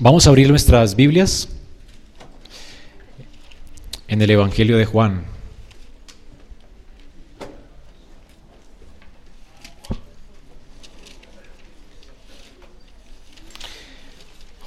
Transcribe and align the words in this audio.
Vamos 0.00 0.26
a 0.26 0.30
abrir 0.30 0.48
nuestras 0.48 0.96
Biblias 0.96 1.48
en 4.08 4.20
el 4.20 4.28
Evangelio 4.28 4.76
de 4.76 4.86
Juan. 4.86 5.22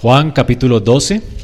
Juan 0.02 0.32
capítulo 0.32 0.79
12. 0.79 1.36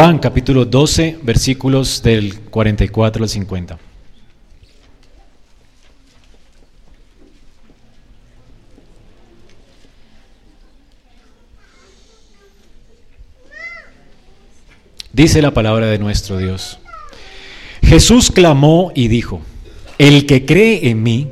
Juan 0.00 0.18
capítulo 0.18 0.64
12, 0.64 1.18
versículos 1.20 2.02
del 2.02 2.40
44 2.40 3.22
al 3.22 3.28
50. 3.28 3.78
Dice 15.12 15.42
la 15.42 15.52
palabra 15.52 15.84
de 15.88 15.98
nuestro 15.98 16.38
Dios. 16.38 16.78
Jesús 17.82 18.30
clamó 18.30 18.92
y 18.94 19.08
dijo, 19.08 19.42
el 19.98 20.24
que 20.24 20.46
cree 20.46 20.88
en 20.88 21.02
mí, 21.02 21.28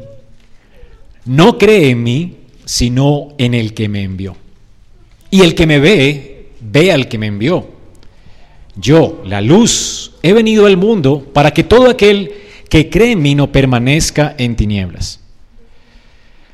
no 1.24 1.56
cree 1.56 1.88
en 1.88 2.02
mí, 2.02 2.36
sino 2.66 3.34
en 3.38 3.54
el 3.54 3.72
que 3.72 3.88
me 3.88 4.02
envió. 4.02 4.36
Y 5.30 5.40
el 5.40 5.54
que 5.54 5.66
me 5.66 5.78
ve, 5.78 6.50
ve 6.60 6.92
al 6.92 7.08
que 7.08 7.16
me 7.16 7.28
envió. 7.28 7.77
Yo, 8.80 9.22
la 9.24 9.40
luz, 9.40 10.12
he 10.22 10.32
venido 10.32 10.66
al 10.66 10.76
mundo 10.76 11.26
para 11.32 11.50
que 11.50 11.64
todo 11.64 11.90
aquel 11.90 12.32
que 12.68 12.88
cree 12.88 13.12
en 13.12 13.22
mí 13.22 13.34
no 13.34 13.50
permanezca 13.50 14.36
en 14.38 14.54
tinieblas. 14.54 15.20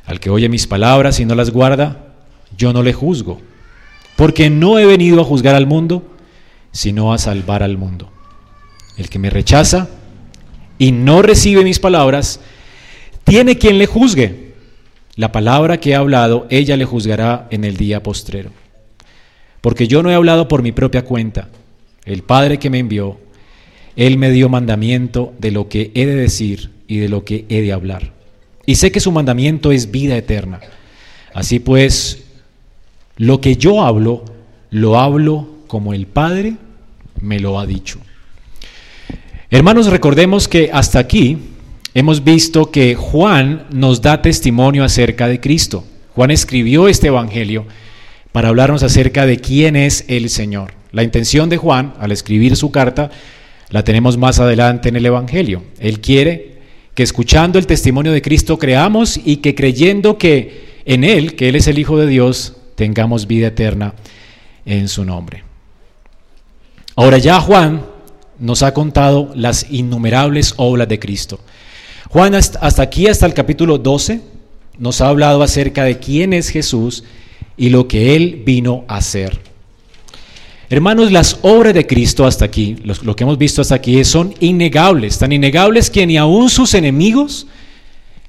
Al 0.07 0.21
que 0.21 0.31
oye 0.31 0.49
mis 0.49 0.67
palabras 0.67 1.21
y 1.21 1.27
no 1.27 1.35
las 1.35 1.51
guarda, 1.51 2.15
yo 2.57 2.73
no 2.73 2.83
le 2.83 2.95
juzgo, 2.95 3.43
porque 4.17 4.49
no 4.49 4.79
he 4.79 4.87
venido 4.87 5.21
a 5.21 5.25
juzgar 5.25 5.55
al 5.55 5.67
mundo, 5.67 6.03
sino 6.73 7.13
a 7.13 7.19
salvar 7.19 7.63
al 7.63 7.77
mundo. 7.77 8.11
El 8.97 9.11
que 9.11 9.19
me 9.19 9.29
rechaza 9.29 9.89
y 10.79 10.93
no 10.93 11.21
recibe 11.21 11.63
mis 11.63 11.79
palabras, 11.79 12.41
tiene 13.25 13.59
quien 13.59 13.77
le 13.77 13.87
juzgue. 13.87 14.55
La 15.17 15.31
palabra 15.31 15.79
que 15.79 15.91
he 15.91 15.95
hablado, 15.95 16.47
ella 16.49 16.77
le 16.79 16.87
juzgará 16.87 17.49
en 17.51 17.65
el 17.65 17.77
día 17.77 18.03
postrero. 18.03 18.51
Porque 19.61 19.89
yo 19.89 20.03
no 20.03 20.11
he 20.11 20.15
hablado 20.15 20.49
por 20.49 20.63
mi 20.63 20.73
propia 20.73 21.05
cuenta 21.05 21.49
el 22.05 22.23
Padre 22.23 22.59
que 22.59 22.71
me 22.71 22.79
envió, 22.79 23.19
Él 23.97 24.19
me 24.19 24.31
dio 24.31 24.49
mandamiento 24.49 25.33
de 25.39 25.51
lo 25.51 25.69
que 25.69 25.91
he 25.95 26.07
de 26.07 26.15
decir 26.15 26.71
y 26.87 26.99
de 26.99 27.09
lo 27.09 27.25
que 27.25 27.45
he 27.49 27.63
de 27.63 27.73
hablar. 27.73 28.13
Y 28.67 28.77
sé 28.77 28.93
que 28.93 29.01
su 29.01 29.13
mandamiento 29.13 29.73
es 29.73 29.91
vida 29.91 30.17
eterna. 30.17 30.61
Así 31.33 31.59
pues, 31.59 32.25
lo 33.17 33.41
que 33.41 33.57
yo 33.57 33.83
hablo, 33.83 34.25
lo 34.71 34.99
hablo 34.99 35.49
como 35.67 35.95
el 35.95 36.07
Padre 36.07 36.55
me 37.21 37.41
lo 37.41 37.59
ha 37.59 37.67
dicho. 37.67 37.99
Hermanos, 39.51 39.87
recordemos 39.87 40.49
que 40.49 40.71
hasta 40.73 40.99
aquí 40.99 41.39
hemos 41.95 42.25
visto 42.25 42.71
que 42.71 42.95
Juan 42.95 43.67
nos 43.71 44.03
da 44.03 44.23
testimonio 44.23 44.85
acerca 44.85 45.29
de 45.29 45.41
Cristo. 45.41 45.85
Juan 46.15 46.31
escribió 46.31 46.89
este 46.89 47.09
Evangelio 47.09 47.67
para 48.33 48.49
hablarnos 48.49 48.83
acerca 48.83 49.27
de 49.27 49.39
quién 49.39 49.77
es 49.77 50.05
el 50.09 50.29
Señor. 50.29 50.73
La 50.95 51.03
intención 51.03 51.49
de 51.49 51.57
Juan 51.57 51.93
al 51.99 52.13
escribir 52.13 52.55
su 52.55 52.71
carta 52.71 53.11
la 53.71 53.83
tenemos 53.83 54.17
más 54.17 54.39
adelante 54.39 54.89
en 54.89 54.95
el 54.95 55.05
Evangelio. 55.05 55.65
Él 55.81 56.01
quiere 56.01 56.59
que 56.95 57.03
escuchando 57.03 57.59
el 57.59 57.67
testimonio 57.67 58.13
de 58.13 58.23
Cristo 58.23 58.61
creamos 58.61 59.19
y 59.23 59.39
que 59.39 59.57
creyendo 59.57 60.19
que 60.19 60.83
en 60.85 61.03
Él, 61.03 61.35
que 61.35 61.49
Él 61.49 61.57
es 61.57 61.67
el 61.67 61.81
Hijo 61.81 61.99
de 61.99 62.07
Dios, 62.07 62.55
tengamos 62.77 63.27
vida 63.27 63.49
eterna 63.49 63.95
en 64.65 64.87
su 64.87 65.05
nombre. 65.05 65.43
Ahora 66.95 67.19
ya 67.19 67.41
Juan 67.41 67.85
nos 68.39 68.63
ha 68.63 68.73
contado 68.73 69.33
las 69.35 69.67
innumerables 69.73 70.55
obras 70.59 70.89
de 70.89 71.01
Cristo. 71.01 71.41
Juan 72.09 72.37
hasta 72.37 72.83
aquí, 72.83 73.09
hasta 73.09 73.27
el 73.27 73.35
capítulo 73.35 73.79
12, 73.79 74.21
nos 74.79 75.01
ha 75.01 75.09
hablado 75.09 75.43
acerca 75.43 75.83
de 75.83 75.99
quién 75.99 76.33
es 76.33 76.51
Jesús 76.51 77.03
y 77.57 77.71
lo 77.71 77.89
que 77.89 78.15
Él 78.15 78.45
vino 78.47 78.85
a 78.87 78.99
hacer. 78.99 79.44
Hermanos, 80.75 81.13
las 81.13 81.39
obras 81.43 81.73
de 81.73 81.87
Cristo 81.87 82.27
hasta 82.27 82.45
aquí, 82.45 82.77
lo, 82.83 83.15
que 83.15 83.23
hemos 83.23 83.39
visto 83.39 83.63
hasta 83.63 83.77
aquí, 83.77 84.03
son 84.03 84.35
innegables, 84.41 85.17
tan 85.17 85.31
innegables 85.31 85.89
que 85.89 86.05
ni 86.05 86.17
aun 86.17 86.51
sus 86.51 86.75
enemigos 86.75 87.47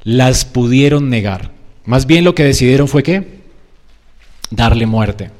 las 0.04 0.46
pudieron 0.46 1.10
negar. 1.10 1.50
Más 1.86 2.06
bien 2.06 2.24
lo 2.24 2.36
que 2.36 2.44
decidieron 2.44 2.88
fue 2.88 3.02
qué? 3.02 3.40
Darle 4.52 4.86
muerte. 4.86 5.32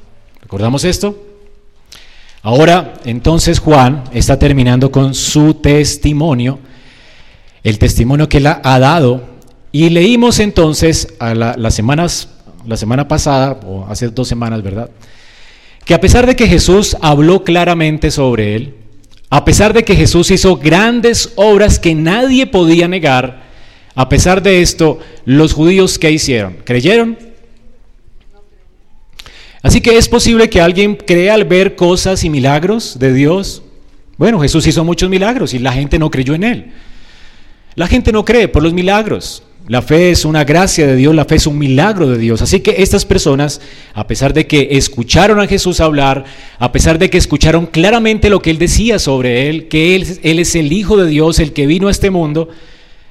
¿Recordamos 0.42 0.82
esto? 0.82 1.16
Ahora, 2.42 2.94
entonces 3.04 3.60
Juan 3.60 4.02
está 4.12 4.36
terminando 4.36 4.90
con 4.90 5.14
su 5.14 5.54
testimonio, 5.54 6.58
el 7.62 7.78
testimonio 7.78 8.28
que 8.28 8.38
él 8.38 8.48
ha 8.48 8.78
dado, 8.80 9.22
y 9.70 9.90
leímos 9.90 10.40
entonces 10.40 11.14
a 11.20 11.36
las 11.36 11.72
semanas, 11.72 12.30
la 12.66 12.76
semana 12.76 13.06
pasada, 13.06 13.60
o 13.64 13.86
hace 13.88 14.08
dos 14.08 14.26
semanas, 14.26 14.60
¿verdad? 14.60 14.90
Que 15.86 15.94
a 15.94 16.00
pesar 16.00 16.26
de 16.26 16.34
que 16.34 16.48
Jesús 16.48 16.96
habló 17.00 17.44
claramente 17.44 18.10
sobre 18.10 18.56
él, 18.56 18.74
a 19.30 19.44
pesar 19.44 19.72
de 19.72 19.84
que 19.84 19.94
Jesús 19.94 20.32
hizo 20.32 20.56
grandes 20.56 21.32
obras 21.36 21.78
que 21.78 21.94
nadie 21.94 22.46
podía 22.48 22.88
negar, 22.88 23.44
a 23.94 24.08
pesar 24.08 24.42
de 24.42 24.62
esto, 24.62 24.98
los 25.24 25.52
judíos 25.54 25.96
¿qué 25.98 26.10
hicieron? 26.10 26.56
¿Creyeron? 26.64 27.16
Así 29.62 29.80
que 29.80 29.96
es 29.96 30.08
posible 30.08 30.50
que 30.50 30.60
alguien 30.60 30.96
crea 30.96 31.34
al 31.34 31.44
ver 31.44 31.76
cosas 31.76 32.24
y 32.24 32.30
milagros 32.30 32.98
de 32.98 33.12
Dios. 33.12 33.62
Bueno, 34.18 34.40
Jesús 34.40 34.66
hizo 34.66 34.84
muchos 34.84 35.08
milagros 35.08 35.54
y 35.54 35.60
la 35.60 35.72
gente 35.72 36.00
no 36.00 36.10
creyó 36.10 36.34
en 36.34 36.42
él. 36.42 36.72
La 37.76 37.86
gente 37.86 38.10
no 38.10 38.24
cree 38.24 38.48
por 38.48 38.64
los 38.64 38.72
milagros. 38.74 39.44
La 39.68 39.82
fe 39.82 40.12
es 40.12 40.24
una 40.24 40.44
gracia 40.44 40.86
de 40.86 40.94
Dios, 40.94 41.12
la 41.14 41.24
fe 41.24 41.36
es 41.36 41.46
un 41.46 41.58
milagro 41.58 42.08
de 42.08 42.18
Dios. 42.18 42.40
Así 42.40 42.60
que 42.60 42.76
estas 42.78 43.04
personas, 43.04 43.60
a 43.94 44.06
pesar 44.06 44.32
de 44.32 44.46
que 44.46 44.68
escucharon 44.72 45.40
a 45.40 45.48
Jesús 45.48 45.80
hablar, 45.80 46.24
a 46.60 46.70
pesar 46.70 47.00
de 47.00 47.10
que 47.10 47.18
escucharon 47.18 47.66
claramente 47.66 48.30
lo 48.30 48.40
que 48.40 48.50
él 48.50 48.58
decía 48.58 49.00
sobre 49.00 49.48
él, 49.48 49.66
que 49.66 49.96
él, 49.96 50.06
es 50.22 50.54
el 50.54 50.72
Hijo 50.72 50.96
de 50.96 51.08
Dios, 51.08 51.40
el 51.40 51.52
que 51.52 51.66
vino 51.66 51.88
a 51.88 51.90
este 51.90 52.10
mundo, 52.10 52.48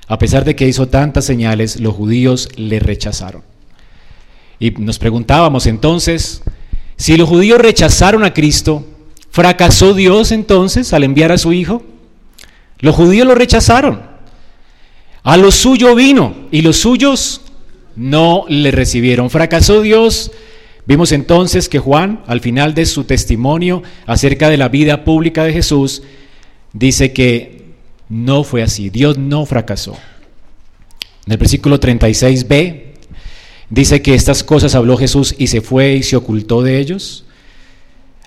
a 0.08 0.18
pesar 0.18 0.46
de 0.46 0.56
que 0.56 0.68
hizo 0.68 0.88
tantas 0.88 1.26
señales, 1.26 1.82
los 1.82 1.94
judíos 1.94 2.48
le 2.56 2.80
rechazaron. 2.80 3.42
Y 4.58 4.72
nos 4.72 4.98
preguntábamos 4.98 5.66
entonces, 5.66 6.42
si 6.96 7.18
los 7.18 7.28
judíos 7.28 7.60
rechazaron 7.60 8.24
a 8.24 8.34
Cristo, 8.34 8.86
¿fracasó 9.30 9.94
Dios 9.94 10.32
entonces 10.32 10.94
al 10.94 11.04
enviar 11.04 11.34
a 11.34 11.38
su 11.38 11.52
Hijo? 11.52 11.84
Los 12.80 12.96
judíos 12.96 13.28
lo 13.28 13.36
rechazaron. 13.36 14.15
A 15.26 15.38
lo 15.38 15.52
suyo 15.52 15.96
vino 15.96 16.36
y 16.52 16.62
los 16.62 16.78
suyos 16.78 17.42
no 17.96 18.46
le 18.48 18.70
recibieron. 18.70 19.32
Fracasó 19.32 19.82
Dios. 19.82 20.32
Vimos 20.86 21.12
entonces 21.12 21.68
que 21.68 21.80
Juan, 21.80 22.22
al 22.28 22.42
final 22.42 22.76
de 22.76 22.86
su 22.86 23.06
testimonio 23.06 23.82
acerca 24.06 24.52
de 24.52 24.58
la 24.58 24.70
vida 24.70 25.04
pública 25.04 25.44
de 25.44 25.52
Jesús, 25.52 26.04
dice 26.74 27.12
que 27.12 27.64
no 28.08 28.44
fue 28.44 28.62
así. 28.62 28.92
Dios 28.92 29.18
no 29.18 29.48
fracasó. 29.48 29.98
En 31.26 31.32
el 31.32 31.38
versículo 31.40 31.80
36b 31.80 32.84
dice 33.72 34.04
que 34.04 34.14
estas 34.14 34.44
cosas 34.44 34.76
habló 34.76 34.96
Jesús 34.96 35.34
y 35.40 35.48
se 35.48 35.62
fue 35.62 35.96
y 35.96 36.04
se 36.04 36.18
ocultó 36.18 36.62
de 36.62 36.78
ellos. 36.80 37.26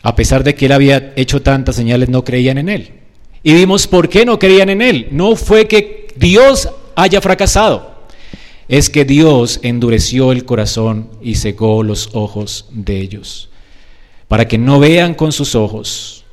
A 0.02 0.16
pesar 0.16 0.42
de 0.42 0.56
que 0.56 0.66
él 0.66 0.72
había 0.72 1.12
hecho 1.14 1.42
tantas 1.42 1.76
señales, 1.76 2.08
no 2.08 2.24
creían 2.24 2.58
en 2.58 2.68
él. 2.68 2.90
Y 3.44 3.54
vimos 3.54 3.86
por 3.86 4.08
qué 4.08 4.24
no 4.24 4.40
creían 4.40 4.68
en 4.68 4.82
él. 4.82 5.06
No 5.12 5.36
fue 5.36 5.68
que 5.68 6.08
Dios 6.16 6.68
haya 6.98 7.20
fracasado, 7.20 7.94
es 8.66 8.90
que 8.90 9.04
Dios 9.04 9.60
endureció 9.62 10.32
el 10.32 10.44
corazón 10.44 11.08
y 11.22 11.36
cegó 11.36 11.84
los 11.84 12.10
ojos 12.12 12.66
de 12.72 13.00
ellos, 13.00 13.50
para 14.26 14.48
que 14.48 14.58
no 14.58 14.80
vean 14.80 15.14
con 15.14 15.30
sus 15.30 15.54
ojos. 15.54 16.24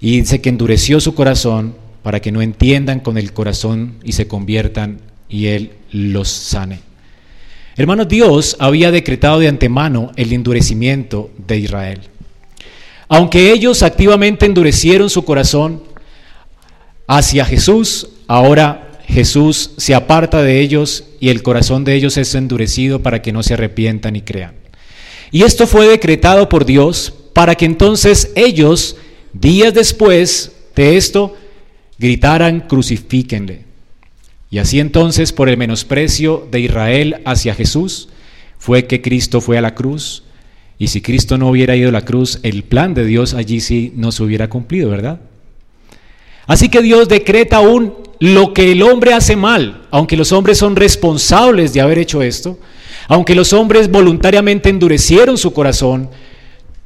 Y 0.00 0.20
dice 0.20 0.40
que 0.40 0.48
endureció 0.48 1.00
su 1.00 1.14
corazón 1.14 1.74
para 2.04 2.20
que 2.20 2.30
no 2.30 2.42
entiendan 2.42 3.00
con 3.00 3.18
el 3.18 3.32
corazón 3.32 3.96
y 4.04 4.12
se 4.12 4.28
conviertan 4.28 5.00
y 5.28 5.46
Él 5.46 5.72
los 5.90 6.28
sane. 6.28 6.80
Hermanos, 7.76 8.08
Dios 8.08 8.56
había 8.60 8.92
decretado 8.92 9.40
de 9.40 9.48
antemano 9.48 10.12
el 10.16 10.32
endurecimiento 10.32 11.30
de 11.46 11.58
Israel. 11.58 12.00
Aunque 13.08 13.52
ellos 13.52 13.82
activamente 13.82 14.46
endurecieron 14.46 15.10
su 15.10 15.24
corazón 15.24 15.82
hacia 17.06 17.44
Jesús, 17.44 18.08
ahora 18.26 18.91
Jesús 19.06 19.72
se 19.76 19.94
aparta 19.94 20.42
de 20.42 20.60
ellos 20.60 21.04
y 21.20 21.28
el 21.28 21.42
corazón 21.42 21.84
de 21.84 21.94
ellos 21.94 22.16
es 22.16 22.34
endurecido 22.34 23.02
para 23.02 23.22
que 23.22 23.32
no 23.32 23.42
se 23.42 23.54
arrepientan 23.54 24.16
y 24.16 24.22
crean. 24.22 24.54
Y 25.30 25.42
esto 25.42 25.66
fue 25.66 25.88
decretado 25.88 26.48
por 26.48 26.64
Dios 26.64 27.12
para 27.32 27.54
que 27.54 27.64
entonces 27.64 28.32
ellos, 28.36 28.96
días 29.32 29.74
después 29.74 30.52
de 30.76 30.96
esto, 30.96 31.36
gritaran, 31.98 32.60
crucifíquenle. 32.60 33.64
Y 34.50 34.58
así 34.58 34.80
entonces, 34.80 35.32
por 35.32 35.48
el 35.48 35.56
menosprecio 35.56 36.46
de 36.50 36.60
Israel 36.60 37.22
hacia 37.24 37.54
Jesús, 37.54 38.10
fue 38.58 38.86
que 38.86 39.00
Cristo 39.00 39.40
fue 39.40 39.56
a 39.56 39.62
la 39.62 39.74
cruz. 39.74 40.24
Y 40.78 40.88
si 40.88 41.00
Cristo 41.00 41.38
no 41.38 41.48
hubiera 41.48 41.74
ido 41.74 41.88
a 41.88 41.92
la 41.92 42.04
cruz, 42.04 42.38
el 42.42 42.62
plan 42.62 42.92
de 42.92 43.06
Dios 43.06 43.32
allí 43.32 43.60
sí 43.60 43.92
no 43.96 44.12
se 44.12 44.22
hubiera 44.22 44.50
cumplido, 44.50 44.90
¿verdad? 44.90 45.20
Así 46.46 46.68
que 46.68 46.82
Dios 46.82 47.08
decreta 47.08 47.56
aún 47.56 47.94
lo 48.22 48.54
que 48.54 48.70
el 48.70 48.82
hombre 48.82 49.14
hace 49.14 49.34
mal, 49.34 49.82
aunque 49.90 50.16
los 50.16 50.30
hombres 50.30 50.56
son 50.56 50.76
responsables 50.76 51.72
de 51.72 51.80
haber 51.80 51.98
hecho 51.98 52.22
esto, 52.22 52.56
aunque 53.08 53.34
los 53.34 53.52
hombres 53.52 53.90
voluntariamente 53.90 54.68
endurecieron 54.68 55.36
su 55.36 55.52
corazón, 55.52 56.08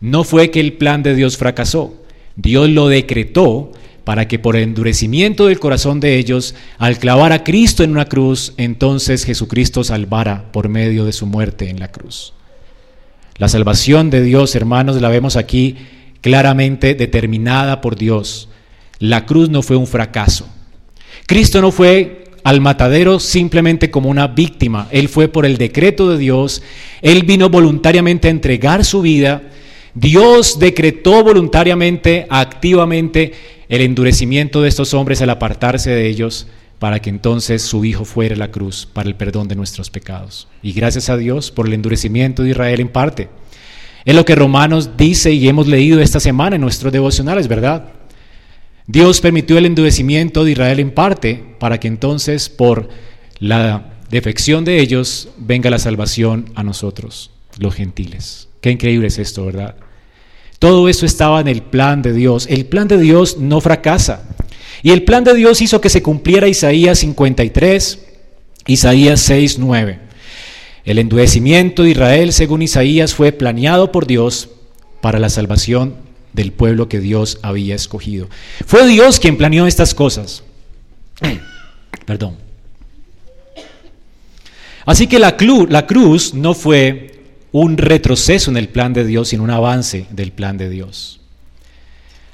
no 0.00 0.24
fue 0.24 0.50
que 0.50 0.60
el 0.60 0.72
plan 0.72 1.02
de 1.02 1.14
Dios 1.14 1.36
fracasó. 1.36 1.92
Dios 2.36 2.70
lo 2.70 2.88
decretó 2.88 3.70
para 4.04 4.28
que 4.28 4.38
por 4.38 4.56
el 4.56 4.62
endurecimiento 4.62 5.48
del 5.48 5.60
corazón 5.60 6.00
de 6.00 6.16
ellos, 6.16 6.54
al 6.78 6.98
clavar 6.98 7.32
a 7.32 7.44
Cristo 7.44 7.84
en 7.84 7.90
una 7.90 8.06
cruz, 8.06 8.54
entonces 8.56 9.26
Jesucristo 9.26 9.84
salvara 9.84 10.50
por 10.52 10.70
medio 10.70 11.04
de 11.04 11.12
su 11.12 11.26
muerte 11.26 11.68
en 11.68 11.80
la 11.80 11.92
cruz. 11.92 12.32
La 13.36 13.50
salvación 13.50 14.08
de 14.08 14.22
Dios, 14.22 14.54
hermanos, 14.54 15.02
la 15.02 15.10
vemos 15.10 15.36
aquí 15.36 15.76
claramente 16.22 16.94
determinada 16.94 17.82
por 17.82 17.96
Dios. 17.96 18.48
La 19.00 19.26
cruz 19.26 19.50
no 19.50 19.60
fue 19.60 19.76
un 19.76 19.86
fracaso. 19.86 20.48
Cristo 21.26 21.60
no 21.60 21.72
fue 21.72 22.24
al 22.44 22.60
matadero 22.60 23.18
simplemente 23.18 23.90
como 23.90 24.08
una 24.08 24.28
víctima. 24.28 24.86
Él 24.92 25.08
fue 25.08 25.26
por 25.26 25.44
el 25.44 25.56
decreto 25.56 26.08
de 26.08 26.16
Dios. 26.16 26.62
Él 27.02 27.24
vino 27.24 27.50
voluntariamente 27.50 28.28
a 28.28 28.30
entregar 28.30 28.84
su 28.84 29.02
vida. 29.02 29.42
Dios 29.94 30.60
decretó 30.60 31.24
voluntariamente, 31.24 32.26
activamente, 32.30 33.32
el 33.68 33.80
endurecimiento 33.80 34.62
de 34.62 34.68
estos 34.68 34.94
hombres 34.94 35.20
al 35.22 35.30
apartarse 35.30 35.90
de 35.90 36.06
ellos 36.06 36.46
para 36.78 37.00
que 37.00 37.10
entonces 37.10 37.62
su 37.62 37.84
Hijo 37.84 38.04
fuera 38.04 38.36
la 38.36 38.52
cruz 38.52 38.86
para 38.92 39.08
el 39.08 39.16
perdón 39.16 39.48
de 39.48 39.56
nuestros 39.56 39.90
pecados. 39.90 40.46
Y 40.62 40.72
gracias 40.72 41.08
a 41.08 41.16
Dios 41.16 41.50
por 41.50 41.66
el 41.66 41.72
endurecimiento 41.72 42.44
de 42.44 42.50
Israel 42.50 42.78
en 42.78 42.88
parte. 42.88 43.28
Es 44.04 44.14
lo 44.14 44.24
que 44.24 44.36
Romanos 44.36 44.90
dice 44.96 45.32
y 45.32 45.48
hemos 45.48 45.66
leído 45.66 46.00
esta 46.00 46.20
semana 46.20 46.54
en 46.54 46.62
nuestros 46.62 46.92
devocionales, 46.92 47.48
¿verdad? 47.48 47.95
Dios 48.86 49.20
permitió 49.20 49.58
el 49.58 49.66
endurecimiento 49.66 50.44
de 50.44 50.52
Israel 50.52 50.78
en 50.78 50.92
parte 50.92 51.42
para 51.58 51.80
que 51.80 51.88
entonces 51.88 52.48
por 52.48 52.88
la 53.40 53.94
defección 54.10 54.64
de 54.64 54.80
ellos 54.80 55.28
venga 55.38 55.70
la 55.70 55.80
salvación 55.80 56.50
a 56.54 56.62
nosotros, 56.62 57.32
los 57.58 57.74
gentiles. 57.74 58.48
Qué 58.60 58.70
increíble 58.70 59.08
es 59.08 59.18
esto, 59.18 59.44
¿verdad? 59.44 59.74
Todo 60.60 60.88
eso 60.88 61.04
estaba 61.04 61.40
en 61.40 61.48
el 61.48 61.62
plan 61.62 62.00
de 62.00 62.12
Dios. 62.12 62.46
El 62.48 62.66
plan 62.66 62.88
de 62.88 62.98
Dios 62.98 63.38
no 63.38 63.60
fracasa. 63.60 64.28
Y 64.82 64.90
el 64.90 65.02
plan 65.02 65.24
de 65.24 65.34
Dios 65.34 65.60
hizo 65.60 65.80
que 65.80 65.90
se 65.90 66.02
cumpliera 66.02 66.48
Isaías 66.48 67.00
53, 67.00 68.06
Isaías 68.66 69.20
6, 69.20 69.58
9. 69.58 69.98
El 70.84 70.98
endurecimiento 70.98 71.82
de 71.82 71.90
Israel, 71.90 72.32
según 72.32 72.62
Isaías, 72.62 73.14
fue 73.14 73.32
planeado 73.32 73.90
por 73.90 74.06
Dios 74.06 74.48
para 75.00 75.18
la 75.18 75.28
salvación 75.28 76.05
del 76.36 76.52
pueblo 76.52 76.88
que 76.88 77.00
Dios 77.00 77.38
había 77.42 77.74
escogido. 77.74 78.28
Fue 78.64 78.86
Dios 78.86 79.18
quien 79.18 79.38
planeó 79.38 79.66
estas 79.66 79.94
cosas. 79.94 80.44
Perdón. 82.06 82.36
Así 84.84 85.08
que 85.08 85.18
la, 85.18 85.36
la 85.68 85.86
cruz 85.86 86.34
no 86.34 86.54
fue 86.54 87.24
un 87.50 87.78
retroceso 87.78 88.50
en 88.50 88.58
el 88.58 88.68
plan 88.68 88.92
de 88.92 89.04
Dios, 89.04 89.28
sino 89.28 89.42
un 89.42 89.50
avance 89.50 90.06
del 90.10 90.30
plan 90.30 90.58
de 90.58 90.68
Dios. 90.68 91.20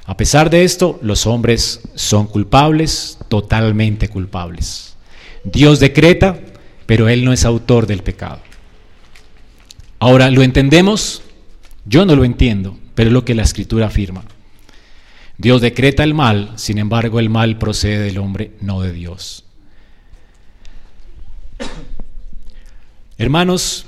A 0.05 0.17
pesar 0.17 0.51
de 0.51 0.65
esto, 0.65 0.99
los 1.01 1.27
hombres 1.27 1.81
son 1.95 2.27
culpables, 2.27 3.19
totalmente 3.29 4.09
culpables. 4.09 4.97
Dios 5.45 5.79
decreta, 5.79 6.39
pero 6.87 7.09
Él 7.09 7.25
no 7.25 7.33
es 7.33 7.45
autor 7.45 7.87
del 7.87 8.03
pecado. 8.03 8.41
Ahora, 10.01 10.29
¿lo 10.29 10.43
entendemos? 10.43 11.23
Yo 11.85 12.05
no 12.05 12.17
lo 12.17 12.25
entiendo 12.25 12.82
pero 12.95 13.09
es 13.09 13.13
lo 13.13 13.25
que 13.25 13.35
la 13.35 13.43
escritura 13.43 13.87
afirma. 13.87 14.25
Dios 15.39 15.61
decreta 15.61 16.05
el 16.05 16.15
mal, 16.15 16.53
sin 16.57 16.79
embargo 16.79 17.19
el 17.19 17.31
mal 17.31 17.59
procede 17.59 17.99
del 17.99 18.19
hombre, 18.19 18.53
no 18.61 18.81
de 18.81 18.93
Dios. 18.93 19.45
Hermanos, 23.19 23.87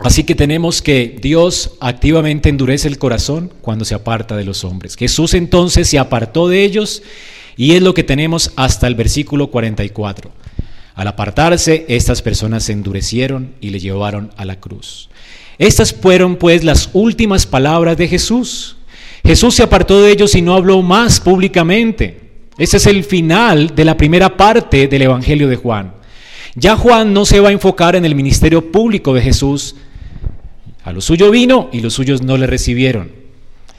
así 0.00 0.24
que 0.24 0.34
tenemos 0.34 0.82
que 0.82 1.18
Dios 1.20 1.72
activamente 1.80 2.48
endurece 2.48 2.88
el 2.88 2.98
corazón 2.98 3.52
cuando 3.60 3.84
se 3.84 3.94
aparta 3.94 4.36
de 4.36 4.44
los 4.44 4.64
hombres. 4.64 4.96
Jesús 4.96 5.34
entonces 5.34 5.88
se 5.88 5.98
apartó 5.98 6.48
de 6.48 6.64
ellos 6.64 7.02
y 7.56 7.72
es 7.72 7.82
lo 7.82 7.94
que 7.94 8.02
tenemos 8.02 8.52
hasta 8.56 8.86
el 8.86 8.94
versículo 8.94 9.50
44. 9.50 10.30
Al 10.94 11.08
apartarse, 11.08 11.86
estas 11.88 12.20
personas 12.20 12.64
se 12.64 12.72
endurecieron 12.72 13.54
y 13.60 13.70
le 13.70 13.80
llevaron 13.80 14.30
a 14.36 14.44
la 14.44 14.60
cruz. 14.60 15.08
Estas 15.58 15.92
fueron 15.92 16.36
pues 16.36 16.64
las 16.64 16.90
últimas 16.92 17.46
palabras 17.46 17.96
de 17.96 18.08
Jesús. 18.08 18.76
Jesús 19.24 19.54
se 19.54 19.62
apartó 19.62 20.02
de 20.02 20.10
ellos 20.10 20.34
y 20.34 20.42
no 20.42 20.54
habló 20.54 20.82
más 20.82 21.20
públicamente. 21.20 22.20
Ese 22.58 22.76
es 22.76 22.86
el 22.86 23.04
final 23.04 23.74
de 23.74 23.84
la 23.84 23.96
primera 23.96 24.36
parte 24.36 24.88
del 24.88 25.02
Evangelio 25.02 25.48
de 25.48 25.56
Juan. 25.56 25.94
Ya 26.54 26.76
Juan 26.76 27.14
no 27.14 27.24
se 27.24 27.40
va 27.40 27.48
a 27.48 27.52
enfocar 27.52 27.96
en 27.96 28.04
el 28.04 28.14
ministerio 28.14 28.70
público 28.70 29.14
de 29.14 29.22
Jesús. 29.22 29.76
A 30.84 30.92
lo 30.92 31.00
suyo 31.00 31.30
vino 31.30 31.70
y 31.72 31.80
los 31.80 31.94
suyos 31.94 32.22
no 32.22 32.36
le 32.36 32.46
recibieron. 32.46 33.12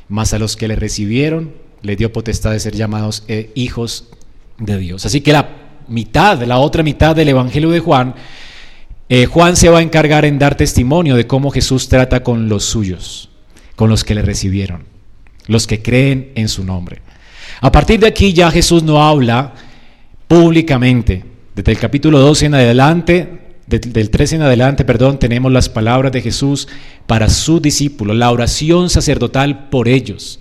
Mas 0.08 0.34
a 0.34 0.40
los 0.40 0.56
que 0.56 0.68
le 0.68 0.76
recibieron 0.76 1.54
le 1.82 1.96
dio 1.96 2.12
potestad 2.14 2.52
de 2.52 2.60
ser 2.60 2.76
llamados 2.76 3.24
eh, 3.28 3.52
hijos 3.56 4.10
de 4.58 4.78
Dios. 4.78 5.06
Así 5.06 5.22
que 5.22 5.34
la 5.34 5.50
mitad, 5.88 6.42
la 6.44 6.58
otra 6.58 6.82
mitad 6.82 7.16
del 7.16 7.30
Evangelio 7.30 7.70
de 7.70 7.80
Juan 7.80 8.16
eh, 9.10 9.26
Juan 9.26 9.56
se 9.56 9.70
va 9.70 9.80
a 9.80 9.84
encargar 9.84 10.26
en 10.26 10.40
dar 10.40 10.56
testimonio 10.56 11.16
de 11.16 11.28
cómo 11.28 11.52
Jesús 11.52 11.90
trata 11.90 12.24
con 12.24 12.50
los 12.50 12.64
suyos, 12.64 13.30
con 13.76 13.90
los 13.90 14.04
que 14.04 14.16
le 14.16 14.22
recibieron, 14.22 14.86
los 15.48 15.68
que 15.68 15.82
creen 15.82 16.32
en 16.36 16.48
su 16.48 16.64
nombre. 16.64 17.02
A 17.62 17.72
partir 17.72 18.00
de 18.00 18.08
aquí 18.08 18.34
ya 18.34 18.52
Jesús 18.52 18.84
no 18.84 19.04
habla 19.04 19.54
públicamente. 20.28 21.24
Desde 21.56 21.72
el 21.72 21.78
capítulo 21.78 22.20
12 22.20 22.48
en 22.48 22.56
adelante, 22.56 23.44
del 23.68 24.10
13 24.10 24.38
en 24.38 24.42
adelante, 24.42 24.86
perdón, 24.86 25.20
tenemos 25.20 25.52
las 25.52 25.70
palabras 25.70 26.12
de 26.12 26.22
Jesús 26.22 26.68
para 27.06 27.30
sus 27.30 27.62
discípulos, 27.62 28.18
la 28.18 28.32
oración 28.32 28.90
sacerdotal 28.90 29.70
por 29.70 29.88
ellos, 29.88 30.40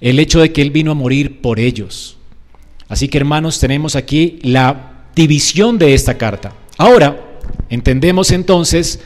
el 0.00 0.18
hecho 0.18 0.40
de 0.40 0.52
que 0.52 0.62
Él 0.62 0.70
vino 0.70 0.92
a 0.92 0.94
morir 0.94 1.40
por 1.40 1.58
ellos. 1.58 2.18
Así 2.88 3.08
que 3.08 3.18
hermanos, 3.18 3.58
tenemos 3.58 3.96
aquí 3.96 4.38
la 4.42 5.06
división 5.16 5.78
de 5.78 5.94
esta 5.94 6.18
carta. 6.18 6.52
Ahora, 6.76 7.23
Entendemos 7.74 8.30
entonces 8.30 9.00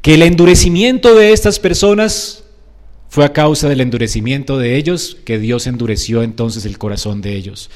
que 0.00 0.14
el 0.14 0.22
endurecimiento 0.22 1.14
de 1.14 1.32
estas 1.32 1.58
personas 1.58 2.42
fue 3.10 3.26
a 3.26 3.34
causa 3.34 3.68
del 3.68 3.82
endurecimiento 3.82 4.56
de 4.56 4.76
ellos, 4.76 5.18
que 5.26 5.38
Dios 5.38 5.66
endureció 5.66 6.22
entonces 6.22 6.64
el 6.64 6.78
corazón 6.78 7.20
de 7.20 7.36
ellos. 7.36 7.70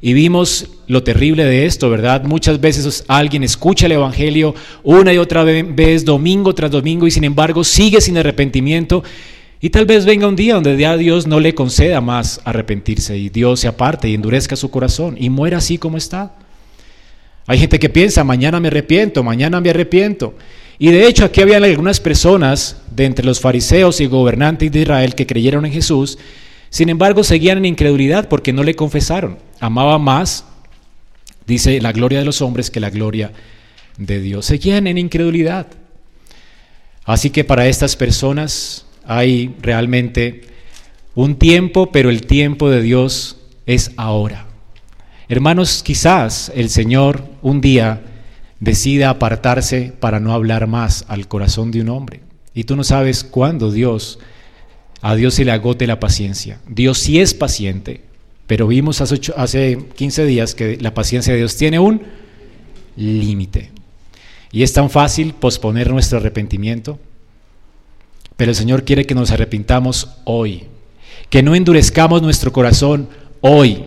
Y 0.00 0.12
vimos 0.12 0.68
lo 0.86 1.02
terrible 1.02 1.44
de 1.44 1.66
esto, 1.66 1.90
¿verdad? 1.90 2.22
Muchas 2.22 2.60
veces 2.60 3.04
alguien 3.08 3.42
escucha 3.42 3.86
el 3.86 3.92
Evangelio 3.92 4.54
una 4.84 5.12
y 5.12 5.18
otra 5.18 5.42
vez, 5.42 6.04
domingo 6.04 6.54
tras 6.54 6.70
domingo, 6.70 7.08
y 7.08 7.10
sin 7.10 7.24
embargo 7.24 7.64
sigue 7.64 8.00
sin 8.00 8.16
arrepentimiento. 8.18 9.02
Y 9.60 9.70
tal 9.70 9.86
vez 9.86 10.04
venga 10.04 10.28
un 10.28 10.36
día 10.36 10.54
donde 10.54 10.76
ya 10.76 10.96
Dios 10.96 11.26
no 11.26 11.40
le 11.40 11.56
conceda 11.56 12.00
más 12.00 12.40
arrepentirse 12.44 13.18
y 13.18 13.30
Dios 13.30 13.58
se 13.58 13.66
aparte 13.66 14.08
y 14.08 14.14
endurezca 14.14 14.54
su 14.54 14.70
corazón 14.70 15.16
y 15.18 15.28
muera 15.28 15.58
así 15.58 15.76
como 15.76 15.96
está. 15.96 16.36
Hay 17.46 17.58
gente 17.58 17.78
que 17.78 17.88
piensa, 17.88 18.24
mañana 18.24 18.60
me 18.60 18.68
arrepiento, 18.68 19.22
mañana 19.22 19.60
me 19.60 19.70
arrepiento. 19.70 20.34
Y 20.78 20.90
de 20.90 21.06
hecho 21.06 21.24
aquí 21.24 21.40
habían 21.40 21.64
algunas 21.64 22.00
personas 22.00 22.82
de 22.90 23.04
entre 23.04 23.24
los 23.24 23.40
fariseos 23.40 24.00
y 24.00 24.06
gobernantes 24.06 24.70
de 24.70 24.80
Israel 24.80 25.14
que 25.14 25.26
creyeron 25.26 25.66
en 25.66 25.72
Jesús, 25.72 26.18
sin 26.70 26.88
embargo 26.88 27.22
seguían 27.22 27.58
en 27.58 27.66
incredulidad 27.66 28.28
porque 28.28 28.52
no 28.52 28.62
le 28.62 28.74
confesaron. 28.74 29.38
Amaba 29.60 29.98
más, 29.98 30.44
dice, 31.46 31.80
la 31.80 31.92
gloria 31.92 32.18
de 32.18 32.24
los 32.24 32.42
hombres 32.42 32.70
que 32.70 32.80
la 32.80 32.90
gloria 32.90 33.32
de 33.96 34.20
Dios. 34.20 34.46
Seguían 34.46 34.86
en 34.86 34.98
incredulidad. 34.98 35.66
Así 37.04 37.30
que 37.30 37.44
para 37.44 37.66
estas 37.66 37.96
personas 37.96 38.86
hay 39.04 39.54
realmente 39.60 40.42
un 41.14 41.36
tiempo, 41.36 41.92
pero 41.92 42.10
el 42.10 42.26
tiempo 42.26 42.70
de 42.70 42.80
Dios 42.82 43.36
es 43.66 43.92
ahora. 43.96 44.46
Hermanos, 45.28 45.82
quizás 45.82 46.52
el 46.54 46.68
Señor 46.68 47.24
un 47.42 47.60
día 47.60 48.02
decida 48.60 49.10
apartarse 49.10 49.92
para 49.98 50.20
no 50.20 50.32
hablar 50.32 50.66
más 50.66 51.04
al 51.08 51.28
corazón 51.28 51.70
de 51.70 51.80
un 51.80 51.88
hombre. 51.88 52.20
Y 52.54 52.64
tú 52.64 52.76
no 52.76 52.84
sabes 52.84 53.24
cuándo 53.24 53.70
Dios, 53.70 54.18
a 55.00 55.14
Dios 55.14 55.34
se 55.34 55.44
le 55.44 55.52
agote 55.52 55.86
la 55.86 56.00
paciencia. 56.00 56.60
Dios 56.68 56.98
sí 56.98 57.20
es 57.20 57.34
paciente, 57.34 58.02
pero 58.46 58.66
vimos 58.66 59.00
hace, 59.00 59.20
hace 59.36 59.78
15 59.96 60.26
días 60.26 60.54
que 60.54 60.76
la 60.80 60.94
paciencia 60.94 61.32
de 61.32 61.38
Dios 61.40 61.56
tiene 61.56 61.78
un 61.78 62.02
límite. 62.96 63.70
Y 64.52 64.62
es 64.62 64.72
tan 64.72 64.90
fácil 64.90 65.34
posponer 65.34 65.90
nuestro 65.90 66.18
arrepentimiento. 66.18 66.98
pero 68.36 68.50
el 68.50 68.56
Señor 68.56 68.84
quiere 68.84 69.06
que 69.06 69.14
nos 69.14 69.30
arrepintamos 69.30 70.08
hoy, 70.24 70.64
que 71.30 71.42
no 71.42 71.54
endurezcamos 71.54 72.22
nuestro 72.22 72.52
corazón 72.52 73.08
hoy, 73.40 73.84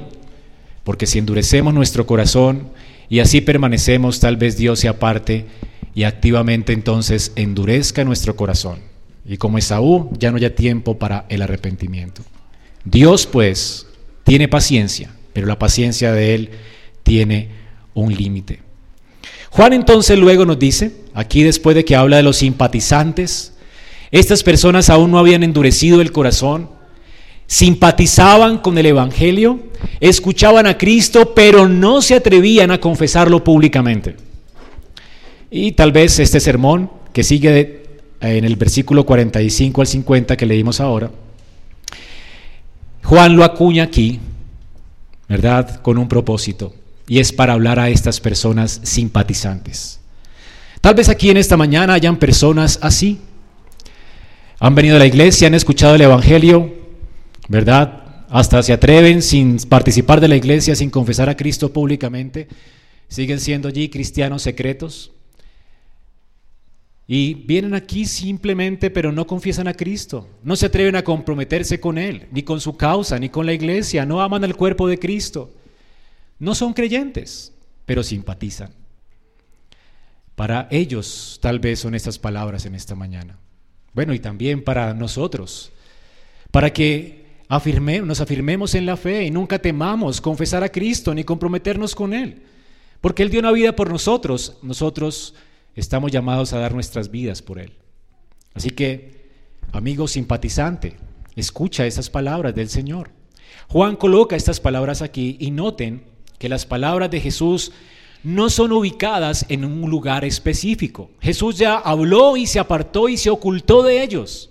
porque 0.86 1.08
si 1.08 1.20
endurecemos 1.20 1.74
nuestro 1.74 2.06
corazón 2.06 2.70
y 3.10 3.20
así 3.20 3.42
permanecemos, 3.42 4.22
tal 4.22 4.38
vez 4.38 4.56
Dios 4.56 4.80
se 4.80 4.88
aparte 4.88 5.48
y 5.96 6.04
activamente 6.04 6.74
entonces 6.74 7.34
endurezca 7.36 8.06
nuestro 8.06 8.36
corazón. 8.36 8.80
Y 9.25 9.38
como 9.38 9.58
Esaú, 9.58 10.12
ya 10.20 10.30
no 10.30 10.38
haya 10.38 10.56
tiempo 10.56 11.00
para 11.00 11.25
el 11.27 11.42
arrepentimiento. 11.42 12.22
Dios 12.84 13.25
pues 13.25 13.88
tiene 14.24 14.48
paciencia, 14.48 15.10
pero 15.34 15.48
la 15.48 15.58
paciencia 15.58 16.13
de 16.13 16.36
Él 16.36 16.50
tiene 17.01 17.50
un 17.96 18.13
límite. 18.13 18.60
Juan 19.50 19.74
entonces 19.74 20.20
luego 20.20 20.46
nos 20.46 20.60
dice, 20.60 20.92
aquí 21.15 21.42
después 21.42 21.75
de 21.75 21.84
que 21.84 21.96
habla 21.96 22.18
de 22.18 22.24
los 22.24 22.38
simpatizantes, 22.38 23.54
estas 24.12 24.44
personas 24.44 24.92
aún 24.92 25.10
no 25.10 25.18
habían 25.18 25.42
endurecido 25.42 26.00
el 26.00 26.12
corazón, 26.12 26.70
simpatizaban 27.48 28.60
con 28.60 28.78
el 28.78 28.88
Evangelio, 28.88 29.60
escuchaban 30.00 30.66
a 30.66 30.78
Cristo, 30.78 31.34
pero 31.36 31.68
no 31.68 32.02
se 32.02 32.16
atrevían 32.16 32.72
a 32.72 32.80
confesarlo 32.80 33.44
públicamente. 33.44 34.16
Y 35.52 35.74
tal 35.74 35.92
vez 35.92 36.20
este 36.20 36.40
sermón, 36.40 36.90
que 37.14 37.24
sigue 37.24 37.84
en 38.20 38.46
el 38.46 38.56
versículo 38.56 39.06
45 39.06 39.82
al 39.82 39.88
50 39.88 40.36
que 40.36 40.46
leímos 40.46 40.80
ahora, 40.80 41.12
Juan 43.04 43.36
lo 43.36 43.44
acuña 43.44 43.84
aquí, 43.84 44.20
¿verdad? 45.30 45.82
Con 45.82 45.98
un 45.98 46.08
propósito, 46.08 46.74
y 47.08 47.20
es 47.20 47.32
para 47.32 47.54
hablar 47.54 47.80
a 47.80 47.90
estas 47.90 48.20
personas 48.20 48.82
simpatizantes. 48.84 50.00
Tal 50.82 50.96
vez 50.96 51.10
aquí 51.10 51.30
en 51.30 51.38
esta 51.38 51.58
mañana 51.58 51.94
hayan 51.94 52.18
personas 52.18 52.80
así. 52.82 53.20
Han 54.60 54.75
venido 54.75 54.96
a 54.96 55.00
la 55.00 55.06
iglesia, 55.06 55.48
han 55.48 55.54
escuchado 55.54 55.96
el 55.96 56.02
Evangelio, 56.02 56.74
¿verdad? 57.48 58.25
Hasta 58.30 58.62
se 58.64 58.74
atreven 58.74 59.22
sin 59.22 59.58
participar 59.70 60.20
de 60.20 60.28
la 60.28 60.36
iglesia, 60.36 60.75
sin 60.75 60.90
confesar 60.90 61.30
a 61.30 61.38
Cristo 61.38 61.72
públicamente. 61.72 62.48
Siguen 63.08 63.40
siendo 63.40 63.68
allí 63.68 63.90
cristianos 63.90 64.42
secretos. 64.42 65.12
Y 67.08 67.36
vienen 67.36 67.75
aquí 67.75 68.06
simplemente, 68.06 68.90
pero 68.90 69.12
no 69.12 69.28
confiesan 69.28 69.68
a 69.68 69.75
Cristo. 69.75 70.28
No 70.44 70.56
se 70.56 70.66
atreven 70.66 70.96
a 70.96 71.04
comprometerse 71.04 71.80
con 71.80 72.00
Él, 72.00 72.28
ni 72.32 72.42
con 72.42 72.60
su 72.60 72.75
causa, 72.75 73.20
ni 73.20 73.30
con 73.30 73.46
la 73.46 73.54
iglesia. 73.54 74.06
No 74.06 74.22
aman 74.22 74.44
el 74.44 74.56
cuerpo 74.56 74.88
de 74.88 74.98
Cristo. 74.98 75.54
No 76.40 76.56
son 76.56 76.74
creyentes, 76.74 77.54
pero 77.86 78.02
simpatizan. 78.02 78.72
Para 80.36 80.68
ellos 80.72 81.40
tal 81.42 81.60
vez 81.60 81.80
son 81.80 81.94
estas 81.94 82.18
palabras 82.18 82.66
en 82.66 82.74
esta 82.74 82.96
mañana. 82.96 83.38
Bueno, 83.94 84.14
y 84.14 84.20
también 84.20 84.64
para 84.64 84.94
nosotros. 84.96 85.72
Para 86.52 86.74
que 86.74 87.25
nos 87.50 88.22
afirmemos 88.22 88.75
en 88.75 88.86
la 88.86 88.98
fe 88.98 89.25
y 89.25 89.32
nunca 89.32 89.60
temamos 89.60 90.20
confesar 90.22 90.64
a 90.64 90.70
Cristo 90.70 91.14
ni 91.14 91.24
comprometernos 91.24 91.96
con 91.96 92.14
Él. 92.14 92.42
Porque 93.02 93.24
Él 93.24 93.30
dio 93.30 93.40
una 93.40 93.52
vida 93.52 93.75
por 93.75 93.90
nosotros. 93.90 94.58
Nosotros 94.64 95.36
estamos 95.75 96.12
llamados 96.12 96.54
a 96.54 96.60
dar 96.60 96.74
nuestras 96.74 97.12
vidas 97.12 97.42
por 97.42 97.60
Él. 97.60 97.74
Así 98.54 98.72
que, 98.72 99.30
amigo 99.72 100.08
simpatizante, 100.08 100.98
escucha 101.36 101.86
esas 101.86 102.10
palabras 102.10 102.56
del 102.56 102.70
Señor. 102.70 103.12
Juan 103.68 103.96
coloca 103.96 104.36
estas 104.36 104.60
palabras 104.60 105.02
aquí 105.02 105.38
y 105.40 105.52
noten 105.52 106.04
que 106.40 106.50
las 106.50 106.66
palabras 106.66 107.12
de 107.12 107.22
Jesús 107.22 107.72
no 108.24 108.50
son 108.50 108.72
ubicadas 108.72 109.46
en 109.50 109.66
un 109.66 109.90
lugar 109.90 110.25
específico. 110.25 111.12
Jesús 111.22 111.58
ya 111.58 111.78
habló 111.78 112.38
y 112.38 112.48
se 112.48 112.60
apartó 112.60 113.08
y 113.08 113.18
se 113.18 113.30
ocultó 113.30 113.84
de 113.84 114.02
ellos. 114.02 114.50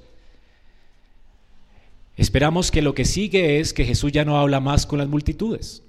Esperamos 2.16 2.70
que 2.70 2.82
lo 2.82 2.94
que 2.94 3.04
sigue 3.04 3.58
es 3.60 3.72
que 3.72 3.84
Jesús 3.84 4.12
ya 4.12 4.24
no 4.24 4.38
habla 4.38 4.60
más 4.60 4.86
con 4.86 4.98
las 4.98 5.08
multitudes. 5.08 5.82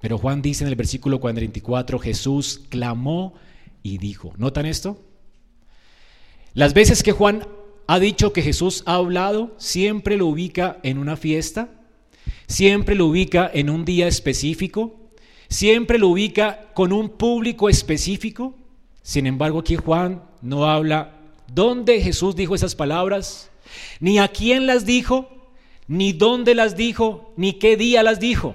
Pero 0.00 0.18
Juan 0.18 0.42
dice 0.42 0.64
en 0.64 0.68
el 0.68 0.76
versículo 0.76 1.20
44, 1.20 1.98
Jesús 1.98 2.62
clamó 2.68 3.34
y 3.82 3.98
dijo. 3.98 4.32
¿Notan 4.36 4.66
esto? 4.66 5.00
Las 6.54 6.74
veces 6.74 7.02
que 7.02 7.12
Juan 7.12 7.46
ha 7.86 7.98
dicho 7.98 8.32
que 8.32 8.42
Jesús 8.42 8.82
ha 8.86 8.94
hablado, 8.94 9.54
siempre 9.58 10.16
lo 10.16 10.26
ubica 10.26 10.78
en 10.82 10.98
una 10.98 11.16
fiesta, 11.16 11.68
siempre 12.46 12.94
lo 12.94 13.06
ubica 13.06 13.50
en 13.52 13.70
un 13.70 13.84
día 13.84 14.06
específico, 14.06 15.10
siempre 15.48 15.98
lo 15.98 16.08
ubica 16.08 16.70
con 16.74 16.92
un 16.92 17.10
público 17.10 17.68
específico. 17.68 18.54
Sin 19.02 19.26
embargo, 19.26 19.60
aquí 19.60 19.76
Juan 19.76 20.22
no 20.42 20.66
habla 20.66 21.15
dónde 21.48 22.00
Jesús 22.00 22.36
dijo 22.36 22.54
esas 22.54 22.74
palabras, 22.74 23.50
ni 24.00 24.18
a 24.18 24.28
quién 24.28 24.66
las 24.66 24.86
dijo, 24.86 25.28
ni 25.88 26.12
dónde 26.12 26.54
las 26.54 26.76
dijo, 26.76 27.32
ni 27.36 27.54
qué 27.54 27.76
día 27.76 28.02
las 28.02 28.20
dijo. 28.20 28.54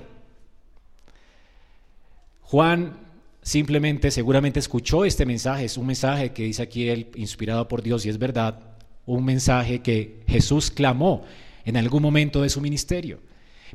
Juan 2.42 2.98
simplemente 3.42 4.12
seguramente 4.12 4.60
escuchó 4.60 5.06
este 5.06 5.26
mensaje, 5.26 5.66
es 5.66 5.78
un 5.78 5.88
mensaje 5.88 6.32
que 6.32 6.44
dice 6.44 6.62
aquí 6.62 6.90
él, 6.90 7.08
inspirado 7.16 7.68
por 7.68 7.82
Dios 7.82 8.06
y 8.06 8.10
es 8.10 8.18
verdad, 8.18 8.60
un 9.06 9.26
mensaje 9.26 9.82
que 9.82 10.22
Jesús 10.28 10.70
clamó 10.70 11.24
en 11.66 11.78
algún 11.78 12.02
momento 12.02 12.42
de 12.42 12.50
su 12.50 12.62
ministerio. 12.62 13.20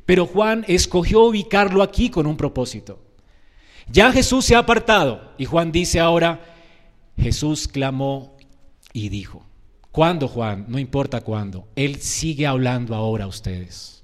Pero 0.05 0.27
Juan 0.27 0.65
escogió 0.69 1.23
ubicarlo 1.23 1.83
aquí 1.83 2.11
con 2.11 2.27
un 2.27 2.37
propósito. 2.37 3.01
Ya 3.89 4.13
Jesús 4.13 4.45
se 4.45 4.55
ha 4.55 4.61
apartado 4.61 5.33
y 5.39 5.45
Juan 5.45 5.73
dice 5.73 6.01
ahora, 6.01 6.41
Jesús 7.17 7.67
clamó 7.67 8.36
y 8.97 9.11
dijo. 9.11 9.45
¿Cuándo, 9.93 10.27
Juan? 10.27 10.65
No 10.69 10.79
importa 10.79 11.21
cuándo. 11.21 11.69
Él 11.77 11.97
sigue 12.01 12.47
hablando 12.47 12.95
ahora 12.95 13.25
a 13.25 13.29
ustedes. 13.29 14.03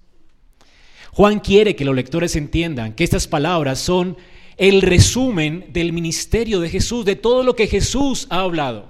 Juan 1.12 1.40
quiere 1.40 1.74
que 1.74 1.86
los 1.86 1.96
lectores 1.96 2.36
entiendan 2.36 2.92
que 2.92 3.02
estas 3.02 3.26
palabras 3.26 3.78
son 3.78 4.18
el 4.58 4.82
resumen 4.82 5.64
del 5.72 5.94
ministerio 5.94 6.60
de 6.60 6.68
Jesús, 6.68 7.06
de 7.06 7.16
todo 7.16 7.42
lo 7.42 7.56
que 7.56 7.68
Jesús 7.68 8.26
ha 8.28 8.40
hablado. 8.40 8.84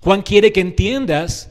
Juan 0.00 0.20
quiere 0.20 0.52
que 0.52 0.60
entiendas 0.60 1.50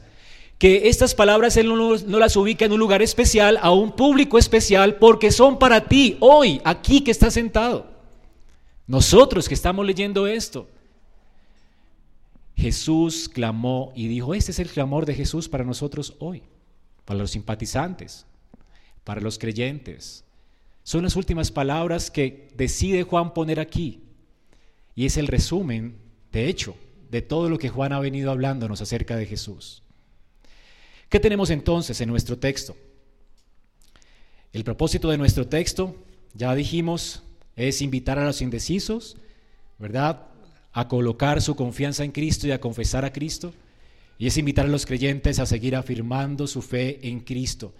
que 0.56 0.88
estas 0.88 1.16
palabras 1.16 1.56
Él 1.56 1.66
no, 1.66 1.96
las 1.96 2.36
ubica 2.36 2.64
en 2.64 2.72
un 2.72 2.78
lugar 2.78 3.02
especial, 3.02 3.58
a 3.60 3.72
un 3.72 3.90
público 3.90 4.38
especial, 4.38 4.98
porque 4.98 5.32
son 5.32 5.58
para 5.58 5.88
ti, 5.88 6.16
hoy, 6.20 6.60
aquí 6.64 7.00
que 7.00 7.10
estás 7.10 7.34
sentado. 7.34 7.88
Nosotros 8.86 9.48
que 9.48 9.54
estamos 9.54 9.84
leyendo 9.84 10.28
esto. 10.28 10.68
Jesús 12.62 13.28
clamó 13.28 13.92
y 13.96 14.06
dijo, 14.06 14.34
este 14.34 14.52
es 14.52 14.60
el 14.60 14.70
clamor 14.70 15.04
de 15.04 15.16
Jesús 15.16 15.48
para 15.48 15.64
nosotros 15.64 16.14
hoy, 16.20 16.44
para 17.04 17.18
los 17.18 17.32
simpatizantes, 17.32 18.24
para 19.02 19.20
los 19.20 19.36
creyentes, 19.36 20.24
son 20.84 21.02
las 21.02 21.16
últimas 21.16 21.50
palabras 21.50 22.08
que 22.08 22.52
decide 22.56 23.02
Juan 23.02 23.34
poner 23.34 23.58
aquí. 23.58 24.04
Y 24.94 25.06
es 25.06 25.16
el 25.16 25.26
resumen, 25.26 25.96
de 26.30 26.48
hecho, 26.48 26.76
de 27.10 27.20
todo 27.20 27.48
lo 27.48 27.58
que 27.58 27.68
Juan 27.68 27.92
ha 27.92 27.98
venido 27.98 28.30
hablándonos 28.30 28.80
acerca 28.80 29.16
de 29.16 29.26
Jesús. 29.26 29.82
¿Qué 31.08 31.18
tenemos 31.18 31.50
entonces 31.50 32.00
en 32.00 32.10
nuestro 32.10 32.38
texto? 32.38 32.76
El 34.52 34.62
propósito 34.62 35.10
de 35.10 35.18
nuestro 35.18 35.48
texto, 35.48 35.96
ya 36.32 36.54
dijimos, 36.54 37.24
es 37.56 37.82
invitar 37.82 38.20
a 38.20 38.24
los 38.24 38.40
indecisos, 38.40 39.16
¿verdad? 39.80 40.28
A 40.72 40.88
colocar 40.88 41.42
su 41.42 41.54
confianza 41.54 42.04
en 42.04 42.12
Cristo 42.12 42.46
y 42.46 42.52
a 42.52 42.60
confesar 42.60 43.04
a 43.04 43.12
Cristo. 43.12 43.52
Y 44.18 44.26
es 44.26 44.36
invitar 44.36 44.66
a 44.66 44.68
los 44.70 44.86
creyentes 44.86 45.38
a 45.38 45.46
seguir 45.46 45.76
afirmando 45.76 46.46
su 46.46 46.62
fe 46.62 47.06
en 47.08 47.20
Cristo 47.20 47.72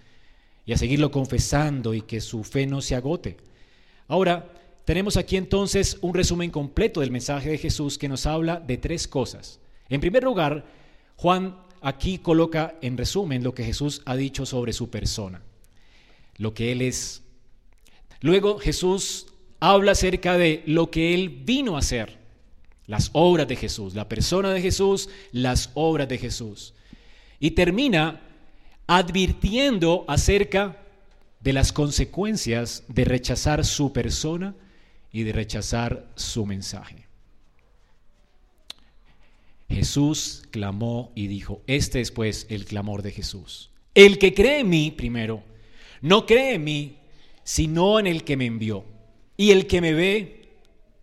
y 0.64 0.72
a 0.72 0.78
seguirlo 0.78 1.10
confesando 1.10 1.94
y 1.94 2.02
que 2.02 2.20
su 2.20 2.44
fe 2.44 2.66
no 2.66 2.80
se 2.80 2.94
agote. 2.94 3.36
Ahora, 4.08 4.52
tenemos 4.84 5.16
aquí 5.16 5.36
entonces 5.36 5.98
un 6.00 6.14
resumen 6.14 6.50
completo 6.50 7.00
del 7.00 7.10
mensaje 7.10 7.50
de 7.50 7.58
Jesús 7.58 7.98
que 7.98 8.08
nos 8.08 8.26
habla 8.26 8.58
de 8.58 8.76
tres 8.76 9.06
cosas. 9.06 9.60
En 9.88 10.00
primer 10.00 10.24
lugar, 10.24 10.64
Juan 11.16 11.56
aquí 11.80 12.18
coloca 12.18 12.76
en 12.80 12.96
resumen 12.96 13.44
lo 13.44 13.54
que 13.54 13.64
Jesús 13.64 14.02
ha 14.04 14.16
dicho 14.16 14.46
sobre 14.46 14.72
su 14.72 14.90
persona, 14.90 15.42
lo 16.36 16.54
que 16.54 16.72
Él 16.72 16.82
es. 16.82 17.22
Luego 18.20 18.58
Jesús 18.58 19.26
habla 19.60 19.92
acerca 19.92 20.36
de 20.36 20.62
lo 20.66 20.90
que 20.90 21.14
Él 21.14 21.28
vino 21.44 21.76
a 21.76 21.80
hacer, 21.80 22.18
las 22.86 23.10
obras 23.12 23.48
de 23.48 23.56
Jesús, 23.56 23.94
la 23.94 24.08
persona 24.08 24.50
de 24.50 24.60
Jesús, 24.60 25.08
las 25.32 25.70
obras 25.74 26.08
de 26.08 26.18
Jesús. 26.18 26.74
Y 27.40 27.52
termina 27.52 28.20
advirtiendo 28.86 30.04
acerca 30.08 30.76
de 31.40 31.52
las 31.52 31.72
consecuencias 31.72 32.84
de 32.88 33.04
rechazar 33.04 33.64
su 33.64 33.92
persona 33.92 34.54
y 35.12 35.22
de 35.24 35.32
rechazar 35.32 36.06
su 36.14 36.46
mensaje. 36.46 37.06
Jesús 39.68 40.42
clamó 40.50 41.12
y 41.14 41.26
dijo, 41.26 41.62
este 41.66 42.00
es 42.00 42.10
pues 42.10 42.46
el 42.50 42.64
clamor 42.64 43.02
de 43.02 43.10
Jesús. 43.10 43.70
El 43.94 44.18
que 44.18 44.34
cree 44.34 44.60
en 44.60 44.68
mí, 44.68 44.90
primero, 44.90 45.42
no 46.00 46.26
cree 46.26 46.54
en 46.54 46.64
mí, 46.64 46.96
sino 47.44 47.98
en 47.98 48.06
el 48.06 48.24
que 48.24 48.36
me 48.36 48.46
envió. 48.46 48.84
Y 49.36 49.50
el 49.50 49.66
que 49.66 49.80
me 49.80 49.94
ve, 49.94 50.41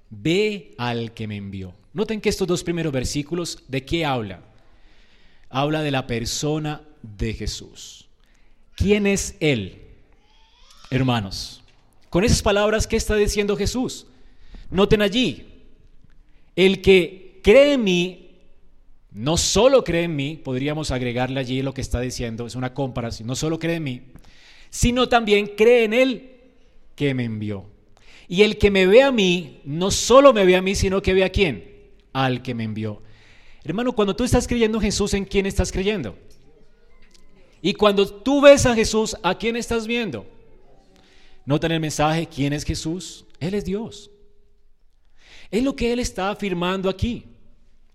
ve 0.10 0.76
al 0.78 1.14
que 1.14 1.28
me 1.28 1.38
envió. 1.38 1.74
Noten 1.94 2.22
que 2.22 2.30
estos 2.30 2.48
dos 2.48 2.64
primeros 2.64 2.94
versículos, 2.94 3.64
¿de 3.68 3.86
qué 3.86 4.06
habla? 4.06 4.42
habla 5.50 5.82
de 5.82 5.92
la 5.92 6.08
persona 6.08 6.82
de 7.02 7.34
Jesús. 7.34 8.08
¿Quién 8.76 9.08
es 9.08 9.36
Él? 9.40 9.82
Hermanos, 10.92 11.62
con 12.10 12.24
esas 12.24 12.42
palabras, 12.42 12.88
¿qué 12.88 12.96
está 12.96 13.16
diciendo 13.16 13.58
Jesús? 13.58 14.08
Noten 14.70 15.02
allí, 15.02 15.48
el 16.56 16.82
que 16.82 17.40
cree 17.44 17.74
en 17.74 17.84
mí, 17.84 18.30
no 19.12 19.38
solo 19.38 19.84
cree 19.84 20.04
en 20.04 20.16
mí, 20.16 20.40
podríamos 20.44 20.92
agregarle 20.92 21.40
allí 21.40 21.62
lo 21.62 21.74
que 21.74 21.82
está 21.82 22.00
diciendo, 22.00 22.46
es 22.46 22.56
una 22.56 22.74
comparación, 22.74 23.28
no 23.28 23.36
solo 23.36 23.60
cree 23.60 23.76
en 23.76 23.84
mí, 23.84 24.02
sino 24.70 25.10
también 25.10 25.48
cree 25.58 25.84
en 25.84 25.94
Él 25.94 26.40
que 26.96 27.14
me 27.14 27.24
envió. 27.24 27.66
Y 28.30 28.44
el 28.44 28.60
que 28.60 28.70
me 28.70 28.86
ve 28.86 29.02
a 29.02 29.12
mí, 29.12 29.60
no 29.66 29.90
solo 29.90 30.34
me 30.34 30.46
ve 30.46 30.56
a 30.56 30.62
mí, 30.62 30.76
sino 30.76 31.02
que 31.02 31.16
ve 31.16 31.24
a 31.24 31.32
quién, 31.32 31.64
al 32.14 32.44
que 32.44 32.54
me 32.54 32.64
envió. 32.64 33.02
Hermano, 33.64 33.94
cuando 33.94 34.16
tú 34.16 34.24
estás 34.24 34.48
creyendo 34.48 34.78
en 34.78 34.84
Jesús, 34.84 35.16
¿en 35.16 35.26
quién 35.26 35.48
estás 35.48 35.72
creyendo? 35.72 36.16
Y 37.60 37.74
cuando 37.74 38.08
tú 38.08 38.40
ves 38.40 38.68
a 38.68 38.76
Jesús, 38.76 39.18
¿a 39.24 39.36
quién 39.36 39.56
estás 39.56 39.88
viendo? 39.88 40.28
Notan 41.44 41.72
el 41.72 41.80
mensaje, 41.80 42.28
¿quién 42.28 42.54
es 42.54 42.64
Jesús? 42.64 43.26
Él 43.40 43.56
es 43.56 43.66
Dios. 43.66 44.12
Es 45.50 45.64
lo 45.64 45.76
que 45.76 45.92
Él 45.92 46.00
está 46.00 46.30
afirmando 46.30 46.88
aquí. 46.88 47.26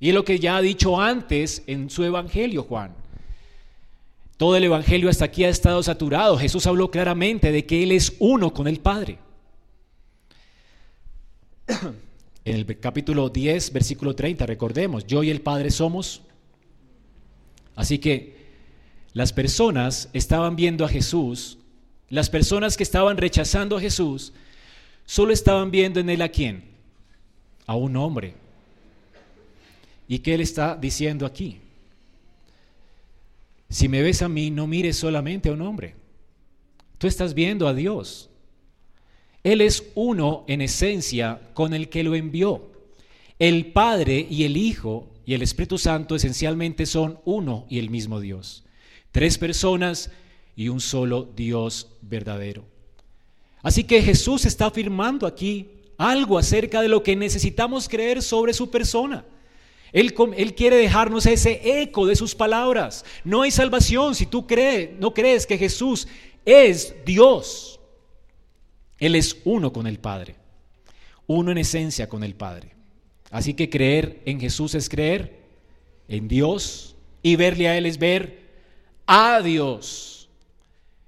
Y 0.01 0.09
es 0.09 0.15
lo 0.15 0.25
que 0.25 0.41
ya 0.41 0.57
ha 0.57 0.61
dicho 0.61 1.01
antes 1.01 1.63
en 1.69 1.89
su 1.89 2.03
Evangelio, 2.03 2.65
Juan. 2.65 2.93
Todo 4.37 4.57
el 4.57 4.65
Evangelio 4.65 5.09
hasta 5.09 5.27
aquí 5.27 5.45
ha 5.45 5.49
estado 5.49 5.81
saturado. 5.85 6.37
Jesús 6.37 6.67
habló 6.67 6.91
claramente 6.91 7.53
de 7.53 7.65
que 7.65 7.85
Él 7.85 7.93
es 7.93 8.17
uno 8.19 8.53
con 8.53 8.67
el 8.67 8.81
Padre. 8.81 9.19
En 11.67 12.57
el 12.57 12.79
capítulo 12.79 13.31
10, 13.31 13.73
versículo 13.73 14.15
30, 14.15 14.45
recordemos, 14.47 15.07
yo 15.07 15.23
y 15.23 15.31
el 15.31 15.41
Padre 15.41 15.71
somos. 15.71 16.23
Así 17.75 17.99
que 17.99 18.37
las 19.13 19.33
personas 19.33 20.11
estaban 20.13 20.57
viendo 20.57 20.85
a 20.85 20.89
Jesús, 20.89 21.59
las 22.11 22.29
personas 22.29 22.77
que 22.77 22.83
estaban 22.83 23.17
rechazando 23.17 23.77
a 23.77 23.81
Jesús, 23.81 24.33
solo 25.07 25.33
estaban 25.33 25.71
viendo 25.71 26.01
en 26.01 26.11
Él 26.11 26.21
a 26.23 26.29
quién? 26.29 26.65
A 27.67 27.77
un 27.77 27.97
hombre. 27.97 28.35
¿Y 30.07 30.19
qué 30.19 30.35
Él 30.35 30.43
está 30.43 30.77
diciendo 30.77 31.25
aquí? 31.25 31.61
Si 33.71 33.89
me 33.89 34.03
ves 34.03 34.21
a 34.23 34.29
mí, 34.29 34.51
no 34.51 34.67
mires 34.67 34.97
solamente 34.97 35.49
a 35.49 35.53
un 35.53 35.63
hombre. 35.63 35.95
Tú 36.99 37.07
estás 37.07 37.35
viendo 37.35 37.67
a 37.67 37.75
Dios. 37.75 38.31
Él 39.45 39.61
es 39.61 39.85
uno 39.95 40.45
en 40.49 40.63
esencia 40.63 41.41
con 41.55 41.75
el 41.75 41.89
que 41.89 42.03
lo 42.03 42.15
envió. 42.15 42.63
El 43.39 43.67
Padre 43.67 44.27
y 44.29 44.45
el 44.45 44.57
Hijo 44.57 45.09
y 45.27 45.35
el 45.35 45.43
Espíritu 45.43 45.79
Santo 45.79 46.17
esencialmente 46.17 46.87
son 46.87 47.21
uno 47.25 47.67
y 47.69 47.79
el 47.79 47.91
mismo 47.91 48.21
Dios. 48.21 48.65
Tres 49.13 49.39
personas 49.39 50.11
y 50.57 50.69
un 50.69 50.81
solo 50.81 51.29
Dios 51.37 51.89
verdadero. 52.01 52.65
Así 53.63 53.85
que 53.85 54.03
Jesús 54.03 54.45
está 54.47 54.67
afirmando 54.67 55.27
aquí 55.27 55.69
algo 55.97 56.39
acerca 56.39 56.81
de 56.83 56.89
lo 56.89 57.03
que 57.03 57.15
necesitamos 57.15 57.89
creer 57.89 58.23
sobre 58.23 58.53
su 58.53 58.71
persona. 58.71 59.25
Él, 59.93 60.13
quiere 60.55 60.77
dejarnos 60.77 61.25
ese 61.27 61.61
eco 61.83 62.07
de 62.07 62.17
sus 62.17 62.35
palabras. 62.35 63.05
No 63.23 63.43
hay 63.43 63.53
salvación 63.53 64.15
si 64.15 64.27
tú 64.27 64.47
crees, 64.47 64.91
no 64.99 65.15
crees 65.15 65.47
que 65.47 65.57
Jesús 65.57 66.09
es 66.45 66.97
Dios. 67.07 67.74
Él 68.99 69.15
es 69.15 69.37
uno 69.45 69.73
con 69.73 69.87
el 69.87 69.99
Padre, 69.99 70.37
uno 71.27 71.51
en 71.51 71.59
esencia 71.59 72.09
con 72.09 72.23
el 72.25 72.35
Padre. 72.35 72.73
Así 73.31 73.55
que 73.55 73.71
creer 73.71 74.23
en 74.27 74.41
Jesús 74.41 74.75
es 74.75 74.89
creer 74.89 75.41
en 76.09 76.29
Dios 76.29 76.97
y 77.23 77.37
verle 77.37 77.69
a 77.69 77.77
Él 77.77 77.87
es 77.87 77.99
ver 77.99 78.45
a 79.07 79.41
Dios. 79.41 80.29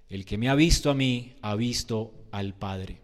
El 0.09 0.25
que 0.25 0.39
me 0.39 0.49
ha 0.49 0.55
visto 0.55 0.91
a 0.91 0.95
mí 0.95 1.35
ha 1.43 1.55
visto 1.55 2.13
al 2.31 2.55
Padre. 2.55 3.01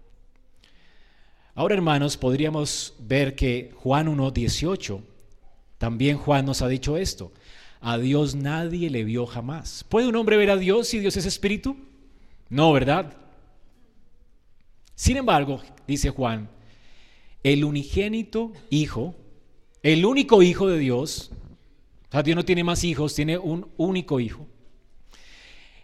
Ahora, 1.54 1.74
hermanos, 1.74 2.16
podríamos 2.16 2.94
ver 2.98 3.34
que 3.34 3.72
Juan 3.76 4.06
1.18 4.06 5.02
también 5.78 6.16
Juan 6.16 6.46
nos 6.46 6.62
ha 6.62 6.68
dicho 6.68 6.96
esto. 6.96 7.32
A 7.80 7.98
Dios 7.98 8.34
nadie 8.34 8.88
le 8.88 9.04
vio 9.04 9.26
jamás. 9.26 9.84
¿Puede 9.88 10.06
un 10.06 10.16
hombre 10.16 10.36
ver 10.36 10.50
a 10.50 10.56
Dios 10.56 10.88
si 10.88 11.00
Dios 11.00 11.16
es 11.16 11.26
espíritu? 11.26 11.76
No, 12.48 12.72
¿verdad? 12.72 13.16
Sin 14.94 15.16
embargo, 15.16 15.60
dice 15.86 16.10
Juan, 16.10 16.48
el 17.42 17.64
unigénito 17.64 18.52
hijo, 18.70 19.14
el 19.82 20.04
único 20.04 20.42
hijo 20.42 20.68
de 20.68 20.78
Dios, 20.78 21.30
o 22.08 22.12
sea, 22.12 22.22
Dios 22.22 22.36
no 22.36 22.44
tiene 22.44 22.62
más 22.64 22.84
hijos, 22.84 23.14
tiene 23.14 23.38
un 23.38 23.68
único 23.76 24.20
hijo. 24.20 24.46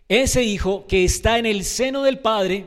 Ese 0.08 0.44
hijo 0.44 0.86
que 0.86 1.04
está 1.04 1.38
en 1.38 1.46
el 1.46 1.64
seno 1.64 2.02
del 2.02 2.18
Padre, 2.18 2.66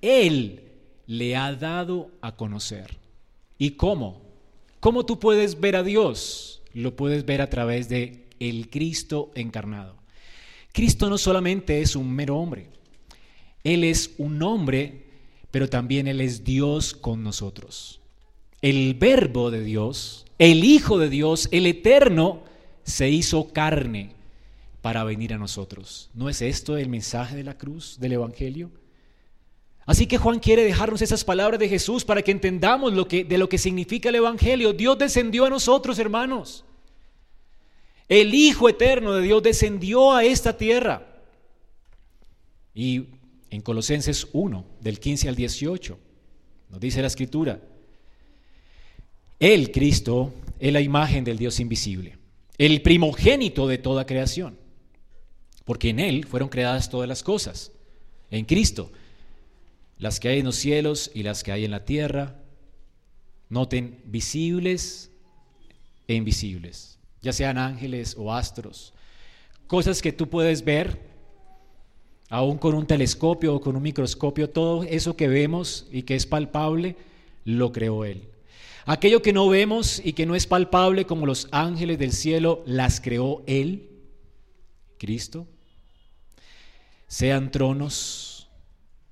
Él 0.00 0.62
le 1.06 1.36
ha 1.36 1.54
dado 1.54 2.10
a 2.20 2.34
conocer. 2.36 2.96
¿Y 3.58 3.72
cómo? 3.72 4.22
¿Cómo 4.80 5.04
tú 5.04 5.18
puedes 5.18 5.60
ver 5.60 5.76
a 5.76 5.82
Dios? 5.82 6.52
lo 6.74 6.96
puedes 6.96 7.24
ver 7.24 7.40
a 7.42 7.50
través 7.50 7.88
de 7.88 8.26
el 8.40 8.70
Cristo 8.70 9.30
encarnado. 9.34 9.96
Cristo 10.72 11.10
no 11.10 11.18
solamente 11.18 11.80
es 11.80 11.96
un 11.96 12.10
mero 12.10 12.38
hombre, 12.38 12.68
Él 13.62 13.84
es 13.84 14.14
un 14.18 14.42
hombre, 14.42 15.04
pero 15.52 15.68
también 15.68 16.08
Él 16.08 16.20
es 16.20 16.42
Dios 16.42 16.94
con 16.94 17.22
nosotros. 17.22 18.00
El 18.62 18.94
verbo 18.94 19.52
de 19.52 19.62
Dios, 19.62 20.24
el 20.38 20.64
Hijo 20.64 20.98
de 20.98 21.08
Dios, 21.08 21.48
el 21.52 21.66
Eterno, 21.66 22.42
se 22.82 23.10
hizo 23.10 23.52
carne 23.52 24.14
para 24.80 25.04
venir 25.04 25.34
a 25.34 25.38
nosotros. 25.38 26.10
¿No 26.14 26.28
es 26.28 26.42
esto 26.42 26.76
el 26.76 26.88
mensaje 26.88 27.36
de 27.36 27.44
la 27.44 27.56
cruz, 27.56 27.98
del 28.00 28.12
Evangelio? 28.14 28.70
Así 29.84 30.06
que 30.06 30.16
Juan 30.16 30.38
quiere 30.38 30.64
dejarnos 30.64 31.02
esas 31.02 31.22
palabras 31.22 31.60
de 31.60 31.68
Jesús 31.68 32.04
para 32.04 32.22
que 32.22 32.30
entendamos 32.30 32.94
lo 32.94 33.06
que, 33.06 33.24
de 33.24 33.36
lo 33.36 33.48
que 33.48 33.58
significa 33.58 34.08
el 34.08 34.14
Evangelio. 34.14 34.72
Dios 34.72 34.96
descendió 34.96 35.44
a 35.44 35.50
nosotros, 35.50 35.98
hermanos. 35.98 36.64
El 38.08 38.34
Hijo 38.34 38.68
Eterno 38.70 39.12
de 39.12 39.22
Dios 39.22 39.42
descendió 39.42 40.14
a 40.14 40.24
esta 40.24 40.56
tierra. 40.56 41.06
Y 42.74 43.06
en 43.52 43.60
Colosenses 43.60 44.28
1, 44.32 44.64
del 44.80 44.98
15 44.98 45.28
al 45.28 45.36
18, 45.36 45.98
nos 46.70 46.80
dice 46.80 47.02
la 47.02 47.06
Escritura, 47.08 47.60
Él, 49.38 49.70
Cristo, 49.70 50.32
es 50.58 50.72
la 50.72 50.80
imagen 50.80 51.22
del 51.22 51.36
Dios 51.36 51.60
invisible, 51.60 52.16
el 52.56 52.80
primogénito 52.80 53.68
de 53.68 53.76
toda 53.76 54.06
creación, 54.06 54.56
porque 55.66 55.90
en 55.90 56.00
Él 56.00 56.24
fueron 56.24 56.48
creadas 56.48 56.88
todas 56.88 57.06
las 57.06 57.22
cosas, 57.22 57.72
en 58.30 58.46
Cristo 58.46 58.90
las 59.98 60.18
que 60.18 60.30
hay 60.30 60.38
en 60.38 60.46
los 60.46 60.56
cielos 60.56 61.10
y 61.14 61.22
las 61.22 61.44
que 61.44 61.52
hay 61.52 61.66
en 61.66 61.72
la 61.72 61.84
tierra, 61.84 62.40
noten 63.50 64.00
visibles 64.06 65.10
e 66.08 66.14
invisibles, 66.14 66.98
ya 67.20 67.34
sean 67.34 67.58
ángeles 67.58 68.16
o 68.18 68.32
astros, 68.32 68.94
cosas 69.66 70.00
que 70.00 70.10
tú 70.10 70.30
puedes 70.30 70.64
ver 70.64 71.11
aún 72.32 72.56
con 72.56 72.74
un 72.74 72.86
telescopio 72.86 73.54
o 73.54 73.60
con 73.60 73.76
un 73.76 73.82
microscopio, 73.82 74.48
todo 74.48 74.84
eso 74.84 75.14
que 75.16 75.28
vemos 75.28 75.86
y 75.92 76.04
que 76.04 76.14
es 76.14 76.24
palpable, 76.24 76.96
lo 77.44 77.72
creó 77.72 78.06
Él. 78.06 78.22
Aquello 78.86 79.20
que 79.20 79.34
no 79.34 79.50
vemos 79.50 80.00
y 80.02 80.14
que 80.14 80.24
no 80.24 80.34
es 80.34 80.46
palpable 80.46 81.04
como 81.04 81.26
los 81.26 81.46
ángeles 81.52 81.98
del 81.98 82.12
cielo, 82.12 82.62
las 82.64 83.02
creó 83.02 83.42
Él, 83.46 83.90
Cristo. 84.96 85.46
Sean 87.06 87.50
tronos, 87.50 88.48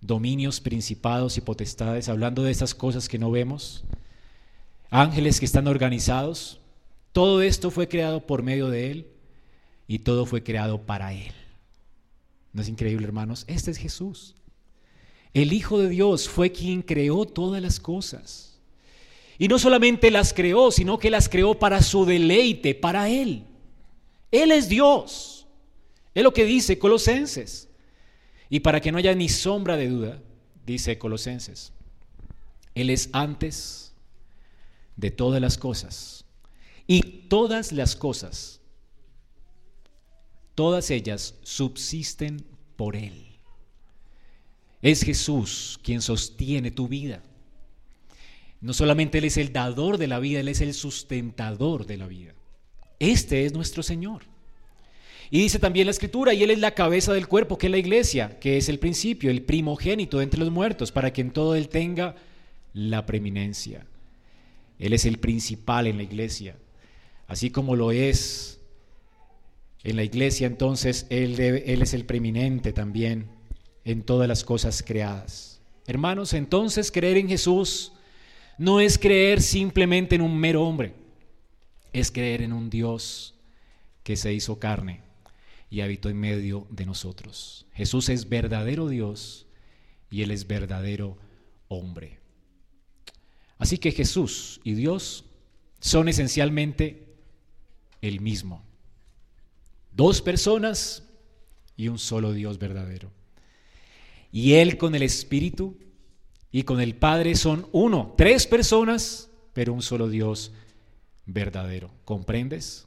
dominios, 0.00 0.62
principados 0.62 1.36
y 1.36 1.42
potestades, 1.42 2.08
hablando 2.08 2.42
de 2.42 2.52
estas 2.52 2.74
cosas 2.74 3.06
que 3.06 3.18
no 3.18 3.30
vemos, 3.30 3.84
ángeles 4.88 5.40
que 5.40 5.44
están 5.44 5.68
organizados, 5.68 6.58
todo 7.12 7.42
esto 7.42 7.70
fue 7.70 7.86
creado 7.86 8.26
por 8.26 8.42
medio 8.42 8.70
de 8.70 8.90
Él 8.90 9.06
y 9.86 9.98
todo 9.98 10.24
fue 10.24 10.42
creado 10.42 10.80
para 10.86 11.12
Él. 11.12 11.34
¿No 12.52 12.62
es 12.62 12.68
increíble, 12.68 13.06
hermanos? 13.06 13.44
Este 13.46 13.70
es 13.70 13.76
Jesús. 13.76 14.34
El 15.32 15.52
Hijo 15.52 15.78
de 15.78 15.88
Dios 15.88 16.28
fue 16.28 16.50
quien 16.50 16.82
creó 16.82 17.24
todas 17.24 17.62
las 17.62 17.78
cosas. 17.78 18.58
Y 19.38 19.48
no 19.48 19.58
solamente 19.58 20.10
las 20.10 20.34
creó, 20.34 20.70
sino 20.70 20.98
que 20.98 21.10
las 21.10 21.28
creó 21.28 21.58
para 21.58 21.82
su 21.82 22.04
deleite, 22.04 22.74
para 22.74 23.08
Él. 23.08 23.44
Él 24.30 24.52
es 24.52 24.68
Dios. 24.68 25.46
Es 26.14 26.22
lo 26.22 26.32
que 26.32 26.44
dice 26.44 26.78
Colosenses. 26.78 27.68
Y 28.48 28.60
para 28.60 28.80
que 28.80 28.90
no 28.90 28.98
haya 28.98 29.14
ni 29.14 29.28
sombra 29.28 29.76
de 29.76 29.88
duda, 29.88 30.20
dice 30.66 30.98
Colosenses, 30.98 31.72
Él 32.74 32.90
es 32.90 33.08
antes 33.12 33.94
de 34.96 35.10
todas 35.10 35.40
las 35.40 35.56
cosas. 35.56 36.24
Y 36.86 37.00
todas 37.28 37.70
las 37.70 37.94
cosas, 37.94 38.59
todas 40.60 40.90
ellas 40.90 41.36
subsisten 41.42 42.44
por 42.76 42.94
Él. 42.94 43.28
Es 44.82 45.02
Jesús 45.02 45.80
quien 45.82 46.02
sostiene 46.02 46.70
tu 46.70 46.86
vida. 46.86 47.22
No 48.60 48.74
solamente 48.74 49.16
Él 49.16 49.24
es 49.24 49.38
el 49.38 49.54
dador 49.54 49.96
de 49.96 50.06
la 50.06 50.18
vida, 50.18 50.40
Él 50.40 50.48
es 50.48 50.60
el 50.60 50.74
sustentador 50.74 51.86
de 51.86 51.96
la 51.96 52.06
vida. 52.06 52.34
Este 52.98 53.46
es 53.46 53.54
nuestro 53.54 53.82
Señor. 53.82 54.24
Y 55.30 55.40
dice 55.40 55.58
también 55.58 55.86
la 55.86 55.92
escritura, 55.92 56.34
y 56.34 56.42
Él 56.42 56.50
es 56.50 56.58
la 56.58 56.74
cabeza 56.74 57.14
del 57.14 57.26
cuerpo, 57.26 57.56
que 57.56 57.68
es 57.68 57.70
la 57.70 57.78
iglesia, 57.78 58.38
que 58.38 58.58
es 58.58 58.68
el 58.68 58.78
principio, 58.78 59.30
el 59.30 59.40
primogénito 59.40 60.20
entre 60.20 60.40
los 60.40 60.50
muertos, 60.50 60.92
para 60.92 61.10
que 61.10 61.22
en 61.22 61.30
todo 61.30 61.54
Él 61.54 61.70
tenga 61.70 62.16
la 62.74 63.06
preeminencia. 63.06 63.86
Él 64.78 64.92
es 64.92 65.06
el 65.06 65.20
principal 65.20 65.86
en 65.86 65.96
la 65.96 66.02
iglesia. 66.02 66.58
Así 67.28 67.48
como 67.48 67.76
lo 67.76 67.92
es 67.92 68.59
en 69.82 69.96
la 69.96 70.04
iglesia, 70.04 70.46
entonces 70.46 71.06
Él, 71.10 71.38
él 71.40 71.82
es 71.82 71.94
el 71.94 72.04
preeminente 72.04 72.72
también 72.72 73.30
en 73.84 74.02
todas 74.02 74.28
las 74.28 74.44
cosas 74.44 74.82
creadas. 74.82 75.60
Hermanos, 75.86 76.34
entonces 76.34 76.92
creer 76.92 77.16
en 77.16 77.28
Jesús 77.28 77.92
no 78.58 78.80
es 78.80 78.98
creer 78.98 79.40
simplemente 79.40 80.14
en 80.16 80.20
un 80.20 80.36
mero 80.38 80.62
hombre, 80.64 80.94
es 81.92 82.10
creer 82.10 82.42
en 82.42 82.52
un 82.52 82.68
Dios 82.70 83.34
que 84.02 84.16
se 84.16 84.32
hizo 84.32 84.58
carne 84.58 85.00
y 85.70 85.80
habitó 85.80 86.10
en 86.10 86.18
medio 86.18 86.66
de 86.70 86.84
nosotros. 86.84 87.66
Jesús 87.72 88.08
es 88.08 88.28
verdadero 88.28 88.88
Dios 88.88 89.46
y 90.10 90.22
Él 90.22 90.30
es 90.30 90.46
verdadero 90.46 91.16
hombre. 91.68 92.18
Así 93.58 93.78
que 93.78 93.92
Jesús 93.92 94.60
y 94.64 94.74
Dios 94.74 95.24
son 95.80 96.08
esencialmente 96.08 97.06
el 98.02 98.20
mismo. 98.20 98.64
Dos 99.92 100.22
personas 100.22 101.02
y 101.76 101.88
un 101.88 101.98
solo 101.98 102.32
Dios 102.32 102.58
verdadero. 102.58 103.10
Y 104.32 104.54
Él 104.54 104.76
con 104.78 104.94
el 104.94 105.02
Espíritu 105.02 105.76
y 106.52 106.62
con 106.64 106.80
el 106.80 106.94
Padre 106.94 107.34
son 107.34 107.66
uno, 107.72 108.14
tres 108.16 108.46
personas, 108.46 109.30
pero 109.52 109.72
un 109.72 109.82
solo 109.82 110.08
Dios 110.08 110.52
verdadero. 111.26 111.90
¿Comprendes? 112.04 112.86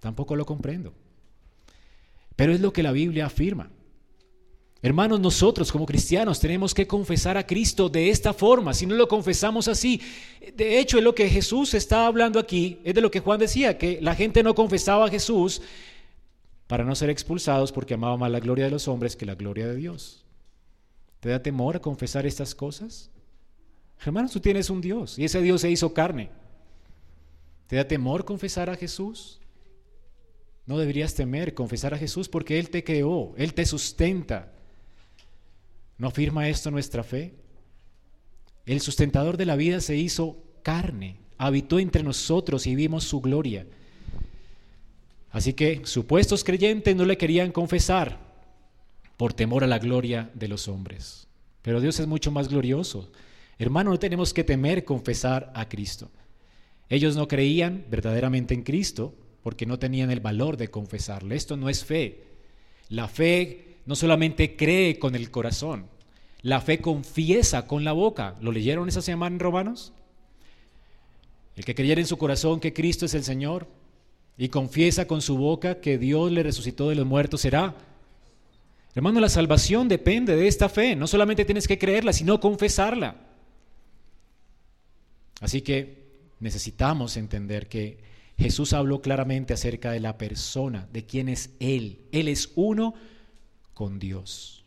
Tampoco 0.00 0.36
lo 0.36 0.46
comprendo. 0.46 0.92
Pero 2.34 2.52
es 2.52 2.60
lo 2.60 2.72
que 2.72 2.82
la 2.82 2.92
Biblia 2.92 3.26
afirma. 3.26 3.70
Hermanos, 4.84 5.20
nosotros 5.20 5.70
como 5.70 5.86
cristianos 5.86 6.40
tenemos 6.40 6.74
que 6.74 6.88
confesar 6.88 7.36
a 7.36 7.46
Cristo 7.46 7.88
de 7.88 8.10
esta 8.10 8.32
forma, 8.32 8.74
si 8.74 8.84
no 8.84 8.96
lo 8.96 9.06
confesamos 9.06 9.68
así. 9.68 10.00
De 10.56 10.80
hecho, 10.80 10.98
es 10.98 11.04
lo 11.04 11.14
que 11.14 11.30
Jesús 11.30 11.74
está 11.74 12.06
hablando 12.06 12.40
aquí, 12.40 12.80
es 12.82 12.92
de 12.92 13.00
lo 13.00 13.10
que 13.10 13.20
Juan 13.20 13.38
decía, 13.38 13.78
que 13.78 14.00
la 14.02 14.16
gente 14.16 14.42
no 14.42 14.56
confesaba 14.56 15.06
a 15.06 15.08
Jesús 15.08 15.62
para 16.72 16.84
no 16.84 16.94
ser 16.94 17.10
expulsados 17.10 17.70
porque 17.70 17.92
amaba 17.92 18.16
más 18.16 18.30
la 18.30 18.40
gloria 18.40 18.64
de 18.64 18.70
los 18.70 18.88
hombres 18.88 19.14
que 19.14 19.26
la 19.26 19.34
gloria 19.34 19.68
de 19.68 19.76
Dios. 19.76 20.24
¿Te 21.20 21.28
da 21.28 21.42
temor 21.42 21.76
a 21.76 21.80
confesar 21.80 22.24
estas 22.24 22.54
cosas? 22.54 23.10
Hermanos, 24.02 24.32
tú 24.32 24.40
tienes 24.40 24.70
un 24.70 24.80
Dios 24.80 25.18
y 25.18 25.26
ese 25.26 25.42
Dios 25.42 25.60
se 25.60 25.70
hizo 25.70 25.92
carne. 25.92 26.30
¿Te 27.66 27.76
da 27.76 27.86
temor 27.86 28.24
confesar 28.24 28.70
a 28.70 28.76
Jesús? 28.76 29.38
No 30.64 30.78
deberías 30.78 31.14
temer 31.14 31.52
confesar 31.52 31.92
a 31.92 31.98
Jesús 31.98 32.26
porque 32.30 32.58
Él 32.58 32.70
te 32.70 32.82
creó, 32.82 33.34
Él 33.36 33.52
te 33.52 33.66
sustenta. 33.66 34.50
¿No 35.98 36.08
afirma 36.08 36.48
esto 36.48 36.70
nuestra 36.70 37.04
fe? 37.04 37.34
El 38.64 38.80
sustentador 38.80 39.36
de 39.36 39.44
la 39.44 39.56
vida 39.56 39.82
se 39.82 39.96
hizo 39.98 40.42
carne, 40.62 41.20
habitó 41.36 41.78
entre 41.78 42.02
nosotros 42.02 42.66
y 42.66 42.74
vimos 42.74 43.04
su 43.04 43.20
gloria. 43.20 43.66
Así 45.32 45.54
que 45.54 45.80
supuestos 45.84 46.44
creyentes 46.44 46.94
no 46.94 47.04
le 47.04 47.18
querían 47.18 47.50
confesar 47.50 48.18
por 49.16 49.32
temor 49.32 49.64
a 49.64 49.66
la 49.66 49.78
gloria 49.78 50.30
de 50.34 50.46
los 50.46 50.68
hombres. 50.68 51.26
Pero 51.62 51.80
Dios 51.80 51.98
es 51.98 52.06
mucho 52.06 52.30
más 52.30 52.48
glorioso. 52.48 53.10
Hermano, 53.58 53.90
no 53.90 53.98
tenemos 53.98 54.34
que 54.34 54.44
temer 54.44 54.84
confesar 54.84 55.50
a 55.54 55.68
Cristo. 55.68 56.10
Ellos 56.88 57.16
no 57.16 57.28
creían 57.28 57.86
verdaderamente 57.90 58.52
en 58.52 58.62
Cristo, 58.62 59.14
porque 59.42 59.66
no 59.66 59.78
tenían 59.78 60.10
el 60.10 60.20
valor 60.20 60.56
de 60.56 60.68
confesarle. 60.68 61.34
Esto 61.34 61.56
no 61.56 61.68
es 61.68 61.84
fe. 61.84 62.24
La 62.88 63.08
fe 63.08 63.78
no 63.86 63.96
solamente 63.96 64.54
cree 64.54 64.98
con 64.98 65.14
el 65.14 65.30
corazón, 65.30 65.86
la 66.42 66.60
fe 66.60 66.80
confiesa 66.80 67.66
con 67.66 67.84
la 67.84 67.92
boca. 67.92 68.36
¿Lo 68.40 68.52
leyeron 68.52 68.88
esa 68.88 69.02
semana 69.02 69.34
en 69.34 69.40
Romanos? 69.40 69.92
El 71.56 71.64
que 71.64 71.74
creyera 71.74 72.00
en 72.00 72.06
su 72.06 72.18
corazón 72.18 72.60
que 72.60 72.72
Cristo 72.72 73.06
es 73.06 73.14
el 73.14 73.22
Señor 73.22 73.68
y 74.36 74.48
confiesa 74.48 75.06
con 75.06 75.22
su 75.22 75.36
boca 75.36 75.80
que 75.80 75.98
Dios 75.98 76.32
le 76.32 76.42
resucitó 76.42 76.88
de 76.88 76.94
los 76.94 77.06
muertos 77.06 77.42
será. 77.42 77.74
Hermano, 78.94 79.20
la 79.20 79.28
salvación 79.28 79.88
depende 79.88 80.36
de 80.36 80.48
esta 80.48 80.68
fe. 80.68 80.96
No 80.96 81.06
solamente 81.06 81.44
tienes 81.44 81.66
que 81.66 81.78
creerla, 81.78 82.12
sino 82.12 82.40
confesarla. 82.40 83.16
Así 85.40 85.62
que 85.62 86.02
necesitamos 86.40 87.16
entender 87.16 87.68
que 87.68 87.98
Jesús 88.38 88.72
habló 88.72 89.00
claramente 89.00 89.54
acerca 89.54 89.92
de 89.92 90.00
la 90.00 90.18
persona, 90.18 90.88
de 90.92 91.04
quién 91.04 91.28
es 91.28 91.50
Él. 91.60 92.00
Él 92.12 92.28
es 92.28 92.50
uno 92.54 92.94
con 93.74 93.98
Dios. 93.98 94.64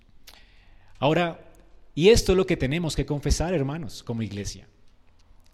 Ahora, 0.99 1.51
y 1.93 2.09
esto 2.09 2.33
es 2.33 2.37
lo 2.37 2.45
que 2.45 2.57
tenemos 2.57 2.95
que 2.95 3.05
confesar, 3.05 3.53
hermanos, 3.53 4.03
como 4.03 4.21
iglesia. 4.21 4.67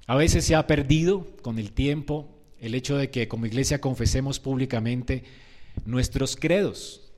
A 0.08 0.16
veces 0.16 0.46
se 0.46 0.56
ha 0.56 0.66
perdido 0.68 1.28
con 1.42 1.60
el 1.60 1.72
tiempo 1.72 2.28
el 2.62 2.76
hecho 2.76 2.96
de 2.96 3.10
que 3.10 3.28
como 3.28 3.48
iglesia 3.48 3.82
confesemos 3.82 4.40
públicamente 4.40 5.24
nuestros 5.86 6.36
credos. 6.36 7.12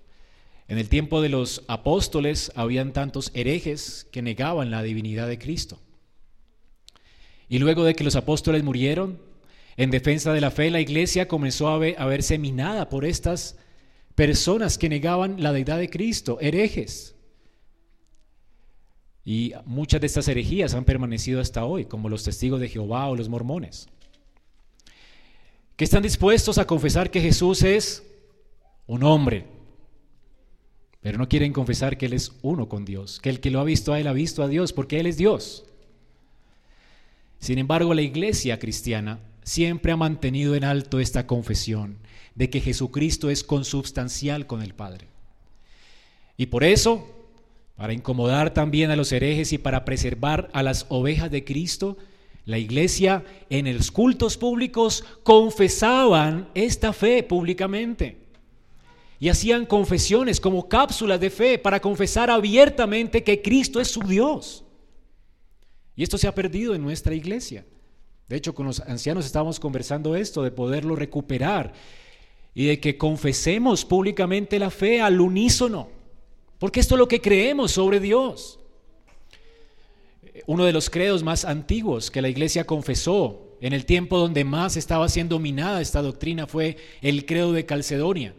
En 0.69 0.77
el 0.77 0.87
tiempo 0.87 1.21
de 1.21 1.29
los 1.29 1.63
apóstoles 1.67 2.51
habían 2.55 2.93
tantos 2.93 3.29
herejes 3.35 4.07
que 4.11 4.21
negaban 4.21 4.71
la 4.71 4.81
divinidad 4.81 5.27
de 5.27 5.37
Cristo. 5.37 5.79
Y 7.49 7.59
luego 7.59 7.83
de 7.83 7.93
que 7.93 8.05
los 8.05 8.15
apóstoles 8.15 8.63
murieron, 8.63 9.19
en 9.75 9.91
defensa 9.91 10.31
de 10.31 10.41
la 10.41 10.49
fe, 10.49 10.71
la 10.71 10.79
iglesia 10.79 11.27
comenzó 11.27 11.67
a, 11.67 11.77
verse 11.77 12.37
minada 12.37 12.89
por 12.89 13.03
estas 13.03 13.57
personas 14.15 14.77
que 14.77 14.87
negaban 14.87 15.43
la 15.43 15.51
deidad 15.51 15.77
de 15.77 15.89
Cristo, 15.89 16.37
herejes. 16.39 17.15
Y 19.25 19.53
muchas 19.65 19.99
de 19.99 20.07
estas 20.07 20.27
herejías 20.29 20.73
han 20.73 20.85
permanecido 20.85 21.41
hasta 21.41 21.65
hoy, 21.65 21.85
como 21.85 22.07
los 22.07 22.23
testigos 22.23 22.61
de 22.61 22.69
Jehová 22.69 23.07
o 23.09 23.15
los 23.15 23.29
mormones, 23.29 23.89
están 25.83 26.03
dispuestos 26.03 26.57
a 26.57 26.65
confesar 26.65 27.09
que 27.11 27.21
Jesús 27.21 27.63
es 27.63 28.03
un 28.87 29.03
hombre, 29.03 29.45
pero 31.01 31.17
no 31.17 31.27
quieren 31.27 31.53
confesar 31.53 31.97
que 31.97 32.05
Él 32.05 32.13
es 32.13 32.31
uno 32.41 32.69
con 32.69 32.85
Dios, 32.85 33.19
que 33.19 33.29
el 33.29 33.39
que 33.39 33.51
lo 33.51 33.59
ha 33.59 33.63
visto 33.63 33.93
a 33.93 33.99
Él 33.99 34.07
ha 34.07 34.13
visto 34.13 34.43
a 34.43 34.47
Dios, 34.47 34.73
porque 34.73 34.99
Él 34.99 35.05
es 35.07 35.17
Dios. 35.17 35.65
Sin 37.39 37.59
embargo, 37.59 37.93
la 37.93 38.01
iglesia 38.01 38.57
cristiana 38.59 39.19
siempre 39.43 39.91
ha 39.91 39.97
mantenido 39.97 40.55
en 40.55 40.63
alto 40.63 40.99
esta 40.99 41.27
confesión 41.27 41.97
de 42.35 42.49
que 42.49 42.61
Jesucristo 42.61 43.29
es 43.29 43.43
consubstancial 43.43 44.47
con 44.47 44.61
el 44.61 44.73
Padre. 44.73 45.07
Y 46.37 46.47
por 46.47 46.63
eso, 46.63 47.05
para 47.75 47.93
incomodar 47.93 48.53
también 48.53 48.91
a 48.91 48.95
los 48.95 49.11
herejes 49.11 49.53
y 49.53 49.57
para 49.57 49.85
preservar 49.85 50.49
a 50.53 50.63
las 50.63 50.85
ovejas 50.89 51.29
de 51.31 51.43
Cristo, 51.43 51.97
la 52.45 52.57
iglesia 52.57 53.23
en 53.49 53.73
los 53.75 53.91
cultos 53.91 54.37
públicos 54.37 55.03
confesaban 55.23 56.49
esta 56.53 56.91
fe 56.91 57.23
públicamente. 57.23 58.17
Y 59.19 59.29
hacían 59.29 59.65
confesiones 59.65 60.41
como 60.41 60.67
cápsulas 60.67 61.19
de 61.19 61.29
fe 61.29 61.57
para 61.57 61.79
confesar 61.79 62.29
abiertamente 62.29 63.23
que 63.23 63.41
Cristo 63.41 63.79
es 63.79 63.87
su 63.87 64.01
Dios. 64.01 64.65
Y 65.95 66.03
esto 66.03 66.17
se 66.17 66.27
ha 66.27 66.35
perdido 66.35 66.75
en 66.75 66.81
nuestra 66.81 67.15
iglesia. 67.15 67.65
De 68.27 68.35
hecho, 68.35 68.53
con 68.53 68.65
los 68.65 68.81
ancianos 68.81 69.25
estábamos 69.25 69.59
conversando 69.59 70.15
esto, 70.15 70.43
de 70.43 70.51
poderlo 70.51 70.95
recuperar 70.95 71.73
y 72.53 72.65
de 72.65 72.79
que 72.79 72.97
confesemos 72.97 73.85
públicamente 73.85 74.59
la 74.59 74.69
fe 74.69 75.01
al 75.01 75.21
unísono, 75.21 75.89
porque 76.59 76.79
esto 76.79 76.95
es 76.95 76.99
lo 76.99 77.07
que 77.07 77.21
creemos 77.21 77.71
sobre 77.71 77.99
Dios. 77.99 78.59
Uno 80.47 80.65
de 80.65 80.73
los 80.73 80.89
credos 80.89 81.23
más 81.23 81.45
antiguos 81.45 82.09
que 82.09 82.21
la 82.21 82.29
iglesia 82.29 82.65
confesó 82.65 83.57
en 83.61 83.73
el 83.73 83.85
tiempo 83.85 84.17
donde 84.17 84.43
más 84.43 84.75
estaba 84.75 85.07
siendo 85.07 85.39
minada 85.39 85.79
esta 85.79 86.01
doctrina 86.01 86.47
fue 86.47 86.77
el 87.01 87.25
credo 87.25 87.53
de 87.53 87.65
Calcedonia. 87.65 88.33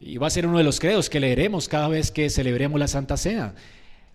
Y 0.00 0.18
va 0.18 0.26
a 0.26 0.30
ser 0.30 0.46
uno 0.46 0.58
de 0.58 0.64
los 0.64 0.80
credos 0.80 1.08
que 1.08 1.20
leeremos 1.20 1.68
cada 1.68 1.88
vez 1.88 2.10
que 2.10 2.28
celebremos 2.30 2.80
la 2.80 2.88
Santa 2.88 3.16
Cena. 3.16 3.54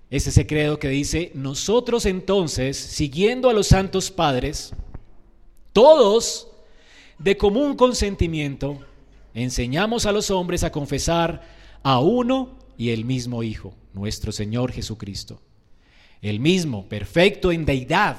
Es 0.10 0.28
ese 0.28 0.46
credo 0.46 0.80
que 0.80 0.90
dice, 0.90 1.32
nosotros 1.34 2.06
entonces, 2.06 2.76
siguiendo 2.76 3.50
a 3.50 3.54
los 3.54 3.68
santos 3.68 4.12
padres, 4.12 4.74
todos 5.72 6.50
de 7.18 7.38
común 7.38 7.76
consentimiento, 7.76 8.80
enseñamos 9.34 10.06
a 10.06 10.12
los 10.12 10.30
hombres 10.30 10.64
a 10.64 10.72
confesar 10.72 11.42
a 11.84 12.00
uno 12.00 12.58
y 12.78 12.90
el 12.90 13.06
mismo 13.06 13.44
Hijo, 13.44 13.74
nuestro 13.94 14.32
Señor 14.32 14.72
Jesucristo. 14.72 15.40
El 16.22 16.40
mismo, 16.40 16.88
perfecto 16.88 17.52
en 17.52 17.66
deidad, 17.66 18.18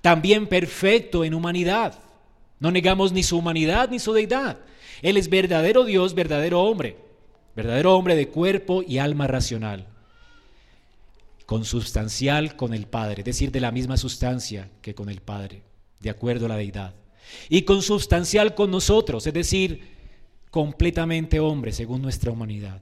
también 0.00 0.46
perfecto 0.46 1.24
en 1.24 1.34
humanidad. 1.34 1.98
No 2.58 2.70
negamos 2.70 3.12
ni 3.12 3.22
su 3.22 3.38
humanidad 3.38 3.90
ni 3.90 3.98
su 3.98 4.12
deidad. 4.12 4.58
Él 5.02 5.16
es 5.16 5.28
verdadero 5.28 5.84
Dios, 5.84 6.14
verdadero 6.14 6.62
hombre, 6.62 6.96
verdadero 7.54 7.96
hombre 7.96 8.16
de 8.16 8.28
cuerpo 8.28 8.82
y 8.86 8.98
alma 8.98 9.26
racional 9.26 9.86
consubstancial 11.52 12.56
con 12.56 12.72
el 12.72 12.86
Padre, 12.86 13.20
es 13.20 13.26
decir, 13.26 13.52
de 13.52 13.60
la 13.60 13.70
misma 13.70 13.98
sustancia 13.98 14.70
que 14.80 14.94
con 14.94 15.10
el 15.10 15.20
Padre, 15.20 15.62
de 16.00 16.08
acuerdo 16.08 16.46
a 16.46 16.48
la 16.48 16.56
deidad. 16.56 16.94
Y 17.50 17.62
consubstancial 17.62 18.54
con 18.54 18.70
nosotros, 18.70 19.26
es 19.26 19.34
decir, 19.34 19.82
completamente 20.50 21.40
hombre 21.40 21.72
según 21.72 22.00
nuestra 22.00 22.30
humanidad, 22.30 22.80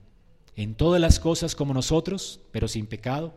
en 0.55 0.77
todas 0.77 1.01
las 1.01 1.19
cosas 1.19 1.57
como 1.57 1.75
nosotros, 1.75 2.39
pero 2.53 2.69
sin 2.69 2.87
pecado, 2.87 3.35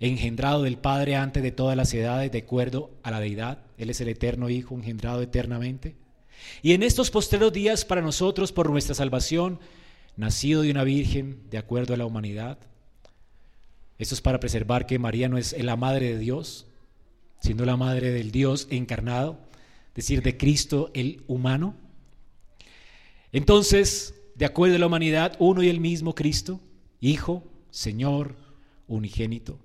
engendrado 0.00 0.62
del 0.62 0.78
Padre 0.78 1.16
antes 1.16 1.42
de 1.42 1.52
todas 1.52 1.76
las 1.76 1.92
edades, 1.92 2.32
de 2.32 2.38
acuerdo 2.38 2.90
a 3.02 3.10
la 3.10 3.20
deidad. 3.20 3.62
Él 3.76 3.90
es 3.90 4.00
el 4.00 4.08
eterno 4.08 4.48
Hijo, 4.48 4.74
engendrado 4.74 5.20
eternamente. 5.22 5.94
Y 6.62 6.72
en 6.72 6.82
estos 6.82 7.10
postreros 7.10 7.52
días 7.52 7.84
para 7.84 8.00
nosotros, 8.00 8.50
por 8.50 8.70
nuestra 8.70 8.94
salvación, 8.94 9.60
nacido 10.16 10.62
de 10.62 10.70
una 10.70 10.84
virgen, 10.84 11.42
de 11.50 11.58
acuerdo 11.58 11.94
a 11.94 11.96
la 11.98 12.06
humanidad. 12.06 12.58
Esto 13.98 14.14
es 14.14 14.22
para 14.22 14.40
preservar 14.40 14.86
que 14.86 14.98
María 14.98 15.28
no 15.28 15.36
es 15.36 15.56
la 15.62 15.76
madre 15.76 16.12
de 16.12 16.18
Dios, 16.18 16.66
siendo 17.40 17.66
la 17.66 17.76
madre 17.76 18.10
del 18.10 18.30
Dios 18.30 18.66
encarnado, 18.70 19.38
es 19.88 19.94
decir, 19.94 20.22
de 20.22 20.36
Cristo 20.36 20.90
el 20.94 21.22
humano. 21.26 21.74
Entonces, 23.32 24.14
de 24.34 24.46
acuerdo 24.46 24.76
a 24.76 24.78
la 24.78 24.86
humanidad, 24.86 25.36
uno 25.38 25.62
y 25.62 25.68
el 25.68 25.80
mismo 25.80 26.14
Cristo, 26.14 26.60
Hijo, 27.00 27.44
Señor, 27.70 28.36
unigénito, 28.88 29.58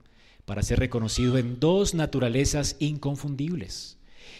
para 0.45 0.63
ser 0.63 0.79
reconocido 0.79 1.37
en 1.37 1.59
dos 1.59 1.93
naturalezas 1.93 2.75
inconfundibles, 2.79 3.97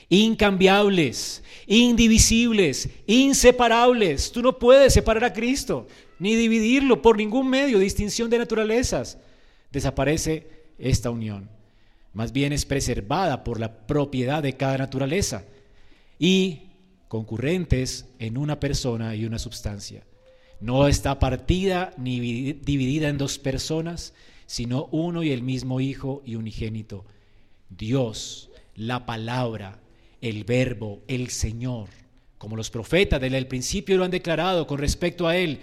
incambiables, 0.09 1.43
indivisibles, 1.67 2.89
inseparables. 3.07 4.31
Tú 4.31 4.41
no 4.41 4.59
puedes 4.59 4.93
separar 4.93 5.23
a 5.25 5.33
Cristo, 5.33 5.87
ni 6.19 6.35
dividirlo 6.35 7.01
por 7.01 7.17
ningún 7.17 7.49
medio, 7.49 7.79
distinción 7.79 8.29
de 8.29 8.37
naturalezas. 8.37 9.17
Desaparece 9.71 10.47
esta 10.77 11.09
unión. 11.09 11.49
Más 12.13 12.31
bien 12.31 12.53
es 12.53 12.65
preservada 12.65 13.43
por 13.43 13.59
la 13.59 13.85
propiedad 13.87 14.41
de 14.41 14.53
cada 14.53 14.77
naturaleza 14.77 15.43
y 16.17 16.61
concurrentes 17.07 18.05
en 18.19 18.37
una 18.37 18.59
persona 18.59 19.15
y 19.15 19.25
una 19.25 19.39
sustancia. 19.39 20.03
No 20.61 20.87
está 20.87 21.19
partida 21.19 21.93
ni 21.97 22.53
dividida 22.53 23.09
en 23.09 23.17
dos 23.17 23.37
personas, 23.37 24.13
sino 24.45 24.87
uno 24.91 25.23
y 25.23 25.31
el 25.31 25.43
mismo 25.43 25.79
Hijo 25.79 26.21
y 26.25 26.35
unigénito. 26.35 27.05
Dios, 27.69 28.49
la 28.75 29.05
palabra, 29.05 29.79
el 30.21 30.43
verbo, 30.43 31.01
el 31.07 31.29
Señor, 31.29 31.89
como 32.37 32.55
los 32.55 32.69
profetas 32.69 33.21
desde 33.21 33.37
el 33.37 33.47
principio 33.47 33.97
lo 33.97 34.03
han 34.03 34.11
declarado 34.11 34.67
con 34.67 34.77
respecto 34.77 35.27
a 35.27 35.37
Él, 35.37 35.59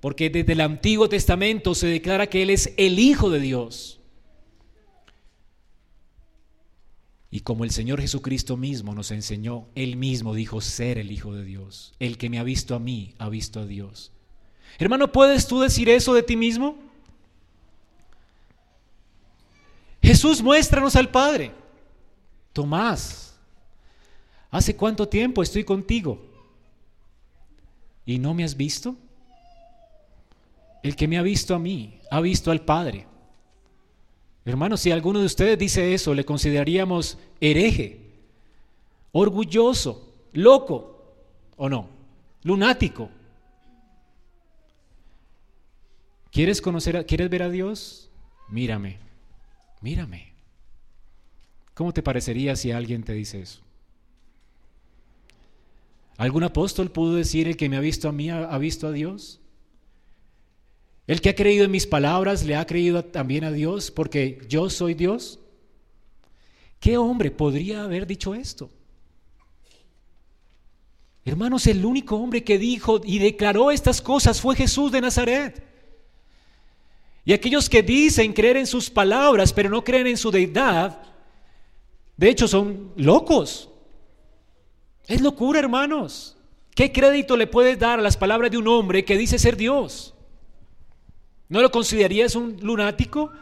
porque 0.00 0.30
desde 0.30 0.52
el 0.52 0.60
Antiguo 0.60 1.08
Testamento 1.08 1.74
se 1.74 1.86
declara 1.86 2.28
que 2.28 2.42
Él 2.42 2.50
es 2.50 2.72
el 2.76 2.98
Hijo 2.98 3.30
de 3.30 3.40
Dios. 3.40 4.00
Y 7.32 7.40
como 7.40 7.62
el 7.62 7.70
Señor 7.70 8.00
Jesucristo 8.00 8.56
mismo 8.56 8.94
nos 8.94 9.12
enseñó, 9.12 9.68
Él 9.76 9.96
mismo 9.96 10.34
dijo 10.34 10.60
ser 10.60 10.98
el 10.98 11.12
Hijo 11.12 11.32
de 11.32 11.44
Dios. 11.44 11.94
El 12.00 12.18
que 12.18 12.28
me 12.28 12.38
ha 12.38 12.42
visto 12.42 12.74
a 12.74 12.80
mí, 12.80 13.14
ha 13.18 13.28
visto 13.28 13.60
a 13.60 13.66
Dios. 13.66 14.10
Hermano, 14.78 15.12
¿puedes 15.12 15.46
tú 15.46 15.60
decir 15.60 15.88
eso 15.88 16.12
de 16.12 16.24
ti 16.24 16.36
mismo? 16.36 16.89
Jesús, 20.02 20.42
muéstranos 20.42 20.96
al 20.96 21.10
Padre. 21.10 21.52
Tomás, 22.52 23.38
¿hace 24.50 24.74
cuánto 24.74 25.06
tiempo 25.08 25.42
estoy 25.42 25.64
contigo? 25.64 26.20
¿Y 28.06 28.18
no 28.18 28.34
me 28.34 28.44
has 28.44 28.56
visto? 28.56 28.96
El 30.82 30.96
que 30.96 31.06
me 31.06 31.18
ha 31.18 31.22
visto 31.22 31.54
a 31.54 31.58
mí, 31.58 32.00
ha 32.10 32.20
visto 32.20 32.50
al 32.50 32.62
Padre. 32.62 33.06
Hermanos, 34.44 34.80
si 34.80 34.90
alguno 34.90 35.20
de 35.20 35.26
ustedes 35.26 35.58
dice 35.58 35.92
eso, 35.94 36.14
le 36.14 36.24
consideraríamos 36.24 37.18
hereje, 37.40 38.00
orgulloso, 39.12 40.12
loco 40.32 41.04
o 41.56 41.68
no, 41.68 41.88
lunático. 42.42 43.10
¿Quieres 46.32 46.62
conocer, 46.62 47.04
quieres 47.06 47.28
ver 47.28 47.42
a 47.42 47.50
Dios? 47.50 48.08
Mírame, 48.48 48.98
mírame. 49.80 50.32
¿Cómo 51.74 51.92
te 51.92 52.02
parecería 52.02 52.56
si 52.56 52.72
alguien 52.72 53.02
te 53.02 53.12
dice 53.12 53.40
eso? 53.40 53.60
¿Algún 56.16 56.42
apóstol 56.42 56.90
pudo 56.90 57.14
decir 57.14 57.48
el 57.48 57.56
que 57.56 57.68
me 57.68 57.76
ha 57.76 57.80
visto 57.80 58.08
a 58.08 58.12
mí 58.12 58.28
ha 58.28 58.58
visto 58.58 58.86
a 58.86 58.92
Dios? 58.92 59.40
El 61.06 61.20
que 61.20 61.30
ha 61.30 61.34
creído 61.34 61.64
en 61.64 61.70
mis 61.70 61.86
palabras 61.86 62.44
le 62.44 62.56
ha 62.56 62.66
creído 62.66 63.04
también 63.04 63.44
a 63.44 63.50
Dios 63.50 63.90
porque 63.90 64.38
yo 64.48 64.70
soy 64.70 64.94
Dios. 64.94 65.40
¿Qué 66.78 66.96
hombre 66.96 67.30
podría 67.30 67.84
haber 67.84 68.06
dicho 68.06 68.34
esto? 68.34 68.70
Hermanos, 71.24 71.66
el 71.66 71.84
único 71.84 72.16
hombre 72.16 72.44
que 72.44 72.58
dijo 72.58 73.00
y 73.04 73.18
declaró 73.18 73.70
estas 73.70 74.00
cosas 74.00 74.40
fue 74.40 74.56
Jesús 74.56 74.90
de 74.92 75.00
Nazaret. 75.00 75.69
Y 77.24 77.32
aquellos 77.32 77.68
que 77.68 77.82
dicen 77.82 78.32
creer 78.32 78.56
en 78.56 78.66
sus 78.66 78.90
palabras 78.90 79.52
pero 79.52 79.68
no 79.68 79.84
creen 79.84 80.06
en 80.06 80.16
su 80.16 80.30
deidad, 80.30 81.02
de 82.16 82.28
hecho 82.28 82.48
son 82.48 82.92
locos. 82.96 83.68
Es 85.06 85.20
locura, 85.20 85.58
hermanos. 85.58 86.36
¿Qué 86.74 86.92
crédito 86.92 87.36
le 87.36 87.46
puedes 87.46 87.78
dar 87.78 87.98
a 87.98 88.02
las 88.02 88.16
palabras 88.16 88.50
de 88.50 88.58
un 88.58 88.68
hombre 88.68 89.04
que 89.04 89.16
dice 89.16 89.38
ser 89.38 89.56
Dios? 89.56 90.14
¿No 91.48 91.60
lo 91.60 91.70
considerarías 91.70 92.36
un 92.36 92.58
lunático? 92.62 93.32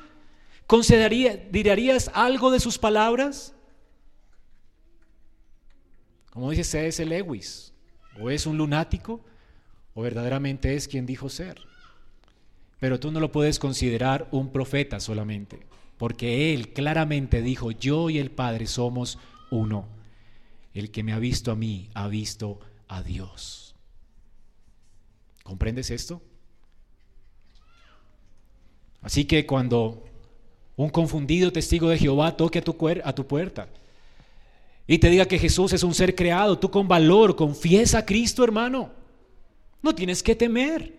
¿Considerarías 0.66 2.10
algo 2.14 2.50
de 2.50 2.58
sus 2.58 2.78
palabras? 2.78 3.54
Como 6.30 6.50
dice 6.50 6.64
C.S. 6.64 7.04
Lewis, 7.04 7.72
o 8.20 8.30
es 8.30 8.46
un 8.46 8.56
lunático 8.56 9.20
o 9.94 10.02
verdaderamente 10.02 10.74
es 10.74 10.88
quien 10.88 11.04
dijo 11.06 11.28
ser. 11.28 11.67
Pero 12.80 13.00
tú 13.00 13.10
no 13.10 13.20
lo 13.20 13.32
puedes 13.32 13.58
considerar 13.58 14.28
un 14.30 14.50
profeta 14.50 15.00
solamente, 15.00 15.66
porque 15.96 16.54
él 16.54 16.72
claramente 16.72 17.42
dijo, 17.42 17.70
yo 17.70 18.10
y 18.10 18.18
el 18.18 18.30
Padre 18.30 18.66
somos 18.66 19.18
uno. 19.50 19.86
El 20.74 20.90
que 20.90 21.02
me 21.02 21.12
ha 21.12 21.18
visto 21.18 21.50
a 21.50 21.56
mí 21.56 21.90
ha 21.94 22.06
visto 22.08 22.60
a 22.86 23.02
Dios. 23.02 23.74
¿Comprendes 25.42 25.90
esto? 25.90 26.22
Así 29.02 29.24
que 29.24 29.46
cuando 29.46 30.04
un 30.76 30.90
confundido 30.90 31.52
testigo 31.52 31.88
de 31.88 31.98
Jehová 31.98 32.36
toque 32.36 32.60
a 32.60 32.62
tu, 32.62 32.76
a 33.04 33.14
tu 33.14 33.26
puerta 33.26 33.68
y 34.86 34.98
te 34.98 35.10
diga 35.10 35.26
que 35.26 35.38
Jesús 35.38 35.72
es 35.72 35.82
un 35.82 35.94
ser 35.94 36.14
creado, 36.14 36.58
tú 36.58 36.70
con 36.70 36.86
valor 36.86 37.34
confiesa 37.34 37.98
a 37.98 38.06
Cristo, 38.06 38.44
hermano. 38.44 38.90
No 39.82 39.94
tienes 39.94 40.22
que 40.22 40.34
temer. 40.34 40.97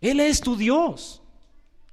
Él 0.00 0.20
es 0.20 0.40
tu 0.40 0.56
Dios. 0.56 1.22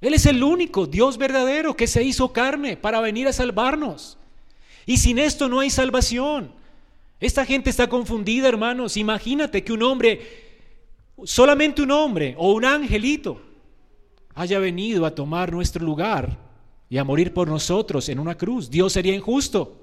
Él 0.00 0.14
es 0.14 0.26
el 0.26 0.42
único 0.42 0.86
Dios 0.86 1.16
verdadero 1.16 1.76
que 1.76 1.86
se 1.86 2.02
hizo 2.02 2.32
carne 2.32 2.76
para 2.76 3.00
venir 3.00 3.26
a 3.26 3.32
salvarnos. 3.32 4.18
Y 4.86 4.98
sin 4.98 5.18
esto 5.18 5.48
no 5.48 5.60
hay 5.60 5.70
salvación. 5.70 6.52
Esta 7.20 7.46
gente 7.46 7.70
está 7.70 7.88
confundida, 7.88 8.48
hermanos. 8.48 8.96
Imagínate 8.96 9.64
que 9.64 9.72
un 9.72 9.82
hombre, 9.82 10.20
solamente 11.24 11.80
un 11.80 11.90
hombre 11.90 12.34
o 12.36 12.52
un 12.52 12.64
angelito, 12.64 13.40
haya 14.34 14.58
venido 14.58 15.06
a 15.06 15.14
tomar 15.14 15.52
nuestro 15.52 15.84
lugar 15.84 16.36
y 16.90 16.98
a 16.98 17.04
morir 17.04 17.32
por 17.32 17.48
nosotros 17.48 18.08
en 18.08 18.18
una 18.18 18.36
cruz. 18.36 18.68
Dios 18.68 18.92
sería 18.92 19.14
injusto. 19.14 19.80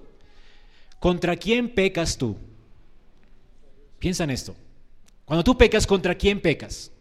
¿Contra 0.99 1.35
quién 1.35 1.69
pecas 1.73 2.15
tú? 2.15 2.35
Piensa 3.97 4.23
en 4.23 4.29
esto. 4.29 4.55
Cuando 5.25 5.43
tú 5.43 5.57
pecas, 5.57 5.87
¿contra 5.87 6.13
quién 6.13 6.39
pecas? 6.39 6.91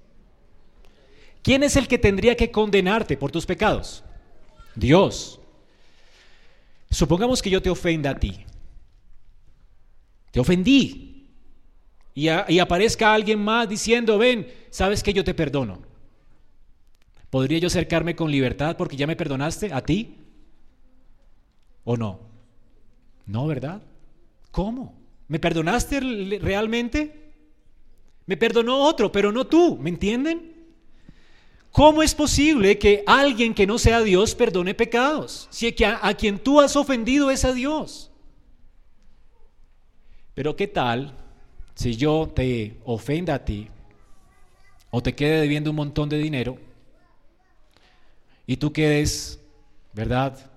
¿Quién 1.43 1.63
es 1.63 1.77
el 1.77 1.89
que 1.89 1.99
tendría 1.99 2.37
que 2.37 2.51
condenarte 2.51 3.17
por 3.17 3.31
tus 3.31 3.47
pecados? 3.47 4.05
Dios. 4.75 5.41
Supongamos 6.91 7.41
que 7.41 7.51
yo 7.51 7.63
te 7.63 7.71
ofenda 7.71 8.11
a 8.11 8.19
ti. 8.19 8.45
Te 10.31 10.41
ofendí. 10.41 11.11
Y, 12.15 12.29
aparezca 12.29 13.15
alguien 13.15 13.39
más 13.43 13.69
diciendo, 13.69 14.19
ven, 14.19 14.53
sabes 14.71 15.03
que 15.03 15.13
yo 15.13 15.25
te 15.25 15.33
perdono. 15.33 15.81
¿Podría 17.31 17.59
yo 17.59 17.69
acercarme 17.69 18.17
con 18.17 18.31
libertad 18.31 18.77
porque 18.77 18.97
ya 18.97 19.07
me 19.07 19.17
perdonaste 19.17 19.73
a 19.73 19.81
ti? 19.81 20.17
¿O 21.85 21.97
no? 21.97 22.21
No, 23.27 23.47
¿verdad? 23.47 23.81
¿Cómo? 24.51 24.99
¿Me 25.29 25.39
perdonaste 25.39 26.01
realmente? 26.41 27.33
Me 28.27 28.37
perdonó 28.37 28.83
otro, 28.83 29.13
pero 29.13 29.31
no 29.31 29.47
tú, 29.47 29.79
¿me 29.81 29.91
entienden? 29.91 30.50
¿Cómo 31.73 32.03
es 32.03 32.15
posible 32.15 32.79
que 32.79 33.05
alguien 33.07 33.55
que 33.55 33.67
no 33.67 33.79
sea 33.79 34.01
Dios 34.03 34.35
perdone 34.35 34.75
pecados? 34.75 35.47
Si 35.51 35.75
a, 35.85 36.15
quien 36.15 36.39
tú 36.39 36.61
has 36.61 36.75
ofendido 36.75 37.31
es 37.31 37.45
a 37.45 37.53
Dios. 37.53 38.11
Pero 40.35 40.57
¿qué 40.57 40.67
tal 40.67 41.15
si 41.75 41.97
yo 41.97 42.31
te 42.35 42.79
ofenda 42.85 43.35
a 43.35 43.45
ti 43.45 43.69
o 44.91 45.03
te 45.03 45.15
quede 45.15 45.41
debiendo 45.41 45.71
un 45.71 45.77
montón 45.77 46.09
de 46.09 46.19
dinero 46.19 46.59
y 48.47 48.57
tú 48.57 48.73
quedes, 48.73 49.41
¿verdad?, 49.93 50.51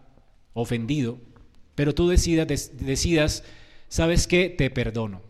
ofendido, 0.54 1.18
pero 1.76 1.94
tú 1.94 2.08
decidas, 2.08 2.48
decidas, 2.74 3.44
¿sabes 3.88 4.28
qué? 4.28 4.50
Te 4.50 4.70
perdono. 4.70 5.22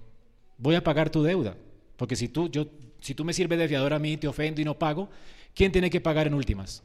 Voy 0.57 0.75
a 0.75 0.83
pagar 0.83 1.09
tu 1.09 1.23
deuda. 1.23 1.57
Porque 1.97 2.15
si 2.15 2.27
tú, 2.27 2.49
yo, 2.49 2.67
si 2.99 3.13
tú 3.13 3.23
me 3.23 3.33
sirves 3.33 3.59
de 3.59 3.67
fiador 3.67 3.93
a 3.93 3.99
mí, 3.99 4.17
te 4.17 4.27
ofendo 4.27 4.61
y 4.61 4.65
no 4.65 4.77
pago, 4.77 5.09
¿quién 5.55 5.71
tiene 5.71 5.89
que 5.89 6.01
pagar 6.01 6.27
en 6.27 6.33
últimas? 6.33 6.83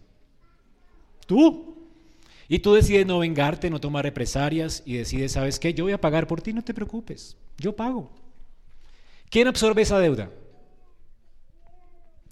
Tú. 1.26 1.76
Y 2.48 2.60
tú 2.60 2.72
decides 2.72 3.06
no 3.06 3.18
vengarte, 3.18 3.68
no 3.68 3.78
tomar 3.78 4.04
represalias 4.04 4.82
y 4.86 4.94
decides, 4.94 5.32
¿sabes 5.32 5.58
qué? 5.58 5.74
Yo 5.74 5.84
voy 5.84 5.92
a 5.92 6.00
pagar 6.00 6.26
por 6.26 6.40
ti, 6.40 6.54
no 6.54 6.64
te 6.64 6.72
preocupes, 6.72 7.36
yo 7.58 7.76
pago. 7.76 8.10
¿Quién 9.28 9.48
absorbe 9.48 9.82
esa 9.82 9.98
deuda? 9.98 10.30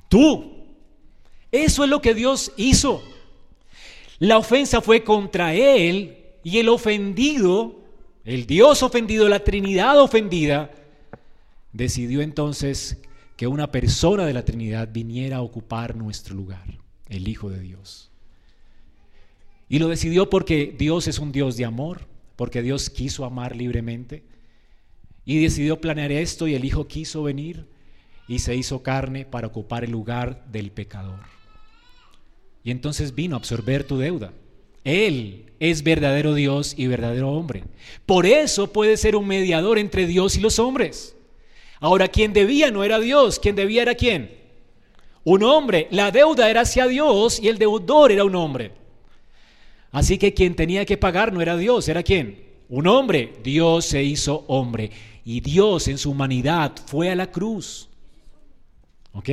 Tú. 0.09 0.55
Eso 1.53 1.85
es 1.85 1.91
lo 1.91 2.01
que 2.01 2.15
Dios 2.15 2.53
hizo. 2.57 3.03
La 4.19 4.39
ofensa 4.39 4.81
fue 4.81 5.05
contra 5.05 5.55
Él 5.55 6.17
y 6.43 6.59
el 6.59 6.69
ofendido, 6.69 7.77
el 8.25 8.47
Dios 8.47 8.83
ofendido, 8.83 9.29
la 9.29 9.45
Trinidad 9.45 10.01
ofendida, 10.01 10.71
decidió 11.73 12.23
entonces 12.23 12.99
que 13.37 13.47
una 13.47 13.71
persona 13.71 14.25
de 14.25 14.33
la 14.33 14.45
Trinidad 14.45 14.89
viniera 14.93 15.37
a 15.37 15.43
ocupar 15.43 15.95
nuestro 15.95 16.35
lugar, 16.35 16.65
el 17.09 17.29
Hijo 17.29 17.51
de 17.51 17.61
Dios. 17.61 18.11
Y 19.69 19.79
lo 19.79 19.89
decidió 19.89 20.31
porque 20.31 20.75
Dios 20.77 21.07
es 21.07 21.19
un 21.19 21.33
Dios 21.33 21.57
de 21.57 21.65
amor, 21.65 22.07
porque 22.37 22.63
Dios 22.63 22.89
quiso 22.89 23.25
amar 23.25 23.57
libremente. 23.57 24.23
Y 25.25 25.43
decidió 25.43 25.81
planear 25.81 26.13
esto 26.13 26.47
y 26.47 26.55
el 26.55 26.65
Hijo 26.65 26.87
quiso 26.87 27.25
venir 27.25 27.67
y 28.29 28.39
se 28.39 28.57
hizo 28.57 28.83
carne 28.83 29.25
para 29.25 29.49
ocupar 29.49 29.85
el 29.85 29.91
lugar 29.91 30.45
del 30.51 30.71
pecador. 30.71 31.21
Y 32.63 32.71
entonces 32.71 33.15
vino 33.15 33.37
a 33.37 33.39
absorber 33.39 33.85
tu 33.85 33.99
deuda. 33.99 34.33
Él 34.85 35.47
es 35.59 35.83
verdadero 35.83 36.35
Dios 36.35 36.75
y 36.77 36.87
verdadero 36.87 37.33
hombre. 37.33 37.65
Por 38.07 38.25
eso 38.25 38.73
puede 38.73 38.97
ser 38.97 39.17
un 39.17 39.27
mediador 39.27 39.79
entre 39.79 40.07
Dios 40.07 40.37
y 40.37 40.41
los 40.41 40.59
hombres. 40.59 41.16
Ahora, 41.81 42.09
quien 42.09 42.33
debía 42.33 42.71
no 42.71 42.85
era 42.85 42.99
Dios, 42.99 43.39
quien 43.39 43.57
debía 43.57 43.83
era 43.83 43.95
quién? 43.95 44.31
Un 45.25 45.43
hombre. 45.43 45.89
La 45.91 46.11
deuda 46.11 46.49
era 46.49 46.63
hacia 46.63 46.87
Dios 46.87 47.41
y 47.41 47.49
el 47.49 47.59
deudor 47.59 48.13
era 48.13 48.25
un 48.25 48.35
hombre. 48.35 48.73
Así 49.93 50.19
que 50.19 50.35
quien 50.35 50.55
tenía 50.55 50.85
que 50.85 50.97
pagar 50.97 51.33
no 51.33 51.41
era 51.41 51.57
Dios, 51.57 51.89
era 51.89 52.03
quién? 52.03 52.45
Un 52.69 52.87
hombre. 52.87 53.35
Dios 53.43 53.87
se 53.87 54.03
hizo 54.03 54.45
hombre 54.49 54.91
y 55.25 55.41
Dios 55.41 55.89
en 55.89 55.99
su 55.99 56.11
humanidad 56.13 56.73
fue 56.87 57.11
a 57.11 57.17
la 57.17 57.31
cruz. 57.31 57.89
¿Ok? 59.13 59.29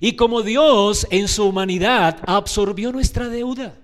Y 0.00 0.16
como 0.16 0.42
Dios 0.42 1.06
en 1.10 1.28
su 1.28 1.44
humanidad 1.44 2.18
absorbió 2.26 2.92
nuestra 2.92 3.28
deuda. 3.28 3.78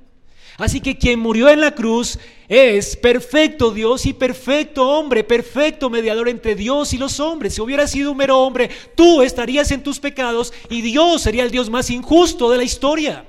Así 0.60 0.82
que 0.82 0.98
quien 0.98 1.18
murió 1.18 1.48
en 1.48 1.62
la 1.62 1.74
cruz 1.74 2.18
es 2.46 2.94
perfecto 2.94 3.72
Dios 3.72 4.04
y 4.04 4.12
perfecto 4.12 4.86
hombre, 4.86 5.24
perfecto 5.24 5.88
mediador 5.88 6.28
entre 6.28 6.54
Dios 6.54 6.92
y 6.92 6.98
los 6.98 7.18
hombres. 7.18 7.54
Si 7.54 7.62
hubiera 7.62 7.86
sido 7.86 8.12
un 8.12 8.18
mero 8.18 8.38
hombre, 8.38 8.68
tú 8.94 9.22
estarías 9.22 9.70
en 9.70 9.82
tus 9.82 9.98
pecados 9.98 10.52
y 10.68 10.82
Dios 10.82 11.22
sería 11.22 11.44
el 11.44 11.50
Dios 11.50 11.70
más 11.70 11.88
injusto 11.88 12.50
de 12.50 12.58
la 12.58 12.62
historia. 12.62 13.26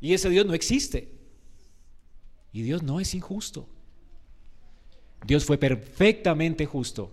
Y 0.00 0.14
ese 0.14 0.30
Dios 0.30 0.46
no 0.46 0.54
existe. 0.54 1.08
Y 2.52 2.62
Dios 2.62 2.84
no 2.84 3.00
es 3.00 3.12
injusto. 3.12 3.68
Dios 5.26 5.44
fue 5.44 5.58
perfectamente 5.58 6.66
justo 6.66 7.12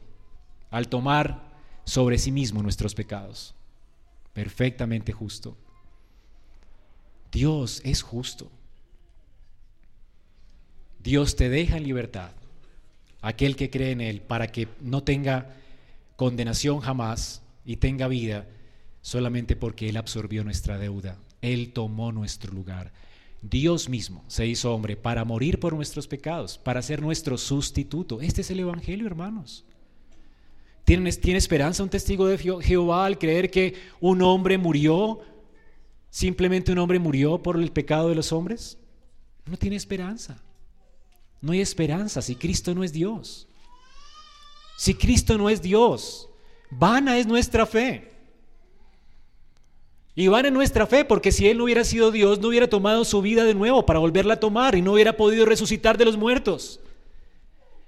al 0.70 0.88
tomar 0.88 1.52
sobre 1.84 2.20
sí 2.20 2.32
mismo 2.32 2.62
nuestros 2.62 2.94
pecados. 2.94 3.56
Perfectamente 4.34 5.14
justo. 5.14 5.58
Dios 7.36 7.82
es 7.84 8.02
justo. 8.02 8.50
Dios 11.04 11.36
te 11.36 11.50
deja 11.50 11.76
en 11.76 11.84
libertad, 11.84 12.32
aquel 13.22 13.58
que 13.58 13.70
cree 13.70 13.92
en 13.92 14.00
Él, 14.00 14.22
para 14.22 14.48
que 14.48 14.70
no 14.80 15.04
tenga 15.04 15.54
condenación 16.16 16.80
jamás 16.80 17.42
y 17.66 17.76
tenga 17.76 18.08
vida 18.08 18.48
solamente 19.02 19.58
porque 19.58 19.90
Él 19.90 19.98
absorbió 19.98 20.46
nuestra 20.46 20.78
deuda. 20.78 21.18
Él 21.42 21.74
tomó 21.74 22.14
nuestro 22.14 22.54
lugar. 22.54 22.94
Dios 23.42 23.90
mismo 23.90 24.24
se 24.28 24.48
hizo 24.48 24.74
hombre 24.74 24.96
para 24.96 25.26
morir 25.26 25.60
por 25.60 25.74
nuestros 25.74 26.08
pecados, 26.08 26.58
para 26.58 26.82
ser 26.82 27.02
nuestro 27.02 27.38
sustituto. 27.38 28.22
Este 28.22 28.42
es 28.42 28.50
el 28.50 28.62
Evangelio, 28.62 29.08
hermanos. 29.08 29.66
¿Tiene, 30.86 31.12
¿Tiene 31.12 31.40
esperanza 31.40 31.84
un 31.84 31.90
testigo 31.90 32.28
de 32.28 32.38
Jehová 32.38 33.06
al 33.06 33.20
creer 33.20 33.52
que 33.52 33.74
un 34.00 34.22
hombre 34.22 34.58
murió 34.58 35.20
¿Simplemente 36.16 36.72
un 36.72 36.78
hombre 36.78 36.98
murió 36.98 37.40
por 37.40 37.58
el 37.58 37.74
pecado 37.74 38.08
de 38.08 38.16
los 38.16 38.32
hombres? 38.32 38.78
No 39.46 39.58
tiene 39.58 39.76
esperanza. 39.76 40.42
No 41.42 41.52
hay 41.52 41.60
esperanza 41.60 42.22
si 42.22 42.38
Cristo 42.38 42.74
no 42.74 42.86
es 42.86 42.94
Dios. 42.94 43.50
Si 44.78 44.94
Cristo 44.94 45.38
no 45.38 45.50
es 45.50 45.62
Dios, 45.62 46.30
vana 46.72 47.18
es 47.18 47.28
nuestra 47.28 47.66
fe. 47.66 48.14
Y 50.16 50.30
vana 50.30 50.48
es 50.48 50.54
nuestra 50.54 50.88
fe 50.88 51.04
porque 51.04 51.34
si 51.34 51.50
Él 51.50 51.58
no 51.58 51.66
hubiera 51.66 51.84
sido 51.84 52.12
Dios, 52.12 52.40
no 52.40 52.48
hubiera 52.48 52.70
tomado 52.70 53.04
su 53.04 53.22
vida 53.22 53.44
de 53.44 53.54
nuevo 53.54 53.86
para 53.86 54.00
volverla 54.00 54.36
a 54.36 54.40
tomar 54.40 54.76
y 54.76 54.82
no 54.82 54.94
hubiera 54.94 55.18
podido 55.18 55.46
resucitar 55.46 55.98
de 55.98 56.06
los 56.06 56.16
muertos. 56.16 56.80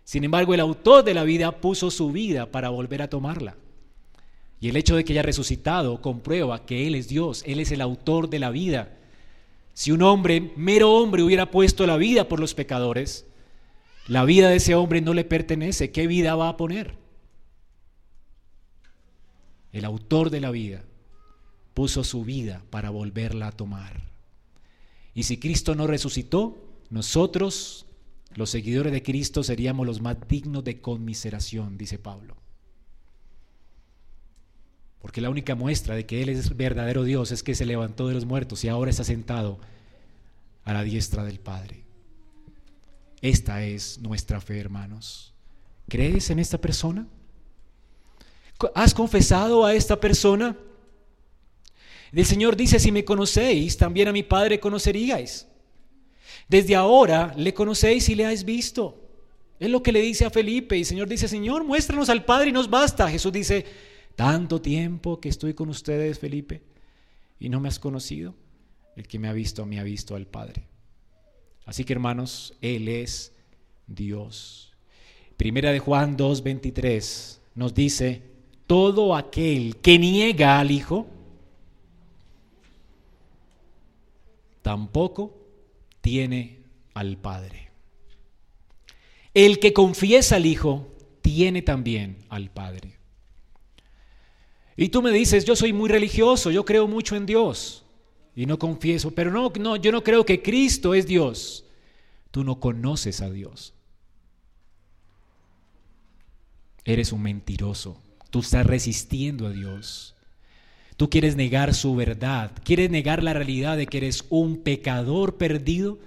Sin 0.04 0.26
embargo, 0.26 0.54
el 0.54 0.60
autor 0.60 1.06
de 1.06 1.14
la 1.14 1.24
vida 1.24 1.62
puso 1.62 1.90
su 1.92 2.12
vida 2.12 2.52
para 2.52 2.68
volver 2.68 3.04
a 3.04 3.10
tomarla. 3.10 3.56
Y 4.60 4.70
el 4.70 4.76
hecho 4.76 4.96
de 4.96 5.06
que 5.06 5.14
haya 5.14 5.22
resucitado 5.22 6.02
comprueba 6.02 6.66
que 6.66 6.88
Él 6.88 6.96
es 6.96 7.08
Dios, 7.08 7.44
Él 7.46 7.60
es 7.60 7.72
el 7.72 7.82
autor 7.82 8.30
de 8.30 8.40
la 8.40 8.50
vida. 8.50 8.98
Si 9.74 9.92
un 9.92 10.02
hombre, 10.02 10.52
mero 10.56 10.94
hombre, 10.94 11.22
hubiera 11.22 11.52
puesto 11.52 11.86
la 11.86 11.98
vida 11.98 12.28
por 12.28 12.40
los 12.40 12.56
pecadores, 12.56 13.28
la 14.08 14.26
vida 14.26 14.50
de 14.50 14.56
ese 14.56 14.74
hombre 14.74 15.02
no 15.02 15.14
le 15.14 15.26
pertenece. 15.26 15.92
¿Qué 15.92 16.08
vida 16.08 16.36
va 16.36 16.50
a 16.50 16.58
poner? 16.58 16.96
El 19.72 19.86
autor 19.86 20.30
de 20.30 20.42
la 20.42 20.50
vida 20.50 20.84
puso 21.74 22.04
su 22.04 22.24
vida 22.24 22.64
para 22.72 22.90
volverla 22.90 23.50
a 23.50 23.52
tomar. 23.52 24.02
Y 25.14 25.24
si 25.24 25.38
Cristo 25.38 25.76
no 25.76 25.86
resucitó, 25.86 26.58
nosotros, 26.90 27.86
los 28.34 28.50
seguidores 28.50 28.94
de 28.94 29.04
Cristo, 29.04 29.44
seríamos 29.44 29.86
los 29.86 30.02
más 30.02 30.18
dignos 30.28 30.64
de 30.64 30.82
conmiseración, 30.82 31.78
dice 31.78 32.00
Pablo. 32.00 32.38
Porque 35.02 35.22
la 35.22 35.30
única 35.30 35.56
muestra 35.56 35.96
de 35.96 36.06
que 36.06 36.22
Él 36.22 36.30
es 36.30 36.56
verdadero 36.56 37.04
Dios 37.04 37.32
es 37.32 37.44
que 37.44 37.56
se 37.56 37.66
levantó 37.66 38.08
de 38.08 38.14
los 38.14 38.26
muertos 38.26 38.64
y 38.64 38.68
ahora 38.68 38.92
está 38.92 39.04
sentado 39.04 39.60
a 40.64 40.74
la 40.74 40.84
diestra 40.84 41.24
del 41.24 41.40
Padre. 41.40 41.84
Esta 43.22 43.64
es 43.64 44.00
nuestra 44.00 44.42
fe, 44.42 44.60
hermanos. 44.60 45.34
¿Crees 45.88 46.30
en 46.30 46.40
esta 46.40 46.58
persona? 46.58 47.08
¿Has 48.76 48.94
confesado 48.94 49.66
a 49.66 49.74
esta 49.74 50.00
persona? 50.00 50.58
El 52.12 52.26
Señor 52.26 52.56
dice, 52.56 52.80
si 52.80 52.92
me 52.92 53.06
conocéis, 53.06 53.78
también 53.78 54.08
a 54.08 54.14
mi 54.14 54.24
Padre 54.24 54.60
conoceríais. 54.60 55.48
Desde 56.48 56.76
ahora 56.76 57.34
le 57.36 57.54
conocéis 57.54 58.08
y 58.10 58.16
le 58.16 58.26
habéis 58.26 58.44
visto. 58.44 59.04
Es 59.60 59.70
lo 59.70 59.84
que 59.84 59.92
le 59.92 60.02
dice 60.02 60.26
a 60.26 60.30
Felipe. 60.30 60.78
Y 60.78 60.82
el 60.82 60.86
Señor 60.86 61.08
dice, 61.08 61.28
Señor, 61.28 61.64
muéstranos 61.64 62.10
al 62.10 62.26
Padre 62.26 62.50
y 62.50 62.54
nos 62.54 62.70
basta. 62.70 63.10
Jesús 63.10 63.32
dice, 63.32 63.66
tanto 64.18 64.60
tiempo 64.60 65.22
que 65.22 65.30
estoy 65.30 65.54
con 65.54 65.70
ustedes, 65.70 66.18
Felipe, 66.18 66.64
y 67.40 67.50
no 67.50 67.62
me 67.62 67.70
has 67.70 67.78
conocido. 67.78 68.34
El 68.96 69.08
que 69.08 69.20
me 69.20 69.28
ha 69.28 69.34
visto, 69.34 69.64
me 69.68 69.80
ha 69.80 69.84
visto 69.84 70.16
al 70.16 70.26
Padre. 70.26 70.66
Así 71.66 71.84
que 71.84 71.94
hermanos, 71.94 72.56
Él 72.60 72.88
es 72.88 73.32
Dios. 73.86 74.74
Primera 75.38 75.72
de 75.72 75.78
Juan 75.78 76.18
2.23 76.18 77.38
nos 77.54 77.76
dice, 77.76 78.24
todo 78.66 79.16
aquel 79.16 79.78
que 79.78 80.00
niega 80.00 80.60
al 80.60 80.72
Hijo, 80.72 81.06
tampoco 84.64 85.38
tiene 86.02 86.64
al 86.96 87.18
Padre. 87.18 87.70
El 89.36 89.60
que 89.60 89.74
confiesa 89.74 90.38
al 90.38 90.48
Hijo, 90.48 90.88
tiene 91.22 91.62
también 91.62 92.26
al 92.30 92.50
Padre. 92.50 92.97
Y 94.78 94.90
tú 94.90 95.02
me 95.02 95.12
dices, 95.12 95.44
yo 95.44 95.56
soy 95.56 95.74
muy 95.74 95.90
religioso, 95.90 96.52
yo 96.52 96.64
creo 96.64 96.88
mucho 96.88 97.16
en 97.16 97.26
Dios 97.26 97.84
y 98.38 98.46
no 98.46 98.60
confieso, 98.60 99.10
pero 99.10 99.32
no, 99.32 99.52
no, 99.60 99.78
yo 99.78 99.92
no 99.92 100.04
creo 100.04 100.24
que 100.24 100.44
Cristo 100.44 100.94
es 100.94 101.08
Dios. 101.08 101.66
Tú 102.30 102.44
no 102.44 102.60
conoces 102.60 103.22
a 103.22 103.32
Dios. 103.32 103.74
Eres 106.86 107.12
un 107.12 107.24
mentiroso. 107.24 108.00
Tú 108.30 108.42
estás 108.42 108.68
resistiendo 108.68 109.48
a 109.48 109.50
Dios. 109.50 110.16
Tú 110.98 111.10
quieres 111.10 111.36
negar 111.36 111.74
su 111.74 111.96
verdad, 111.96 112.52
quieres 112.64 112.92
negar 112.92 113.24
la 113.24 113.34
realidad 113.34 113.76
de 113.76 113.88
que 113.88 113.98
eres 113.98 114.26
un 114.30 114.58
pecador 114.58 115.38
perdido 115.38 115.98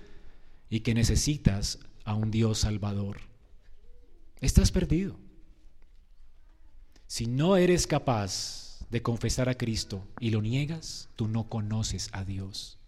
y 0.69 0.81
que 0.81 0.95
necesitas 0.95 1.81
a 2.05 2.15
un 2.15 2.31
Dios 2.31 2.59
salvador. 2.59 3.19
Estás 4.41 4.71
perdido. 4.71 5.17
Si 7.11 7.27
no 7.27 7.57
eres 7.57 7.89
capaz 7.89 8.87
de 8.89 9.03
confesar 9.03 9.49
a 9.49 9.57
Cristo 9.57 10.05
y 10.21 10.31
lo 10.31 10.41
niegas, 10.41 11.09
tú 11.17 11.27
no 11.27 11.49
conoces 11.49 12.09
a 12.13 12.25
Dios. 12.25 12.79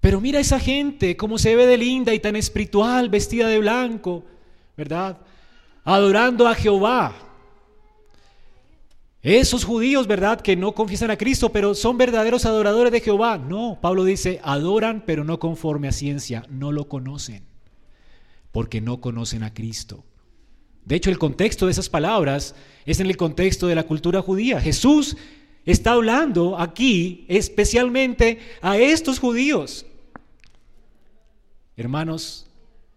Pero 0.00 0.20
mira 0.20 0.38
esa 0.38 0.60
gente, 0.60 1.16
cómo 1.16 1.38
se 1.38 1.56
ve 1.56 1.66
de 1.66 1.76
linda 1.76 2.14
y 2.14 2.20
tan 2.20 2.36
espiritual, 2.36 3.08
vestida 3.08 3.48
de 3.48 3.58
blanco, 3.58 4.22
¿verdad? 4.76 5.18
Adorando 5.82 6.46
a 6.46 6.54
Jehová. 6.54 7.16
Esos 9.22 9.64
judíos, 9.64 10.06
¿verdad? 10.06 10.40
Que 10.40 10.54
no 10.54 10.70
confiesan 10.72 11.10
a 11.10 11.18
Cristo, 11.18 11.50
pero 11.50 11.74
son 11.74 11.98
verdaderos 11.98 12.46
adoradores 12.46 12.92
de 12.92 13.00
Jehová. 13.00 13.38
No, 13.38 13.80
Pablo 13.82 14.04
dice, 14.04 14.38
adoran, 14.44 15.02
pero 15.04 15.24
no 15.24 15.40
conforme 15.40 15.88
a 15.88 15.92
ciencia, 15.92 16.46
no 16.48 16.70
lo 16.70 16.86
conocen, 16.86 17.42
porque 18.52 18.80
no 18.80 19.00
conocen 19.00 19.42
a 19.42 19.52
Cristo. 19.52 20.04
De 20.84 20.96
hecho, 20.96 21.10
el 21.10 21.18
contexto 21.18 21.66
de 21.66 21.72
esas 21.72 21.88
palabras 21.88 22.54
es 22.86 23.00
en 23.00 23.06
el 23.06 23.16
contexto 23.16 23.66
de 23.66 23.74
la 23.74 23.84
cultura 23.84 24.22
judía. 24.22 24.60
Jesús 24.60 25.16
está 25.64 25.92
hablando 25.92 26.58
aquí 26.58 27.24
especialmente 27.28 28.38
a 28.62 28.78
estos 28.78 29.18
judíos. 29.18 29.86
Hermanos, 31.76 32.46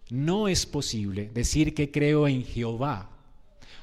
no 0.10 0.48
es 0.48 0.66
posible 0.66 1.30
decir 1.34 1.74
que 1.74 1.92
creo 1.92 2.28
en 2.28 2.44
Jehová 2.44 3.10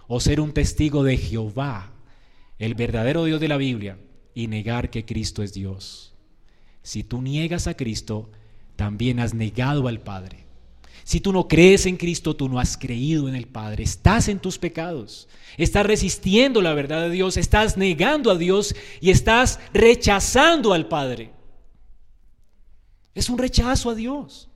o 0.07 0.21
ser 0.21 0.41
un 0.41 0.53
testigo 0.53 1.03
de 1.05 1.17
Jehová 1.17 1.93
el 2.59 2.75
verdadero 2.75 3.25
Dios 3.25 3.41
de 3.41 3.49
la 3.49 3.57
Biblia 3.57 3.99
y 4.35 4.47
negar 4.47 4.91
que 4.91 5.05
Cristo 5.05 5.43
es 5.43 5.53
Dios. 5.55 6.15
Si 6.83 7.05
tú 7.05 7.23
niegas 7.23 7.67
a 7.67 7.75
Cristo, 7.75 8.31
también 8.77 9.21
has 9.21 9.35
negado 9.35 9.89
al 9.89 10.01
Padre. 10.01 10.50
Si 11.05 11.21
tú 11.21 11.33
no 11.33 11.49
crees 11.49 11.87
en 11.87 11.97
Cristo, 11.97 12.37
tú 12.37 12.49
no 12.49 12.59
has 12.59 12.77
creído 12.77 13.29
en 13.29 13.35
el 13.35 13.47
Padre. 13.47 13.83
Estás 13.83 14.29
en 14.29 14.39
tus 14.39 14.59
pecados. 14.59 15.29
Estás 15.57 15.87
resistiendo 15.87 16.63
la 16.63 16.75
verdad 16.75 17.03
de 17.03 17.11
Dios. 17.11 17.37
Estás 17.37 17.77
negando 17.77 18.31
a 18.31 18.37
Dios 18.37 18.75
y 19.01 19.11
estás 19.11 19.59
rechazando 19.73 20.73
al 20.73 20.89
Padre. 20.89 21.33
Es 23.15 23.29
un 23.29 23.39
rechazo 23.39 23.91
a 23.91 23.95
Dios. 23.95 24.49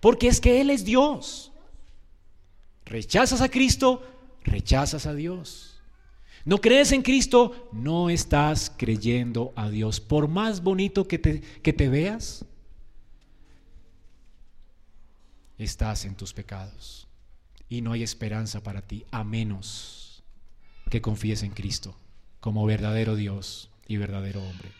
Porque 0.00 0.28
es 0.28 0.40
que 0.40 0.60
Él 0.60 0.70
es 0.70 0.84
Dios. 0.84 1.52
Rechazas 2.84 3.40
a 3.40 3.48
Cristo, 3.48 4.02
rechazas 4.44 5.06
a 5.06 5.14
Dios. 5.14 5.80
No 6.44 6.60
crees 6.60 6.90
en 6.92 7.02
Cristo, 7.02 7.68
no 7.72 8.10
estás 8.10 8.72
creyendo 8.76 9.52
a 9.54 9.70
Dios. 9.70 10.00
Por 10.00 10.26
más 10.26 10.62
bonito 10.62 11.06
que 11.06 11.18
te, 11.18 11.40
que 11.40 11.72
te 11.72 11.88
veas, 11.88 12.44
estás 15.64 16.04
en 16.04 16.14
tus 16.14 16.32
pecados. 16.32 17.06
Y 17.68 17.80
no 17.80 17.92
hay 17.92 18.02
esperanza 18.02 18.62
para 18.62 18.82
ti, 18.82 19.04
a 19.10 19.24
menos 19.24 20.22
que 20.90 21.00
confíes 21.00 21.42
en 21.42 21.52
Cristo 21.52 21.96
como 22.40 22.66
verdadero 22.66 23.16
Dios 23.16 23.70
y 23.86 23.96
verdadero 23.96 24.42
hombre. 24.42 24.72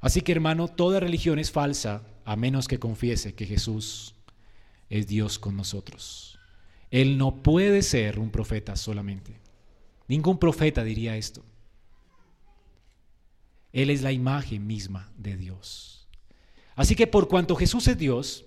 Así 0.00 0.20
que 0.20 0.32
hermano, 0.32 0.68
toda 0.68 1.00
religión 1.00 1.38
es 1.38 1.50
falsa 1.50 2.02
a 2.24 2.36
menos 2.36 2.68
que 2.68 2.78
confiese 2.78 3.34
que 3.34 3.46
Jesús 3.46 4.14
es 4.90 5.06
Dios 5.06 5.38
con 5.38 5.56
nosotros. 5.56 6.38
Él 6.90 7.18
no 7.18 7.42
puede 7.42 7.82
ser 7.82 8.18
un 8.18 8.30
profeta 8.30 8.76
solamente. 8.76 9.38
Ningún 10.08 10.38
profeta 10.38 10.84
diría 10.84 11.16
esto. 11.16 11.44
Él 13.72 13.90
es 13.90 14.02
la 14.02 14.12
imagen 14.12 14.66
misma 14.66 15.12
de 15.18 15.36
Dios. 15.36 16.08
Así 16.74 16.94
que 16.94 17.06
por 17.06 17.28
cuanto 17.28 17.56
Jesús 17.56 17.88
es 17.88 17.98
Dios, 17.98 18.45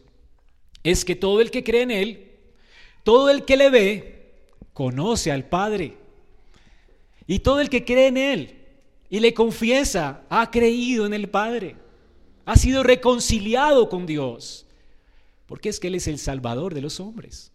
es 0.84 1.06
que 1.06 1.16
todo 1.16 1.42
el 1.42 1.52
que 1.52 1.64
cree 1.64 1.84
en 1.84 1.92
Él, 1.92 2.32
todo 3.04 3.30
el 3.30 3.46
que 3.46 3.58
le 3.58 3.70
ve, 3.70 4.34
conoce 4.74 5.32
al 5.32 5.46
Padre. 5.46 5.98
Y 7.28 7.40
todo 7.40 7.60
el 7.60 7.70
que 7.70 7.86
cree 7.86 8.08
en 8.08 8.18
Él 8.18 8.56
y 9.10 9.20
le 9.20 9.34
confiesa, 9.34 10.24
ha 10.30 10.52
creído 10.52 11.06
en 11.06 11.14
el 11.14 11.30
Padre, 11.30 11.76
ha 12.46 12.56
sido 12.56 12.84
reconciliado 12.84 13.90
con 13.90 14.06
Dios, 14.06 14.66
porque 15.48 15.70
es 15.70 15.80
que 15.80 15.88
Él 15.88 15.96
es 15.96 16.08
el 16.08 16.20
Salvador 16.20 16.74
de 16.74 16.82
los 16.82 17.00
hombres. 17.00 17.52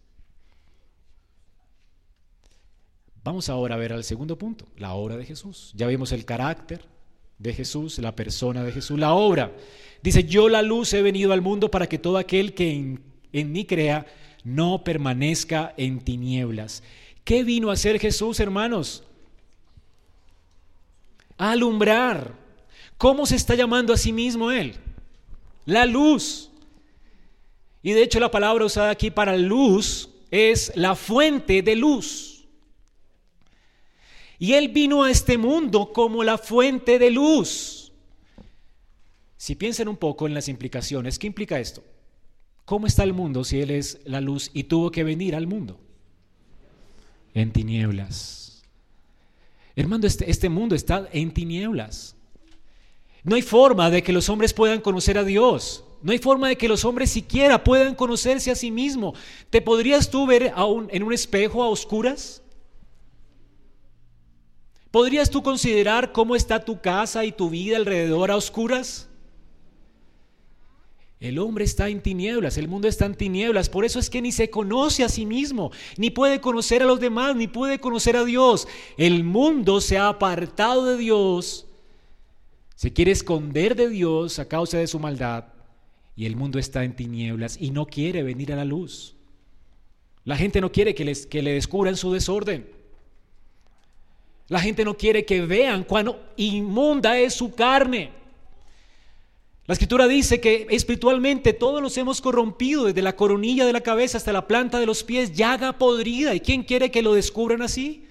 Vamos 3.23 3.49
ahora 3.49 3.75
a 3.75 3.79
ver 3.79 3.93
al 3.93 4.03
segundo 4.03 4.37
punto, 4.37 4.65
la 4.77 4.93
obra 4.93 5.17
de 5.17 5.25
Jesús. 5.25 5.71
Ya 5.75 5.87
vimos 5.87 6.11
el 6.11 6.25
carácter 6.25 6.85
de 7.39 7.53
Jesús, 7.53 7.97
la 7.97 8.15
persona 8.15 8.63
de 8.63 8.71
Jesús, 8.71 8.99
la 8.99 9.13
obra. 9.13 9.51
Dice, 10.03 10.25
yo 10.25 10.47
la 10.47 10.61
luz 10.61 10.93
he 10.93 11.01
venido 11.01 11.33
al 11.33 11.41
mundo 11.41 11.71
para 11.71 11.87
que 11.87 11.97
todo 11.97 12.17
aquel 12.17 12.53
que 12.53 12.71
en, 12.71 13.14
en 13.39 13.51
mí 13.51 13.65
crea 13.65 14.05
no 14.45 14.83
permanezca 14.83 15.73
en 15.75 15.99
tinieblas. 15.99 16.83
¿Qué 17.25 17.43
vino 17.43 17.69
a 17.69 17.73
hacer 17.73 17.99
Jesús, 17.99 18.39
hermanos? 18.39 19.03
A 21.37 21.51
alumbrar. 21.51 22.33
¿Cómo 22.97 23.25
se 23.25 23.35
está 23.35 23.55
llamando 23.55 23.91
a 23.91 23.97
sí 23.97 24.13
mismo 24.13 24.51
Él? 24.51 24.75
La 25.65 25.85
luz. 25.85 26.49
Y 27.83 27.91
de 27.91 28.03
hecho 28.03 28.19
la 28.19 28.31
palabra 28.31 28.63
usada 28.63 28.91
aquí 28.91 29.11
para 29.11 29.35
luz 29.35 30.09
es 30.31 30.71
la 30.75 30.95
fuente 30.95 31.61
de 31.61 31.75
luz. 31.75 32.45
Y 34.39 34.53
Él 34.53 34.69
vino 34.69 35.03
a 35.03 35.11
este 35.11 35.37
mundo 35.37 35.91
como 35.91 36.23
la 36.23 36.37
fuente 36.37 36.99
de 36.99 37.11
luz. 37.11 37.91
Si 39.35 39.55
piensan 39.55 39.89
un 39.89 39.97
poco 39.97 40.25
en 40.25 40.33
las 40.33 40.47
implicaciones, 40.47 41.19
¿qué 41.19 41.27
implica 41.27 41.59
esto? 41.59 41.83
¿Cómo 42.65 42.87
está 42.87 43.03
el 43.03 43.13
mundo 43.13 43.43
si 43.43 43.61
Él 43.61 43.69
es 43.69 43.99
la 44.05 44.21
luz 44.21 44.49
y 44.53 44.63
tuvo 44.63 44.91
que 44.91 45.03
venir 45.03 45.35
al 45.35 45.45
mundo? 45.45 45.79
En 47.33 47.51
tinieblas. 47.51 48.63
Hermano, 49.75 50.07
este, 50.07 50.29
este 50.29 50.49
mundo 50.49 50.73
está 50.73 51.07
en 51.11 51.31
tinieblas. 51.31 52.15
No 53.23 53.35
hay 53.35 53.43
forma 53.43 53.89
de 53.89 54.01
que 54.01 54.13
los 54.13 54.29
hombres 54.29 54.53
puedan 54.53 54.81
conocer 54.81 55.17
a 55.17 55.23
Dios. 55.23 55.83
No 56.01 56.11
hay 56.11 56.17
forma 56.17 56.47
de 56.47 56.57
que 56.57 56.67
los 56.67 56.85
hombres 56.85 57.09
siquiera 57.11 57.63
puedan 57.63 57.95
conocerse 57.95 58.51
a 58.51 58.55
sí 58.55 58.71
mismos. 58.71 59.17
¿Te 59.49 59.61
podrías 59.61 60.09
tú 60.09 60.25
ver 60.25 60.53
en 60.89 61.03
un 61.03 61.13
espejo 61.13 61.63
a 61.63 61.69
oscuras? 61.69 62.41
¿Podrías 64.91 65.29
tú 65.29 65.43
considerar 65.43 66.11
cómo 66.11 66.35
está 66.35 66.63
tu 66.63 66.79
casa 66.79 67.25
y 67.25 67.31
tu 67.31 67.49
vida 67.49 67.77
alrededor 67.77 68.31
a 68.31 68.37
oscuras? 68.37 69.09
El 71.19 71.39
hombre 71.39 71.63
está 71.63 71.87
en 71.87 72.01
tinieblas, 72.01 72.57
el 72.57 72.67
mundo 72.67 72.87
está 72.87 73.05
en 73.05 73.15
tinieblas, 73.15 73.69
por 73.69 73.85
eso 73.85 73.99
es 73.99 74.09
que 74.09 74.21
ni 74.21 74.31
se 74.31 74.49
conoce 74.49 75.03
a 75.03 75.09
sí 75.09 75.25
mismo, 75.25 75.71
ni 75.97 76.09
puede 76.09 76.41
conocer 76.41 76.83
a 76.83 76.85
los 76.85 76.99
demás, 76.99 77.35
ni 77.35 77.47
puede 77.47 77.79
conocer 77.79 78.17
a 78.17 78.25
Dios. 78.25 78.67
El 78.97 79.23
mundo 79.23 79.79
se 79.79 79.97
ha 79.97 80.09
apartado 80.09 80.85
de 80.85 80.97
Dios, 80.97 81.67
se 82.75 82.91
quiere 82.91 83.11
esconder 83.11 83.75
de 83.75 83.87
Dios 83.87 84.39
a 84.39 84.47
causa 84.47 84.77
de 84.77 84.87
su 84.87 84.99
maldad, 84.99 85.45
y 86.17 86.25
el 86.25 86.35
mundo 86.35 86.59
está 86.59 86.83
en 86.83 86.95
tinieblas 86.95 87.57
y 87.59 87.71
no 87.71 87.85
quiere 87.85 88.21
venir 88.23 88.51
a 88.51 88.57
la 88.57 88.65
luz. 88.65 89.15
La 90.25 90.35
gente 90.35 90.59
no 90.59 90.71
quiere 90.71 90.95
que, 90.95 91.05
les, 91.05 91.27
que 91.27 91.41
le 91.41 91.53
descubran 91.53 91.95
su 91.95 92.11
desorden. 92.11 92.67
La 94.47 94.59
gente 94.59 94.83
no 94.83 94.95
quiere 94.95 95.25
que 95.25 95.41
vean 95.45 95.83
cuán 95.83 96.11
inmunda 96.35 97.17
es 97.17 97.33
su 97.33 97.53
carne. 97.53 98.11
La 99.67 99.73
escritura 99.73 100.07
dice 100.07 100.39
que 100.39 100.67
espiritualmente 100.69 101.51
todos 101.51 101.81
nos 101.81 101.97
hemos 101.97 102.21
corrompido 102.21 102.85
desde 102.85 103.01
la 103.01 103.15
coronilla 103.15 103.65
de 103.65 103.73
la 103.73 103.81
cabeza 103.81 104.17
hasta 104.17 104.31
la 104.31 104.47
planta 104.47 104.79
de 104.79 104.85
los 104.85 105.03
pies, 105.03 105.33
llaga 105.33 105.73
podrida. 105.79 106.35
¿Y 106.35 106.39
quién 106.39 106.63
quiere 106.63 106.91
que 106.91 107.01
lo 107.01 107.15
descubran 107.15 107.63
así? 107.63 108.05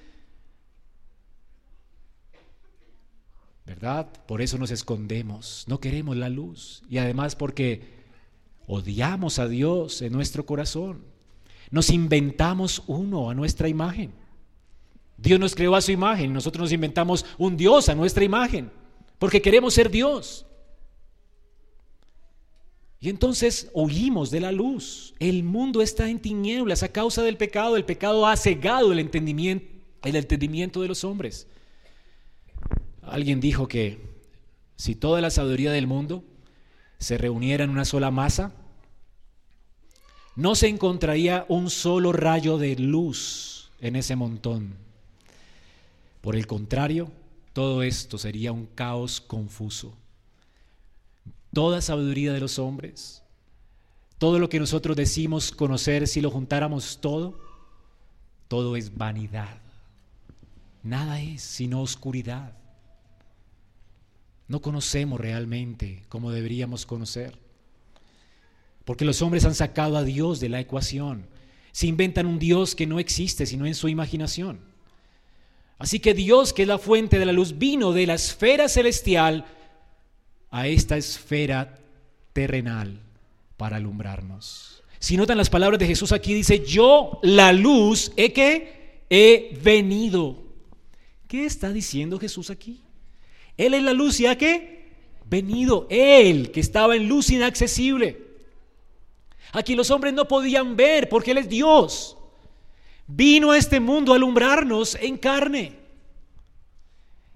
¿Verdad? 3.65 4.09
Por 4.27 4.43
eso 4.43 4.59
nos 4.59 4.73
escondemos, 4.73 5.65
no 5.69 5.79
queremos 5.79 6.17
la 6.17 6.29
luz. 6.29 6.83
Y 6.91 6.99
además 6.99 7.37
porque 7.37 7.83
odiamos 8.67 9.39
a 9.39 9.47
Dios 9.47 10.03
en 10.03 10.13
nuestro 10.13 10.45
corazón. 10.47 11.05
Nos 11.71 11.91
inventamos 11.91 12.83
uno 12.89 13.31
a 13.31 13.35
nuestra 13.35 13.69
imagen. 13.69 14.13
Dios 15.17 15.39
nos 15.39 15.55
creó 15.55 15.77
a 15.77 15.81
su 15.81 15.93
imagen, 15.93 16.33
nosotros 16.33 16.63
nos 16.63 16.73
inventamos 16.73 17.25
un 17.39 17.57
Dios 17.57 17.89
a 17.89 17.95
nuestra 17.95 18.25
imagen, 18.25 18.73
porque 19.21 19.41
queremos 19.41 19.73
ser 19.73 19.89
Dios. 19.89 20.45
Y 23.05 23.11
entonces 23.11 23.69
oímos 23.75 24.31
de 24.31 24.41
la 24.41 24.51
luz. 24.51 25.13
El 25.19 25.43
mundo 25.43 25.83
está 25.83 26.09
en 26.09 26.21
tinieblas 26.21 26.83
a 26.83 26.89
causa 26.89 27.23
del 27.23 27.37
pecado. 27.37 27.77
El 27.77 27.85
pecado 27.85 28.27
ha 28.27 28.35
cegado 28.35 28.93
el 28.93 28.99
entendimiento, 28.99 29.67
el 30.05 30.17
entendimiento 30.17 30.81
de 30.81 30.89
los 30.89 31.05
hombres. 31.05 31.47
Alguien 33.03 33.43
dijo 33.43 33.69
que 33.69 34.01
si 34.77 34.95
toda 34.95 35.21
la 35.21 35.29
sabiduría 35.29 35.71
del 35.71 35.87
mundo 35.87 36.25
se 36.99 37.19
reuniera 37.19 37.65
en 37.65 37.69
una 37.69 37.85
sola 37.85 38.11
masa, 38.11 38.55
no 40.35 40.55
se 40.55 40.69
encontraría 40.69 41.45
un 41.51 41.69
solo 41.69 42.11
rayo 42.11 42.57
de 42.57 42.75
luz 42.77 43.71
en 43.83 43.97
ese 43.97 44.17
montón. 44.17 44.77
Por 46.23 46.37
el 46.37 46.47
contrario, 46.47 47.13
todo 47.53 47.83
esto 47.83 48.17
sería 48.17 48.51
un 48.53 48.65
caos 48.65 49.21
confuso. 49.21 49.95
Toda 51.55 51.81
sabiduría 51.81 52.33
de 52.33 52.41
los 52.41 52.59
hombres, 52.59 53.23
todo 54.19 54.39
lo 54.39 54.49
que 54.49 54.59
nosotros 54.59 54.97
decimos 54.97 55.53
conocer, 55.53 56.09
si 56.09 56.21
lo 56.21 56.31
juntáramos 56.31 56.99
todo, 57.01 57.39
todo 58.49 58.77
es 58.77 58.97
vanidad. 58.97 59.61
Nada 60.83 61.21
es 61.21 61.43
sino 61.43 61.81
oscuridad. 61.81 62.53
No 64.49 64.61
conocemos 64.61 65.21
realmente 65.21 66.03
como 66.09 66.31
deberíamos 66.31 66.87
conocer. 66.87 67.39
Porque 68.85 69.05
los 69.05 69.23
hombres 69.23 69.45
han 69.45 69.55
sacado 69.55 69.97
a 69.97 70.05
Dios 70.05 70.41
de 70.41 70.51
la 70.51 70.61
ecuación. 70.61 71.27
Se 71.73 71.87
inventan 71.87 72.27
un 72.27 72.39
Dios 72.39 72.75
que 72.75 72.87
no 72.87 72.99
existe 72.99 73.47
sino 73.47 73.65
en 73.65 73.75
su 73.75 73.89
imaginación. 73.89 74.61
Así 75.79 76.01
que 76.01 76.15
Dios, 76.15 76.53
que 76.53 76.63
es 76.63 76.69
la 76.69 76.79
fuente 76.79 77.19
de 77.19 77.27
la 77.27 77.33
luz, 77.33 77.59
vino 77.59 77.93
de 77.93 78.07
la 78.07 78.15
esfera 78.15 78.69
celestial 78.69 79.47
a 80.55 80.69
esta 80.69 80.97
esfera 80.97 81.81
terrenal 82.33 83.01
para 83.57 83.79
alumbrarnos. 83.79 84.85
Si 85.01 85.17
notan 85.17 85.37
las 85.37 85.51
palabras 85.51 85.81
de 85.81 85.89
Jesús 85.89 86.13
aquí, 86.13 86.33
dice, 86.33 86.65
yo 86.65 87.19
la 87.25 87.53
luz 87.53 88.13
he 88.17 88.33
que 88.33 89.03
he 89.11 89.59
venido. 89.61 90.45
¿Qué 91.27 91.45
está 91.45 91.73
diciendo 91.73 92.21
Jesús 92.21 92.51
aquí? 92.51 92.81
Él 93.57 93.75
es 93.75 93.83
la 93.83 93.95
luz 93.95 94.21
y 94.21 94.27
ha 94.27 94.39
que 94.39 94.93
venido. 95.29 95.89
Él 95.91 96.53
que 96.53 96.61
estaba 96.61 96.95
en 96.95 97.09
luz 97.09 97.31
inaccesible. 97.31 98.23
Aquí 99.51 99.75
los 99.75 99.91
hombres 99.91 100.15
no 100.15 100.29
podían 100.29 100.77
ver 100.77 101.09
porque 101.09 101.33
Él 101.33 101.39
es 101.39 101.49
Dios. 101.49 102.17
Vino 103.09 103.51
a 103.51 103.59
este 103.59 103.81
mundo 103.81 104.13
a 104.13 104.17
alumbrarnos 104.17 104.95
en 105.01 105.19
carne. 105.19 105.73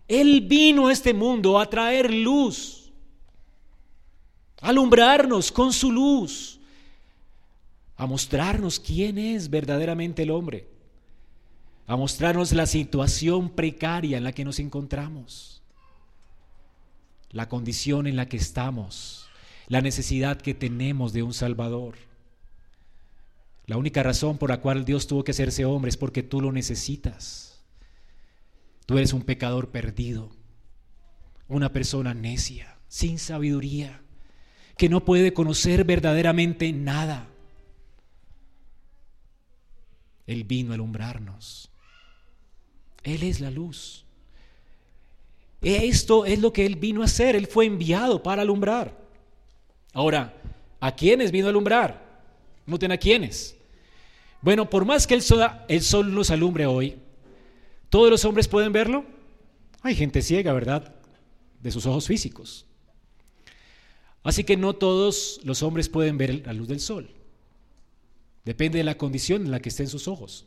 Él 0.06 0.42
vino 0.42 0.86
a 0.86 0.92
este 0.92 1.12
mundo 1.12 1.58
a 1.58 1.68
traer 1.68 2.14
luz, 2.14 2.77
alumbrarnos 4.60 5.52
con 5.52 5.72
su 5.72 5.90
luz, 5.90 6.60
a 7.96 8.06
mostrarnos 8.06 8.78
quién 8.78 9.18
es 9.18 9.50
verdaderamente 9.50 10.22
el 10.22 10.30
hombre, 10.30 10.68
a 11.86 11.96
mostrarnos 11.96 12.52
la 12.52 12.66
situación 12.66 13.50
precaria 13.50 14.18
en 14.18 14.24
la 14.24 14.32
que 14.32 14.44
nos 14.44 14.58
encontramos, 14.58 15.62
la 17.30 17.48
condición 17.48 18.06
en 18.06 18.16
la 18.16 18.28
que 18.28 18.36
estamos, 18.36 19.28
la 19.68 19.80
necesidad 19.80 20.40
que 20.40 20.54
tenemos 20.54 21.12
de 21.12 21.22
un 21.22 21.34
Salvador. 21.34 21.96
La 23.66 23.76
única 23.76 24.02
razón 24.02 24.38
por 24.38 24.48
la 24.48 24.62
cual 24.62 24.86
Dios 24.86 25.06
tuvo 25.06 25.24
que 25.24 25.32
hacerse 25.32 25.66
hombre 25.66 25.90
es 25.90 25.98
porque 25.98 26.22
tú 26.22 26.40
lo 26.40 26.52
necesitas. 26.52 27.62
Tú 28.86 28.96
eres 28.96 29.12
un 29.12 29.22
pecador 29.22 29.68
perdido, 29.68 30.30
una 31.48 31.70
persona 31.70 32.14
necia, 32.14 32.78
sin 32.88 33.18
sabiduría, 33.18 34.00
que 34.78 34.88
no 34.88 35.04
puede 35.04 35.34
conocer 35.34 35.84
verdaderamente 35.84 36.72
nada. 36.72 37.26
Él 40.26 40.44
vino 40.44 40.70
a 40.70 40.74
alumbrarnos. 40.74 41.68
Él 43.02 43.24
es 43.24 43.40
la 43.40 43.50
luz. 43.50 44.04
Esto 45.60 46.24
es 46.24 46.38
lo 46.38 46.52
que 46.52 46.64
Él 46.64 46.76
vino 46.76 47.02
a 47.02 47.06
hacer. 47.06 47.34
Él 47.34 47.48
fue 47.48 47.66
enviado 47.66 48.22
para 48.22 48.42
alumbrar. 48.42 48.96
Ahora, 49.92 50.40
¿a 50.78 50.94
quiénes 50.94 51.32
vino 51.32 51.46
a 51.46 51.50
alumbrar? 51.50 52.22
Noten 52.64 52.92
a 52.92 52.98
quiénes. 52.98 53.56
Bueno, 54.40 54.70
por 54.70 54.84
más 54.84 55.08
que 55.08 55.14
el 55.14 55.22
sol, 55.22 55.44
el 55.66 55.82
sol 55.82 56.14
nos 56.14 56.30
alumbre 56.30 56.66
hoy, 56.66 56.96
¿todos 57.88 58.10
los 58.10 58.24
hombres 58.24 58.46
pueden 58.46 58.72
verlo? 58.72 59.04
Hay 59.82 59.96
gente 59.96 60.22
ciega, 60.22 60.52
¿verdad? 60.52 60.94
De 61.60 61.72
sus 61.72 61.84
ojos 61.86 62.06
físicos. 62.06 62.64
Así 64.28 64.44
que 64.44 64.58
no 64.58 64.74
todos 64.74 65.40
los 65.42 65.62
hombres 65.62 65.88
pueden 65.88 66.18
ver 66.18 66.42
la 66.44 66.52
luz 66.52 66.68
del 66.68 66.80
sol. 66.80 67.08
Depende 68.44 68.76
de 68.76 68.84
la 68.84 68.98
condición 68.98 69.46
en 69.46 69.50
la 69.50 69.60
que 69.60 69.70
estén 69.70 69.88
sus 69.88 70.06
ojos. 70.06 70.44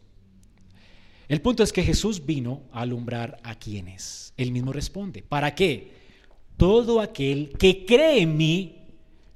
El 1.28 1.42
punto 1.42 1.64
es 1.64 1.74
que 1.74 1.82
Jesús 1.82 2.24
vino 2.24 2.62
a 2.72 2.82
alumbrar 2.82 3.40
a 3.42 3.56
quienes. 3.56 4.36
Él 4.38 4.52
mismo 4.52 4.72
responde. 4.72 5.24
¿Para 5.24 5.56
qué? 5.56 5.94
Todo 6.58 7.02
aquel 7.02 7.54
que 7.58 7.84
cree 7.88 8.22
en 8.22 8.38
mí 8.38 8.84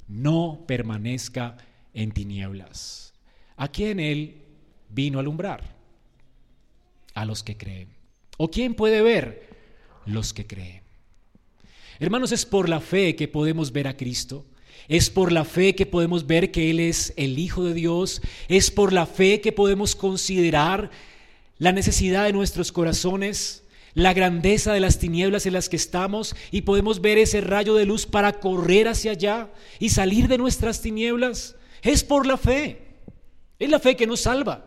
no 0.08 0.64
permanezca 0.68 1.58
en 1.96 2.12
tinieblas. 2.12 3.16
¿A 3.58 3.70
quién 3.70 4.00
Él 4.00 4.44
vino 4.92 5.18
a 5.18 5.22
alumbrar? 5.22 5.76
A 7.16 7.26
los 7.26 7.42
que 7.42 7.58
creen. 7.58 7.90
¿O 8.38 8.52
quién 8.52 8.76
puede 8.76 9.02
ver? 9.02 9.50
Los 10.06 10.36
que 10.36 10.46
creen. 10.46 10.85
Hermanos, 12.00 12.32
es 12.32 12.46
por 12.46 12.70
la 12.70 12.82
fe 12.82 13.16
que 13.16 13.28
podemos 13.28 13.72
ver 13.72 13.88
a 13.88 13.96
Cristo. 13.96 14.46
Es 14.88 15.10
por 15.10 15.32
la 15.32 15.46
fe 15.46 15.76
que 15.76 15.86
podemos 15.86 16.28
ver 16.28 16.52
que 16.52 16.70
Él 16.70 16.80
es 16.80 17.14
el 17.18 17.40
Hijo 17.40 17.64
de 17.64 17.74
Dios. 17.74 18.22
Es 18.48 18.70
por 18.70 18.94
la 18.94 19.06
fe 19.06 19.42
que 19.42 19.52
podemos 19.52 19.96
considerar 19.96 20.92
la 21.58 21.72
necesidad 21.72 22.26
de 22.26 22.34
nuestros 22.34 22.72
corazones, 22.72 23.64
la 23.94 24.14
grandeza 24.14 24.74
de 24.74 24.82
las 24.82 25.00
tinieblas 25.00 25.46
en 25.46 25.54
las 25.54 25.70
que 25.70 25.78
estamos 25.78 26.36
y 26.52 26.62
podemos 26.62 27.02
ver 27.02 27.18
ese 27.18 27.40
rayo 27.40 27.76
de 27.76 27.86
luz 27.86 28.06
para 28.06 28.40
correr 28.40 28.90
hacia 28.90 29.12
allá 29.12 29.50
y 29.80 29.90
salir 29.90 30.28
de 30.28 30.38
nuestras 30.38 30.82
tinieblas. 30.82 31.56
Es 31.82 32.04
por 32.04 32.26
la 32.26 32.38
fe. 32.38 32.82
Es 33.58 33.70
la 33.70 33.80
fe 33.80 33.96
que 33.96 34.06
nos 34.06 34.22
salva. 34.22 34.66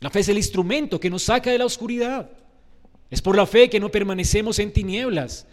La 0.00 0.10
fe 0.10 0.20
es 0.20 0.28
el 0.28 0.36
instrumento 0.36 1.00
que 1.00 1.08
nos 1.08 1.22
saca 1.22 1.50
de 1.50 1.58
la 1.58 1.64
oscuridad. 1.64 2.30
Es 3.10 3.22
por 3.22 3.36
la 3.36 3.46
fe 3.46 3.70
que 3.70 3.80
no 3.80 3.90
permanecemos 3.90 4.58
en 4.58 4.72
tinieblas, 4.72 5.46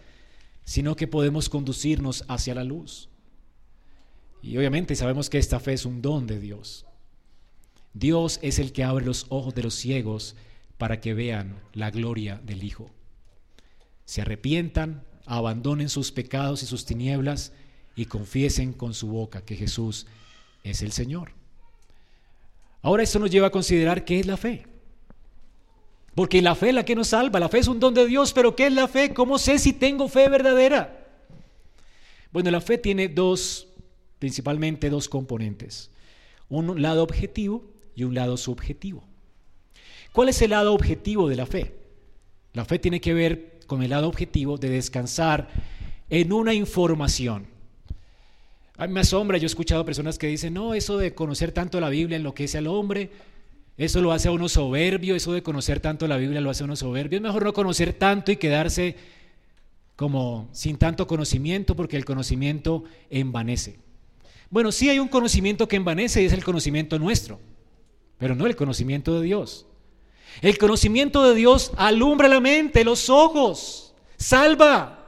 sino 0.69 0.95
que 0.95 1.07
podemos 1.07 1.49
conducirnos 1.49 2.25
hacia 2.27 2.53
la 2.53 2.63
luz. 2.63 3.09
Y 4.43 4.55
obviamente 4.55 4.95
sabemos 4.95 5.27
que 5.27 5.39
esta 5.39 5.59
fe 5.59 5.73
es 5.73 5.83
un 5.83 6.03
don 6.03 6.27
de 6.27 6.39
Dios. 6.39 6.85
Dios 7.95 8.37
es 8.43 8.59
el 8.59 8.71
que 8.71 8.83
abre 8.83 9.03
los 9.03 9.25
ojos 9.29 9.55
de 9.55 9.63
los 9.63 9.73
ciegos 9.73 10.35
para 10.77 11.01
que 11.01 11.15
vean 11.15 11.59
la 11.73 11.89
gloria 11.89 12.39
del 12.45 12.63
Hijo. 12.63 12.91
Se 14.05 14.21
arrepientan, 14.21 15.03
abandonen 15.25 15.89
sus 15.89 16.11
pecados 16.11 16.61
y 16.61 16.67
sus 16.67 16.85
tinieblas 16.85 17.51
y 17.95 18.05
confiesen 18.05 18.71
con 18.71 18.93
su 18.93 19.07
boca 19.07 19.43
que 19.43 19.55
Jesús 19.55 20.05
es 20.63 20.83
el 20.83 20.91
Señor. 20.91 21.31
Ahora 22.83 23.01
esto 23.01 23.17
nos 23.17 23.31
lleva 23.31 23.47
a 23.47 23.51
considerar 23.51 24.05
qué 24.05 24.19
es 24.19 24.27
la 24.27 24.37
fe. 24.37 24.67
Porque 26.15 26.41
la 26.41 26.55
fe 26.55 26.69
es 26.69 26.75
la 26.75 26.85
que 26.85 26.95
nos 26.95 27.09
salva, 27.09 27.39
la 27.39 27.49
fe 27.49 27.59
es 27.59 27.67
un 27.67 27.79
don 27.79 27.93
de 27.93 28.05
Dios, 28.05 28.33
pero 28.33 28.55
¿qué 28.55 28.67
es 28.67 28.73
la 28.73 28.87
fe? 28.87 29.13
¿Cómo 29.13 29.37
sé 29.37 29.59
si 29.59 29.73
tengo 29.73 30.07
fe 30.07 30.27
verdadera? 30.27 31.07
Bueno, 32.31 32.51
la 32.51 32.61
fe 32.61 32.77
tiene 32.77 33.07
dos, 33.07 33.67
principalmente 34.19 34.89
dos 34.89 35.07
componentes. 35.09 35.91
Un 36.49 36.81
lado 36.81 37.03
objetivo 37.03 37.63
y 37.95 38.03
un 38.03 38.15
lado 38.15 38.37
subjetivo. 38.37 39.03
¿Cuál 40.11 40.29
es 40.29 40.41
el 40.41 40.51
lado 40.51 40.73
objetivo 40.73 41.29
de 41.29 41.35
la 41.35 41.45
fe? 41.45 41.75
La 42.53 42.65
fe 42.65 42.79
tiene 42.79 42.99
que 42.99 43.13
ver 43.13 43.59
con 43.67 43.83
el 43.83 43.91
lado 43.91 44.07
objetivo 44.07 44.57
de 44.57 44.69
descansar 44.69 45.47
en 46.09 46.33
una 46.33 46.53
información. 46.53 47.47
A 48.77 48.87
mí 48.87 48.93
me 48.93 49.01
asombra, 49.01 49.37
yo 49.37 49.45
he 49.45 49.47
escuchado 49.47 49.85
personas 49.85 50.17
que 50.17 50.27
dicen, 50.27 50.53
no, 50.53 50.73
eso 50.73 50.97
de 50.97 51.13
conocer 51.13 51.51
tanto 51.51 51.79
la 51.79 51.89
Biblia 51.89 52.15
enloquece 52.15 52.57
al 52.57 52.67
hombre, 52.67 53.11
eso 53.79 54.01
lo 54.01 54.11
hace 54.11 54.27
a 54.27 54.31
uno 54.31 54.49
soberbio, 54.49 55.15
eso 55.15 55.31
de 55.31 55.41
conocer 55.41 55.79
tanto 55.79 56.05
la 56.05 56.17
Biblia 56.17 56.41
lo 56.41 56.49
hace 56.49 56.63
a 56.63 56.65
uno 56.65 56.75
soberbio. 56.75 57.15
Es 57.15 57.23
mejor 57.23 57.45
no 57.45 57.53
conocer 57.53 57.93
tanto 57.93 58.29
y 58.29 58.35
quedarse 58.35 58.97
como 59.95 60.49
sin 60.51 60.77
tanto 60.77 61.07
conocimiento 61.07 61.77
porque 61.77 61.95
el 61.95 62.03
conocimiento 62.03 62.83
envanece. 63.09 63.79
Bueno, 64.49 64.73
sí 64.73 64.89
hay 64.89 64.99
un 64.99 65.07
conocimiento 65.07 65.69
que 65.69 65.77
envanece 65.77 66.21
y 66.21 66.25
es 66.25 66.33
el 66.33 66.43
conocimiento 66.43 66.99
nuestro, 66.99 67.39
pero 68.17 68.35
no 68.35 68.45
el 68.47 68.57
conocimiento 68.57 69.17
de 69.17 69.25
Dios. 69.25 69.65
El 70.41 70.57
conocimiento 70.57 71.25
de 71.25 71.35
Dios 71.35 71.71
alumbra 71.77 72.27
la 72.27 72.41
mente, 72.41 72.83
los 72.83 73.09
ojos, 73.09 73.93
salva. 74.17 75.07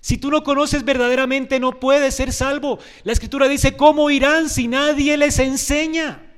Si 0.00 0.18
tú 0.18 0.32
no 0.32 0.42
conoces 0.42 0.84
verdaderamente, 0.84 1.60
no 1.60 1.78
puedes 1.78 2.16
ser 2.16 2.32
salvo. 2.32 2.80
La 3.04 3.12
escritura 3.12 3.46
dice, 3.46 3.76
¿cómo 3.76 4.10
irán 4.10 4.48
si 4.48 4.66
nadie 4.66 5.16
les 5.16 5.38
enseña? 5.38 6.29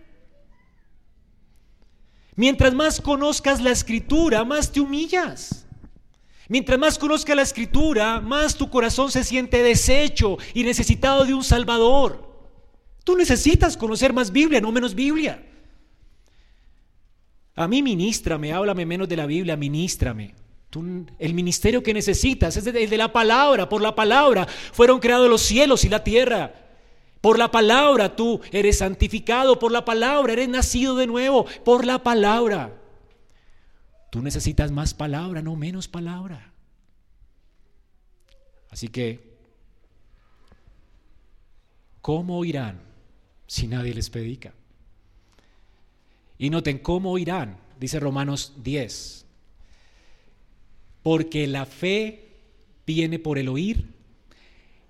Mientras 2.34 2.74
más 2.74 3.00
conozcas 3.00 3.60
la 3.60 3.70
escritura, 3.70 4.44
más 4.44 4.72
te 4.72 4.80
humillas. 4.80 5.66
Mientras 6.48 6.78
más 6.78 6.98
conozcas 6.98 7.36
la 7.36 7.42
escritura, 7.42 8.20
más 8.20 8.56
tu 8.56 8.68
corazón 8.70 9.10
se 9.10 9.24
siente 9.24 9.62
deshecho 9.62 10.38
y 10.54 10.64
necesitado 10.64 11.24
de 11.24 11.34
un 11.34 11.44
Salvador. 11.44 12.30
Tú 13.04 13.16
necesitas 13.16 13.76
conocer 13.76 14.12
más 14.12 14.30
Biblia, 14.32 14.60
no 14.60 14.72
menos 14.72 14.94
Biblia. 14.94 15.44
A 17.54 17.68
mí 17.68 17.82
ministrame, 17.82 18.52
háblame 18.52 18.86
menos 18.86 19.08
de 19.08 19.16
la 19.16 19.26
Biblia, 19.26 19.56
ministrame 19.56 20.34
el 21.18 21.34
ministerio 21.34 21.82
que 21.82 21.92
necesitas 21.92 22.56
es 22.56 22.66
el 22.66 22.88
de 22.88 22.96
la 22.96 23.12
palabra. 23.12 23.68
Por 23.68 23.82
la 23.82 23.94
palabra 23.94 24.46
fueron 24.72 25.00
creados 25.00 25.28
los 25.28 25.42
cielos 25.42 25.84
y 25.84 25.88
la 25.88 26.02
tierra. 26.02 26.54
Por 27.22 27.38
la 27.38 27.50
palabra 27.52 28.16
tú 28.16 28.40
eres 28.50 28.78
santificado. 28.78 29.58
Por 29.58 29.72
la 29.72 29.84
palabra 29.86 30.34
eres 30.34 30.48
nacido 30.48 30.96
de 30.96 31.06
nuevo. 31.06 31.46
Por 31.64 31.86
la 31.86 32.02
palabra. 32.02 32.78
Tú 34.10 34.20
necesitas 34.20 34.72
más 34.72 34.92
palabra, 34.92 35.40
no 35.40 35.56
menos 35.56 35.88
palabra. 35.88 36.52
Así 38.70 38.88
que, 38.88 39.36
¿cómo 42.00 42.38
oirán 42.38 42.80
si 43.46 43.68
nadie 43.68 43.94
les 43.94 44.10
predica? 44.10 44.52
Y 46.38 46.50
noten, 46.50 46.78
¿cómo 46.78 47.12
oirán? 47.12 47.56
Dice 47.78 48.00
Romanos 48.00 48.54
10, 48.62 49.26
porque 51.02 51.46
la 51.46 51.66
fe 51.66 52.30
viene 52.86 53.18
por 53.18 53.38
el 53.38 53.48
oír 53.48 53.86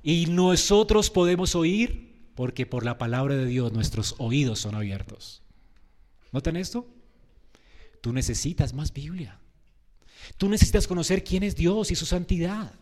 y 0.02 0.26
nosotros 0.26 1.10
podemos 1.10 1.54
oír 1.54 2.11
porque 2.34 2.66
por 2.66 2.84
la 2.84 2.98
palabra 2.98 3.36
de 3.36 3.46
Dios 3.46 3.72
nuestros 3.72 4.14
oídos 4.18 4.60
son 4.60 4.74
abiertos. 4.74 5.42
¿Notan 6.32 6.56
esto? 6.56 6.86
Tú 8.00 8.12
necesitas 8.12 8.72
más 8.72 8.92
Biblia. 8.92 9.38
Tú 10.36 10.48
necesitas 10.48 10.86
conocer 10.86 11.24
quién 11.24 11.42
es 11.42 11.56
Dios 11.56 11.90
y 11.90 11.94
su 11.94 12.06
santidad, 12.06 12.72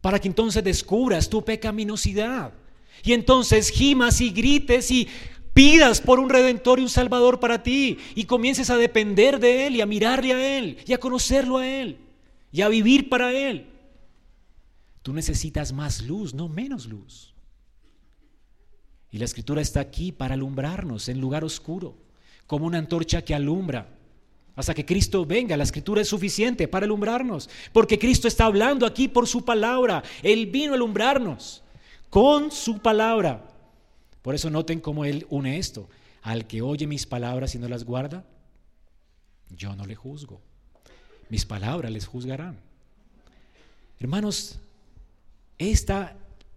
para 0.00 0.18
que 0.18 0.28
entonces 0.28 0.64
descubras 0.64 1.28
tu 1.28 1.44
pecaminosidad. 1.44 2.52
Y 3.04 3.12
entonces 3.12 3.70
gimas 3.70 4.20
y 4.20 4.30
grites 4.30 4.90
y 4.90 5.08
pidas 5.54 6.00
por 6.00 6.18
un 6.18 6.30
redentor 6.30 6.78
y 6.78 6.82
un 6.82 6.88
salvador 6.88 7.40
para 7.40 7.62
ti 7.62 7.98
y 8.14 8.24
comiences 8.24 8.70
a 8.70 8.76
depender 8.76 9.38
de 9.38 9.66
Él 9.66 9.76
y 9.76 9.80
a 9.80 9.86
mirarle 9.86 10.32
a 10.32 10.58
Él 10.58 10.78
y 10.86 10.92
a 10.92 10.98
conocerlo 10.98 11.58
a 11.58 11.68
Él 11.68 11.98
y 12.50 12.62
a 12.62 12.68
vivir 12.68 13.08
para 13.08 13.32
Él. 13.32 13.68
Tú 15.02 15.12
necesitas 15.12 15.72
más 15.72 16.02
luz, 16.02 16.32
no 16.32 16.48
menos 16.48 16.86
luz. 16.86 17.31
Y 19.12 19.18
la 19.18 19.26
escritura 19.26 19.60
está 19.60 19.80
aquí 19.80 20.10
para 20.10 20.34
alumbrarnos 20.34 21.08
en 21.10 21.20
lugar 21.20 21.44
oscuro, 21.44 21.94
como 22.46 22.66
una 22.66 22.78
antorcha 22.78 23.22
que 23.22 23.34
alumbra. 23.34 23.88
Hasta 24.56 24.74
que 24.74 24.86
Cristo 24.86 25.24
venga, 25.26 25.56
la 25.56 25.64
escritura 25.64 26.00
es 26.00 26.08
suficiente 26.08 26.66
para 26.66 26.86
alumbrarnos, 26.86 27.48
porque 27.72 27.98
Cristo 27.98 28.26
está 28.26 28.46
hablando 28.46 28.86
aquí 28.86 29.08
por 29.08 29.28
su 29.28 29.44
palabra. 29.44 30.02
Él 30.22 30.46
vino 30.46 30.72
a 30.72 30.76
alumbrarnos 30.76 31.62
con 32.08 32.50
su 32.50 32.78
palabra. 32.78 33.48
Por 34.22 34.34
eso 34.34 34.48
noten 34.50 34.80
cómo 34.80 35.04
Él 35.04 35.26
une 35.28 35.58
esto. 35.58 35.88
Al 36.22 36.46
que 36.46 36.62
oye 36.62 36.86
mis 36.86 37.04
palabras 37.04 37.54
y 37.54 37.58
no 37.58 37.68
las 37.68 37.84
guarda, 37.84 38.24
yo 39.50 39.76
no 39.76 39.84
le 39.84 39.94
juzgo. 39.94 40.40
Mis 41.28 41.44
palabras 41.44 41.90
les 41.90 42.06
juzgarán. 42.06 42.58
Hermanos, 43.98 44.58
esta 45.58 46.16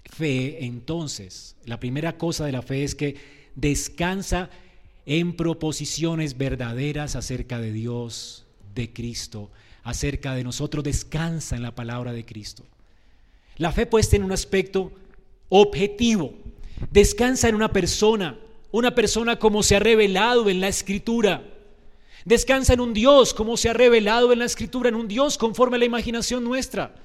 fe 0.09 0.65
entonces, 0.65 1.55
la 1.65 1.79
primera 1.79 2.17
cosa 2.17 2.45
de 2.45 2.51
la 2.51 2.61
fe 2.61 2.83
es 2.83 2.95
que 2.95 3.15
descansa 3.55 4.49
en 5.05 5.35
proposiciones 5.35 6.37
verdaderas 6.37 7.15
acerca 7.15 7.59
de 7.59 7.71
Dios, 7.71 8.45
de 8.73 8.91
Cristo, 8.91 9.51
acerca 9.83 10.33
de 10.33 10.43
nosotros, 10.43 10.83
descansa 10.83 11.55
en 11.55 11.61
la 11.61 11.75
palabra 11.75 12.11
de 12.11 12.25
Cristo. 12.25 12.63
La 13.57 13.71
fe 13.71 13.85
pues 13.85 14.09
tiene 14.09 14.25
un 14.25 14.31
aspecto 14.31 14.91
objetivo, 15.49 16.33
descansa 16.91 17.47
en 17.47 17.55
una 17.55 17.71
persona, 17.71 18.37
una 18.71 18.95
persona 18.95 19.37
como 19.37 19.63
se 19.63 19.75
ha 19.75 19.79
revelado 19.79 20.49
en 20.49 20.59
la 20.59 20.67
escritura. 20.67 21.43
Descansa 22.25 22.73
en 22.73 22.81
un 22.81 22.93
Dios 22.93 23.33
como 23.33 23.55
se 23.55 23.69
ha 23.69 23.73
revelado 23.73 24.33
en 24.33 24.39
la 24.39 24.45
escritura, 24.45 24.89
en 24.89 24.95
un 24.95 25.07
Dios 25.07 25.37
conforme 25.37 25.75
a 25.75 25.79
la 25.79 25.85
imaginación 25.85 26.43
nuestra. 26.43 26.95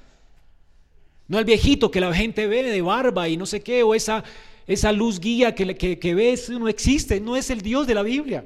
No 1.27 1.39
el 1.39 1.45
viejito 1.45 1.91
que 1.91 2.01
la 2.01 2.13
gente 2.13 2.47
ve 2.47 2.63
de 2.63 2.81
barba 2.81 3.29
y 3.29 3.37
no 3.37 3.45
sé 3.45 3.61
qué, 3.61 3.83
o 3.83 3.95
esa, 3.95 4.23
esa 4.67 4.91
luz 4.91 5.19
guía 5.19 5.55
que, 5.55 5.75
que, 5.75 5.97
que 5.97 6.15
ves, 6.15 6.49
no 6.49 6.67
existe, 6.67 7.19
no 7.19 7.35
es 7.35 7.49
el 7.49 7.61
Dios 7.61 7.87
de 7.87 7.95
la 7.95 8.03
Biblia. 8.03 8.45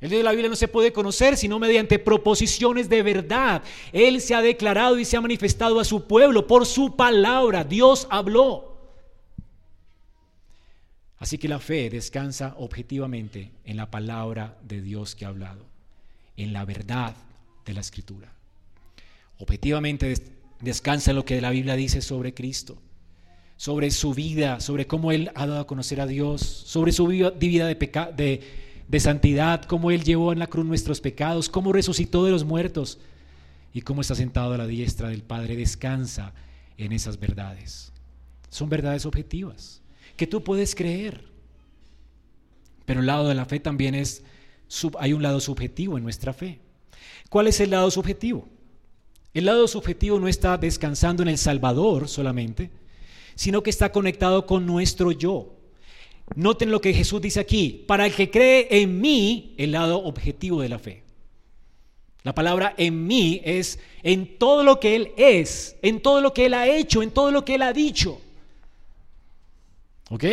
El 0.00 0.10
Dios 0.10 0.20
de 0.20 0.24
la 0.24 0.32
Biblia 0.32 0.50
no 0.50 0.56
se 0.56 0.68
puede 0.68 0.92
conocer 0.92 1.36
sino 1.36 1.58
mediante 1.58 1.98
proposiciones 1.98 2.88
de 2.88 3.02
verdad. 3.02 3.62
Él 3.92 4.20
se 4.20 4.34
ha 4.34 4.42
declarado 4.42 4.98
y 4.98 5.04
se 5.04 5.16
ha 5.16 5.20
manifestado 5.20 5.80
a 5.80 5.84
su 5.84 6.06
pueblo 6.06 6.46
por 6.46 6.66
su 6.66 6.96
palabra. 6.96 7.64
Dios 7.64 8.06
habló. 8.10 8.76
Así 11.18 11.38
que 11.38 11.48
la 11.48 11.58
fe 11.58 11.88
descansa 11.88 12.54
objetivamente 12.58 13.50
en 13.64 13.78
la 13.78 13.90
palabra 13.90 14.58
de 14.62 14.82
Dios 14.82 15.14
que 15.14 15.24
ha 15.24 15.28
hablado, 15.28 15.64
en 16.36 16.52
la 16.52 16.66
verdad 16.66 17.16
de 17.64 17.72
la 17.72 17.80
escritura. 17.80 18.32
Objetivamente 19.38 20.14
Descansa 20.60 21.10
en 21.10 21.16
lo 21.16 21.24
que 21.24 21.40
la 21.40 21.50
Biblia 21.50 21.76
dice 21.76 22.00
sobre 22.00 22.34
Cristo, 22.34 22.78
sobre 23.56 23.90
su 23.90 24.14
vida, 24.14 24.60
sobre 24.60 24.86
cómo 24.86 25.12
Él 25.12 25.30
ha 25.34 25.46
dado 25.46 25.60
a 25.60 25.66
conocer 25.66 26.00
a 26.00 26.06
Dios, 26.06 26.40
sobre 26.40 26.92
su 26.92 27.06
vida 27.06 27.30
de, 27.30 28.42
de 28.88 29.00
santidad, 29.00 29.64
cómo 29.64 29.90
Él 29.90 30.04
llevó 30.04 30.32
en 30.32 30.38
la 30.38 30.46
cruz 30.46 30.64
nuestros 30.64 31.00
pecados, 31.00 31.48
cómo 31.48 31.72
resucitó 31.72 32.24
de 32.24 32.30
los 32.30 32.44
muertos 32.44 32.98
y 33.72 33.82
cómo 33.82 34.00
está 34.00 34.14
sentado 34.14 34.54
a 34.54 34.58
la 34.58 34.66
diestra 34.66 35.08
del 35.08 35.22
Padre. 35.22 35.56
Descansa 35.56 36.32
en 36.78 36.92
esas 36.92 37.20
verdades. 37.20 37.92
Son 38.48 38.68
verdades 38.68 39.04
objetivas 39.04 39.82
que 40.16 40.26
tú 40.26 40.42
puedes 40.42 40.74
creer. 40.74 41.24
Pero 42.84 43.00
el 43.00 43.06
lado 43.06 43.28
de 43.28 43.34
la 43.34 43.44
fe 43.44 43.60
también 43.60 43.94
es, 43.94 44.22
hay 44.98 45.12
un 45.12 45.22
lado 45.22 45.40
subjetivo 45.40 45.98
en 45.98 46.04
nuestra 46.04 46.32
fe. 46.32 46.60
¿Cuál 47.28 47.48
es 47.48 47.60
el 47.60 47.70
lado 47.70 47.90
subjetivo? 47.90 48.48
El 49.36 49.44
lado 49.44 49.68
subjetivo 49.68 50.18
no 50.18 50.28
está 50.28 50.56
descansando 50.56 51.22
en 51.22 51.28
el 51.28 51.36
Salvador 51.36 52.08
solamente, 52.08 52.70
sino 53.34 53.62
que 53.62 53.68
está 53.68 53.92
conectado 53.92 54.46
con 54.46 54.64
nuestro 54.64 55.12
yo. 55.12 55.52
Noten 56.34 56.70
lo 56.70 56.80
que 56.80 56.94
Jesús 56.94 57.20
dice 57.20 57.40
aquí, 57.40 57.84
para 57.86 58.06
el 58.06 58.14
que 58.14 58.30
cree 58.30 58.66
en 58.70 58.98
mí, 58.98 59.54
el 59.58 59.72
lado 59.72 60.02
objetivo 60.02 60.62
de 60.62 60.70
la 60.70 60.78
fe. 60.78 61.02
La 62.22 62.34
palabra 62.34 62.74
en 62.78 63.06
mí 63.06 63.42
es 63.44 63.78
en 64.02 64.38
todo 64.38 64.64
lo 64.64 64.80
que 64.80 64.96
Él 64.96 65.12
es, 65.18 65.76
en 65.82 66.00
todo 66.00 66.22
lo 66.22 66.32
que 66.32 66.46
Él 66.46 66.54
ha 66.54 66.66
hecho, 66.66 67.02
en 67.02 67.10
todo 67.10 67.30
lo 67.30 67.44
que 67.44 67.56
Él 67.56 67.62
ha 67.62 67.74
dicho. 67.74 68.18
¿Ok? 70.08 70.24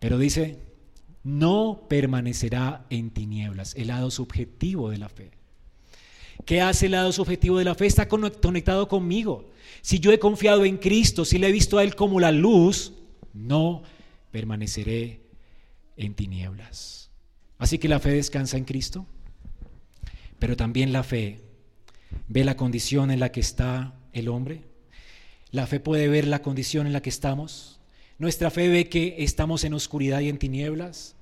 Pero 0.00 0.18
dice, 0.18 0.58
no 1.22 1.82
permanecerá 1.88 2.84
en 2.90 3.10
tinieblas, 3.10 3.76
el 3.76 3.86
lado 3.86 4.10
subjetivo 4.10 4.90
de 4.90 4.98
la 4.98 5.08
fe. 5.08 5.43
¿Qué 6.44 6.60
hace 6.60 6.86
el 6.86 6.92
lado 6.92 7.12
subjetivo 7.12 7.58
de 7.58 7.64
la 7.64 7.74
fe? 7.74 7.86
Está 7.86 8.08
conectado 8.08 8.88
conmigo. 8.88 9.50
Si 9.80 9.98
yo 9.98 10.12
he 10.12 10.18
confiado 10.18 10.64
en 10.64 10.76
Cristo, 10.76 11.24
si 11.24 11.38
le 11.38 11.48
he 11.48 11.52
visto 11.52 11.78
a 11.78 11.84
Él 11.84 11.94
como 11.94 12.20
la 12.20 12.32
luz, 12.32 12.92
no 13.32 13.82
permaneceré 14.30 15.20
en 15.96 16.14
tinieblas. 16.14 17.10
Así 17.58 17.78
que 17.78 17.88
la 17.88 18.00
fe 18.00 18.10
descansa 18.10 18.56
en 18.56 18.64
Cristo, 18.64 19.06
pero 20.38 20.56
también 20.56 20.92
la 20.92 21.02
fe 21.02 21.40
ve 22.28 22.44
la 22.44 22.56
condición 22.56 23.10
en 23.10 23.20
la 23.20 23.32
que 23.32 23.40
está 23.40 23.94
el 24.12 24.28
hombre. 24.28 24.62
La 25.50 25.66
fe 25.66 25.80
puede 25.80 26.08
ver 26.08 26.26
la 26.26 26.42
condición 26.42 26.86
en 26.86 26.92
la 26.92 27.00
que 27.00 27.10
estamos. 27.10 27.80
Nuestra 28.18 28.50
fe 28.50 28.68
ve 28.68 28.88
que 28.88 29.16
estamos 29.18 29.64
en 29.64 29.74
oscuridad 29.74 30.20
y 30.20 30.28
en 30.28 30.38
tinieblas. 30.38 31.16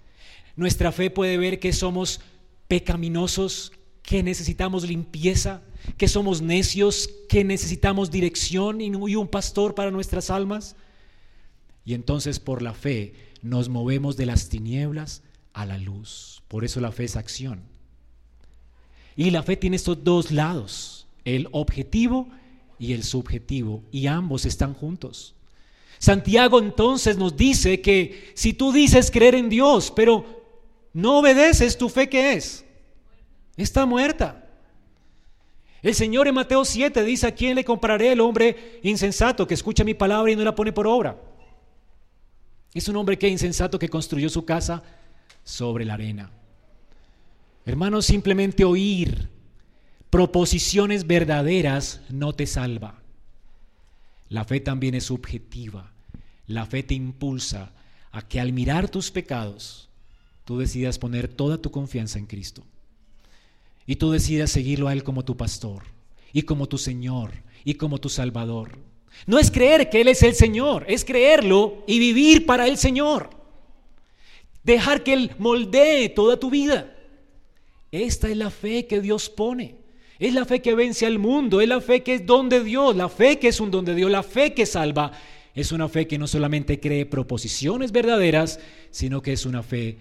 Nuestra 0.57 0.93
fe 0.93 1.11
puede 1.11 1.37
ver 1.37 1.61
que 1.61 1.73
somos 1.73 2.21
pecaminosos, 2.69 3.73
que 4.03 4.23
necesitamos 4.23 4.87
limpieza, 4.87 5.63
que 5.97 6.09
somos 6.09 6.43
necios, 6.43 7.09
que 7.29 7.45
necesitamos 7.45 8.11
dirección 8.11 8.81
y 8.81 8.91
un 8.91 9.29
pastor 9.29 9.75
para 9.75 9.91
nuestras 9.91 10.31
almas. 10.31 10.77
Y 11.85 11.95
entonces 11.95 12.41
por 12.41 12.63
la 12.63 12.75
fe 12.75 13.15
nos 13.43 13.69
movemos 13.69 14.17
de 14.17 14.27
las 14.27 14.49
tinieblas 14.49 15.23
a 15.53 15.67
la 15.67 15.79
luz. 15.79 16.43
Por 16.49 16.65
eso 16.65 16.81
la 16.81 16.93
fe 16.93 17.05
es 17.05 17.17
acción. 17.17 17.63
Y 19.17 19.31
la 19.31 19.43
fe 19.43 19.57
tiene 19.57 19.77
estos 19.77 20.03
dos 20.03 20.31
lados, 20.31 21.07
el 21.25 21.49
objetivo 21.53 22.29
y 22.79 22.95
el 22.95 23.05
subjetivo, 23.05 23.83
y 23.93 24.07
ambos 24.07 24.47
están 24.47 24.75
juntos. 24.75 25.35
Santiago 25.99 26.59
entonces 26.59 27.17
nos 27.17 27.37
dice 27.37 27.81
que 27.81 28.33
si 28.35 28.55
tú 28.55 28.73
dices 28.73 29.11
creer 29.11 29.35
en 29.35 29.49
Dios, 29.49 29.93
pero 29.95 30.43
no 30.93 31.19
obedeces, 31.19 31.79
¿tu 31.79 31.89
fe 31.89 32.09
qué 32.09 32.33
es? 32.33 32.65
Está 33.57 33.87
muerta. 33.87 34.49
El 35.83 35.95
Señor 35.95 36.29
en 36.29 36.35
Mateo 36.35 36.65
7 36.65 37.03
dice, 37.03 37.27
¿a 37.27 37.35
quién 37.35 37.57
le 37.57 37.65
compararé 37.65 38.13
el 38.13 38.21
hombre 38.21 38.81
insensato 38.83 39.47
que 39.47 39.55
escucha 39.55 39.85
mi 39.85 39.95
palabra 39.95 40.31
y 40.31 40.37
no 40.37 40.45
la 40.45 40.55
pone 40.55 40.73
por 40.73 40.87
obra? 40.87 41.21
Es 42.73 42.89
un 42.89 42.97
hombre 42.97 43.19
que 43.19 43.29
insensato 43.29 43.79
que 43.79 43.89
construyó 43.89 44.29
su 44.29 44.45
casa 44.45 44.83
sobre 45.43 45.85
la 45.85 45.95
arena. 45.95 46.31
Hermanos, 47.67 48.07
simplemente 48.07 48.65
oír 48.65 49.29
proposiciones 50.09 51.07
verdaderas 51.07 52.01
no 52.11 52.33
te 52.33 52.47
salva. 52.47 53.03
La 54.29 54.45
fe 54.45 54.61
también 54.61 54.95
es 54.95 55.05
subjetiva. 55.05 55.93
La 56.47 56.65
fe 56.65 56.83
te 56.83 56.95
impulsa 56.95 57.73
a 58.13 58.23
que 58.23 58.41
al 58.41 58.53
mirar 58.53 58.89
tus 58.89 59.11
pecados, 59.11 59.89
tú 60.45 60.59
decidas 60.59 60.99
poner 60.99 61.29
toda 61.29 61.59
tu 61.59 61.71
confianza 61.71 62.19
en 62.19 62.27
Cristo 62.27 62.63
y 63.87 63.97
tú 63.97 64.11
decidas 64.11 64.51
seguirlo 64.51 64.89
a 64.89 64.93
Él 64.93 65.05
como 65.05 65.25
tu 65.25 65.37
pastor 65.37 65.83
y 66.33 66.43
como 66.43 66.69
tu 66.69 66.79
Señor 66.79 67.33
y 67.65 67.75
como 67.75 67.99
tu 67.99 68.09
Salvador. 68.09 68.79
No 69.27 69.39
es 69.39 69.51
creer 69.51 69.91
que 69.91 70.01
Él 70.01 70.09
es 70.09 70.23
el 70.23 70.35
Señor, 70.35 70.85
es 70.89 71.05
creerlo 71.05 71.85
y 71.87 71.99
vivir 71.99 72.47
para 72.47 72.67
el 72.67 72.79
Señor. 72.79 73.31
Dejar 74.65 75.03
que 75.03 75.13
Él 75.13 75.33
moldee 75.39 76.09
toda 76.09 76.39
tu 76.39 76.51
vida. 76.51 76.97
Esta 77.91 78.29
es 78.29 78.37
la 78.37 78.51
fe 78.51 78.87
que 78.87 79.01
Dios 79.01 79.29
pone. 79.29 79.77
Es 80.19 80.33
la 80.35 80.45
fe 80.45 80.63
que 80.63 80.75
vence 80.75 81.05
al 81.05 81.19
mundo, 81.19 81.61
es 81.61 81.69
la 81.69 81.81
fe 81.81 82.03
que 82.03 82.15
es 82.15 82.27
don 82.27 82.49
de 82.49 82.63
Dios, 82.63 82.95
la 82.95 83.09
fe 83.09 83.39
que 83.39 83.49
es 83.49 83.61
un 83.61 83.71
don 83.71 83.85
de 83.85 83.95
Dios, 83.95 84.11
la 84.11 84.23
fe 84.23 84.55
que 84.55 84.67
salva. 84.67 85.13
Es 85.55 85.73
una 85.73 85.89
fe 85.89 86.07
que 86.07 86.17
no 86.17 86.27
solamente 86.27 86.81
cree 86.81 87.05
proposiciones 87.07 87.93
verdaderas, 87.93 88.61
sino 88.91 89.21
que 89.21 89.33
es 89.33 89.45
una 89.45 89.63
fe 89.63 89.99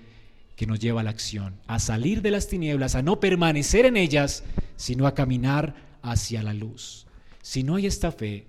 que 0.62 0.68
nos 0.68 0.80
lleva 0.80 1.02
a 1.02 1.04
la 1.04 1.10
acción, 1.10 1.60
a 1.66 1.80
salir 1.80 2.22
de 2.22 2.30
las 2.30 2.48
tinieblas, 2.48 2.94
a 2.94 3.02
no 3.02 3.20
permanecer 3.20 3.88
en 3.88 3.98
ellas, 3.98 4.44
sino 4.76 5.08
a 5.08 5.16
caminar 5.16 5.74
hacia 6.04 6.44
la 6.44 6.54
luz. 6.54 7.08
Si 7.42 7.64
no 7.64 7.78
hay 7.78 7.88
esta 7.88 8.12
fe, 8.12 8.46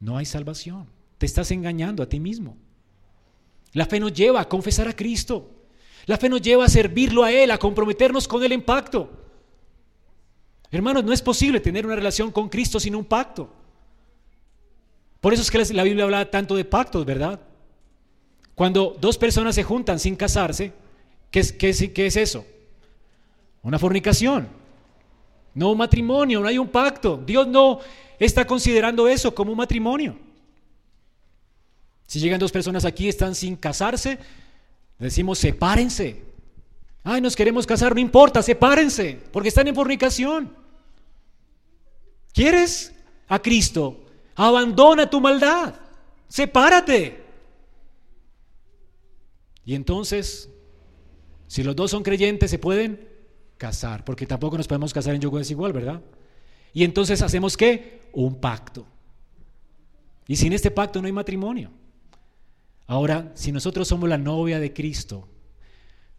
no 0.00 0.18
hay 0.18 0.26
salvación. 0.26 0.86
Te 1.16 1.24
estás 1.24 1.50
engañando 1.50 2.02
a 2.02 2.10
ti 2.10 2.20
mismo. 2.20 2.58
La 3.72 3.86
fe 3.86 4.00
nos 4.00 4.12
lleva 4.12 4.42
a 4.42 4.48
confesar 4.50 4.86
a 4.86 4.94
Cristo. 4.94 5.50
La 6.04 6.18
fe 6.18 6.28
nos 6.28 6.42
lleva 6.42 6.66
a 6.66 6.68
servirlo 6.68 7.24
a 7.24 7.32
Él, 7.32 7.52
a 7.52 7.58
comprometernos 7.58 8.28
con 8.28 8.44
Él 8.44 8.52
en 8.52 8.60
pacto. 8.60 9.10
Hermanos, 10.70 11.04
no 11.04 11.14
es 11.14 11.22
posible 11.22 11.58
tener 11.60 11.86
una 11.86 11.96
relación 11.96 12.30
con 12.30 12.50
Cristo 12.50 12.78
sin 12.78 12.94
un 12.94 13.06
pacto. 13.06 13.50
Por 15.22 15.32
eso 15.32 15.40
es 15.40 15.50
que 15.50 15.72
la 15.72 15.84
Biblia 15.84 16.04
habla 16.04 16.30
tanto 16.30 16.54
de 16.54 16.66
pactos, 16.66 17.06
¿verdad? 17.06 17.40
Cuando 18.54 18.94
dos 19.00 19.16
personas 19.16 19.54
se 19.54 19.64
juntan 19.64 19.98
sin 19.98 20.14
casarse, 20.14 20.74
¿qué 21.30 21.40
es, 21.40 22.16
eso? 22.16 22.46
Una 23.62 23.78
fornicación. 23.78 24.48
No 25.54 25.72
un 25.72 25.78
matrimonio, 25.78 26.40
no 26.40 26.48
hay 26.48 26.58
un 26.58 26.68
pacto. 26.68 27.16
Dios 27.24 27.46
no 27.46 27.80
está 28.18 28.46
considerando 28.46 29.08
eso 29.08 29.34
como 29.34 29.52
un 29.52 29.58
matrimonio. 29.58 30.16
Si 32.06 32.20
llegan 32.20 32.40
dos 32.40 32.52
personas 32.52 32.84
aquí, 32.84 33.08
están 33.08 33.34
sin 33.34 33.56
casarse, 33.56 34.18
decimos 34.98 35.38
sepárense. 35.38 36.22
Ay, 37.04 37.20
nos 37.20 37.36
queremos 37.36 37.66
casar, 37.66 37.94
no 37.94 38.00
importa, 38.00 38.42
sepárense, 38.42 39.20
porque 39.32 39.48
están 39.48 39.68
en 39.68 39.74
fornicación. 39.74 40.54
¿Quieres 42.32 42.94
a 43.28 43.38
Cristo? 43.40 44.04
Abandona 44.34 45.08
tu 45.10 45.20
maldad, 45.20 45.74
sepárate. 46.28 47.24
Y 49.64 49.74
entonces, 49.74 50.48
si 51.48 51.62
los 51.62 51.74
dos 51.74 51.90
son 51.90 52.02
creyentes, 52.02 52.50
se 52.50 52.58
pueden 52.58 53.08
casar, 53.56 54.04
porque 54.04 54.26
tampoco 54.26 54.56
nos 54.56 54.68
podemos 54.68 54.94
casar 54.94 55.14
en 55.14 55.20
yugo 55.20 55.38
desigual, 55.38 55.72
¿verdad? 55.72 56.00
Y 56.72 56.84
entonces 56.84 57.22
hacemos 57.22 57.56
qué? 57.56 58.02
Un 58.12 58.36
pacto. 58.36 58.86
Y 60.28 60.36
sin 60.36 60.52
este 60.52 60.70
pacto 60.70 61.00
no 61.00 61.06
hay 61.06 61.12
matrimonio. 61.12 61.70
Ahora, 62.86 63.32
si 63.34 63.50
nosotros 63.50 63.88
somos 63.88 64.08
la 64.08 64.18
novia 64.18 64.60
de 64.60 64.72
Cristo, 64.72 65.26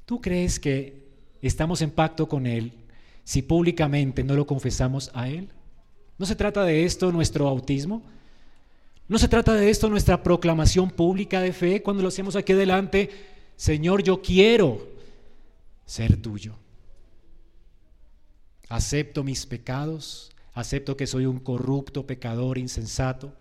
¿tú 0.05 0.19
crees 0.19 0.59
que 0.59 1.07
estamos 1.41 1.81
en 1.81 1.91
pacto 1.91 2.27
con 2.27 2.45
Él 2.45 2.73
si 3.23 3.43
públicamente 3.43 4.23
no 4.23 4.33
lo 4.33 4.47
confesamos 4.47 5.11
a 5.13 5.29
Él? 5.29 5.49
¿No 6.17 6.25
se 6.25 6.35
trata 6.35 6.63
de 6.63 6.85
esto 6.85 7.11
nuestro 7.11 7.45
bautismo? 7.45 8.01
¿No 9.07 9.19
se 9.19 9.27
trata 9.27 9.53
de 9.53 9.69
esto 9.69 9.89
nuestra 9.89 10.21
proclamación 10.21 10.89
pública 10.89 11.39
de 11.39 11.53
fe 11.53 11.81
cuando 11.83 12.01
lo 12.01 12.09
hacemos 12.09 12.35
aquí 12.35 12.53
adelante? 12.53 13.09
Señor, 13.55 14.03
yo 14.03 14.21
quiero 14.21 14.98
ser 15.89 16.21
tuyo. 16.21 16.53
Acepto 18.69 19.23
mis 19.23 19.47
pecados, 19.47 20.31
acepto 20.53 20.95
que 20.95 21.07
soy 21.07 21.25
un 21.25 21.39
corrupto 21.39 22.05
pecador 22.05 22.59
insensato, 22.59 23.35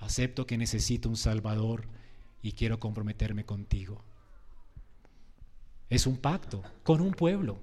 acepto 0.00 0.48
que 0.48 0.58
necesito 0.58 1.08
un 1.08 1.16
Salvador 1.16 1.86
y 2.42 2.52
quiero 2.52 2.80
comprometerme 2.80 3.44
contigo. 3.44 4.02
Es 5.88 6.08
un 6.08 6.16
pacto 6.16 6.60
con 6.82 7.00
un 7.00 7.12
pueblo. 7.12 7.60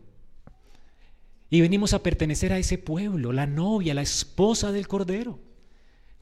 Y 1.49 1.60
venimos 1.60 1.93
a 1.93 2.01
pertenecer 2.01 2.53
a 2.53 2.60
ese 2.60 2.78
pueblo, 2.78 3.34
la 3.34 3.45
novia, 3.45 3.93
la 3.93 4.03
esposa 4.03 4.72
del 4.72 4.88
Cordero, 4.88 5.38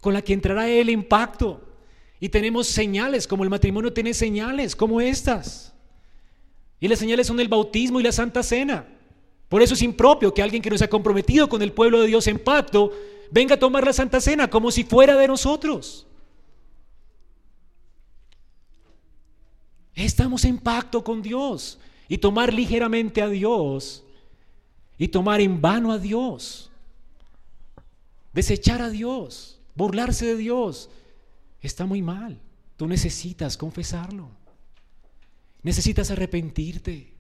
con 0.01 0.15
la 0.15 0.23
que 0.23 0.33
entrará 0.33 0.67
Él 0.67 0.89
en 0.89 1.07
pacto. 1.07 1.77
Y 2.19 2.29
tenemos 2.29 2.65
señales, 2.65 3.27
como 3.27 3.43
el 3.43 3.51
matrimonio 3.51 3.93
tiene 3.93 4.15
señales, 4.15 4.75
como 4.75 5.01
estas. 5.01 5.74
Y 6.79 6.87
las 6.87 6.99
señales 6.99 7.27
son 7.27 7.39
el 7.39 7.47
bautismo 7.47 7.99
y 7.99 8.03
la 8.03 8.11
Santa 8.11 8.43
Cena. 8.43 8.85
Por 9.49 9.61
eso 9.61 9.73
es 9.73 9.81
impropio 9.81 10.33
que 10.33 10.41
alguien 10.41 10.61
que 10.61 10.69
no 10.69 10.77
se 10.77 10.85
ha 10.85 10.89
comprometido 10.89 11.47
con 11.47 11.61
el 11.61 11.71
pueblo 11.71 12.01
de 12.01 12.07
Dios 12.07 12.27
en 12.27 12.39
pacto 12.39 12.91
venga 13.31 13.55
a 13.55 13.59
tomar 13.59 13.85
la 13.85 13.93
Santa 13.93 14.19
Cena 14.19 14.49
como 14.49 14.71
si 14.71 14.83
fuera 14.83 15.15
de 15.15 15.27
nosotros. 15.27 16.07
Estamos 19.93 20.43
en 20.43 20.57
pacto 20.57 21.03
con 21.03 21.21
Dios 21.21 21.79
y 22.09 22.17
tomar 22.17 22.53
ligeramente 22.53 23.21
a 23.21 23.29
Dios 23.29 24.03
y 24.97 25.07
tomar 25.07 25.41
en 25.41 25.61
vano 25.61 25.91
a 25.91 25.97
Dios, 25.97 26.69
desechar 28.33 28.81
a 28.81 28.89
Dios, 28.89 29.59
burlarse 29.73 30.25
de 30.25 30.35
Dios, 30.35 30.89
está 31.61 31.85
muy 31.85 32.01
mal. 32.01 32.39
Tú 32.77 32.87
necesitas 32.87 33.55
confesarlo. 33.55 34.29
Necesitas 35.65 36.11
arrepentirte 36.11 37.11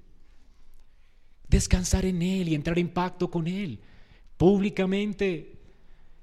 descansar 1.47 2.05
en 2.05 2.21
Él 2.21 2.49
y 2.49 2.53
entrar 2.53 2.77
en 2.77 2.89
pacto 2.89 3.31
con 3.31 3.47
Él 3.47 3.79
públicamente. 4.37 5.53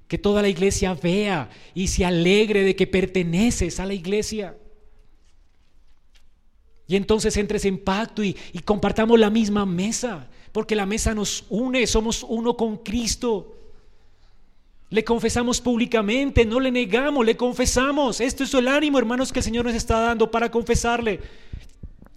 Que 0.07 0.17
toda 0.17 0.41
la 0.41 0.47
iglesia 0.47 0.93
vea 0.93 1.49
y 1.73 1.89
se 1.89 2.05
alegre 2.05 2.63
de 2.63 2.77
que 2.77 2.87
perteneces 2.87 3.77
a 3.81 3.85
la 3.85 3.93
iglesia. 3.93 4.55
Y 6.87 6.95
entonces 6.95 7.35
entres 7.35 7.65
en 7.65 7.77
pacto 7.77 8.23
y, 8.23 8.37
y 8.53 8.59
compartamos 8.59 9.19
la 9.19 9.29
misma 9.29 9.65
mesa, 9.65 10.29
porque 10.53 10.77
la 10.77 10.85
mesa 10.85 11.13
nos 11.13 11.43
une, 11.49 11.85
somos 11.87 12.23
uno 12.23 12.55
con 12.55 12.77
Cristo. 12.77 13.57
Le 14.89 15.03
confesamos 15.03 15.59
públicamente, 15.59 16.45
no 16.45 16.61
le 16.61 16.71
negamos, 16.71 17.25
le 17.25 17.35
confesamos. 17.35 18.21
Esto 18.21 18.45
es 18.45 18.53
el 18.53 18.69
ánimo, 18.69 18.97
hermanos, 18.97 19.33
que 19.33 19.39
el 19.39 19.43
Señor 19.43 19.65
nos 19.65 19.75
está 19.75 19.99
dando 19.99 20.31
para 20.31 20.49
confesarle. 20.49 21.19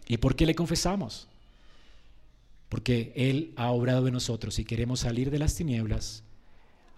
¿Y 0.09 0.17
por 0.19 0.37
qué 0.37 0.47
le 0.47 0.55
confesamos? 0.55 1.29
porque 2.69 3.13
Él 3.15 3.53
ha 3.57 3.71
obrado 3.71 4.07
en 4.07 4.15
nosotros 4.15 4.59
y 4.59 4.65
queremos 4.65 5.01
salir 5.01 5.31
de 5.31 5.39
las 5.39 5.55
tinieblas 5.55 6.23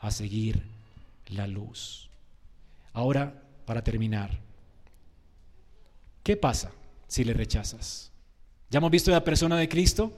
a 0.01 0.11
seguir 0.11 0.63
la 1.29 1.47
luz. 1.47 2.09
Ahora, 2.93 3.43
para 3.67 3.83
terminar, 3.83 4.39
¿qué 6.23 6.37
pasa 6.37 6.73
si 7.07 7.25
le 7.25 7.35
rechazas? 7.35 8.11
¿Ya 8.71 8.79
hemos 8.79 8.91
visto 8.91 9.11
la 9.11 9.25
persona 9.25 9.57
de 9.57 9.69
Cristo? 9.69 10.13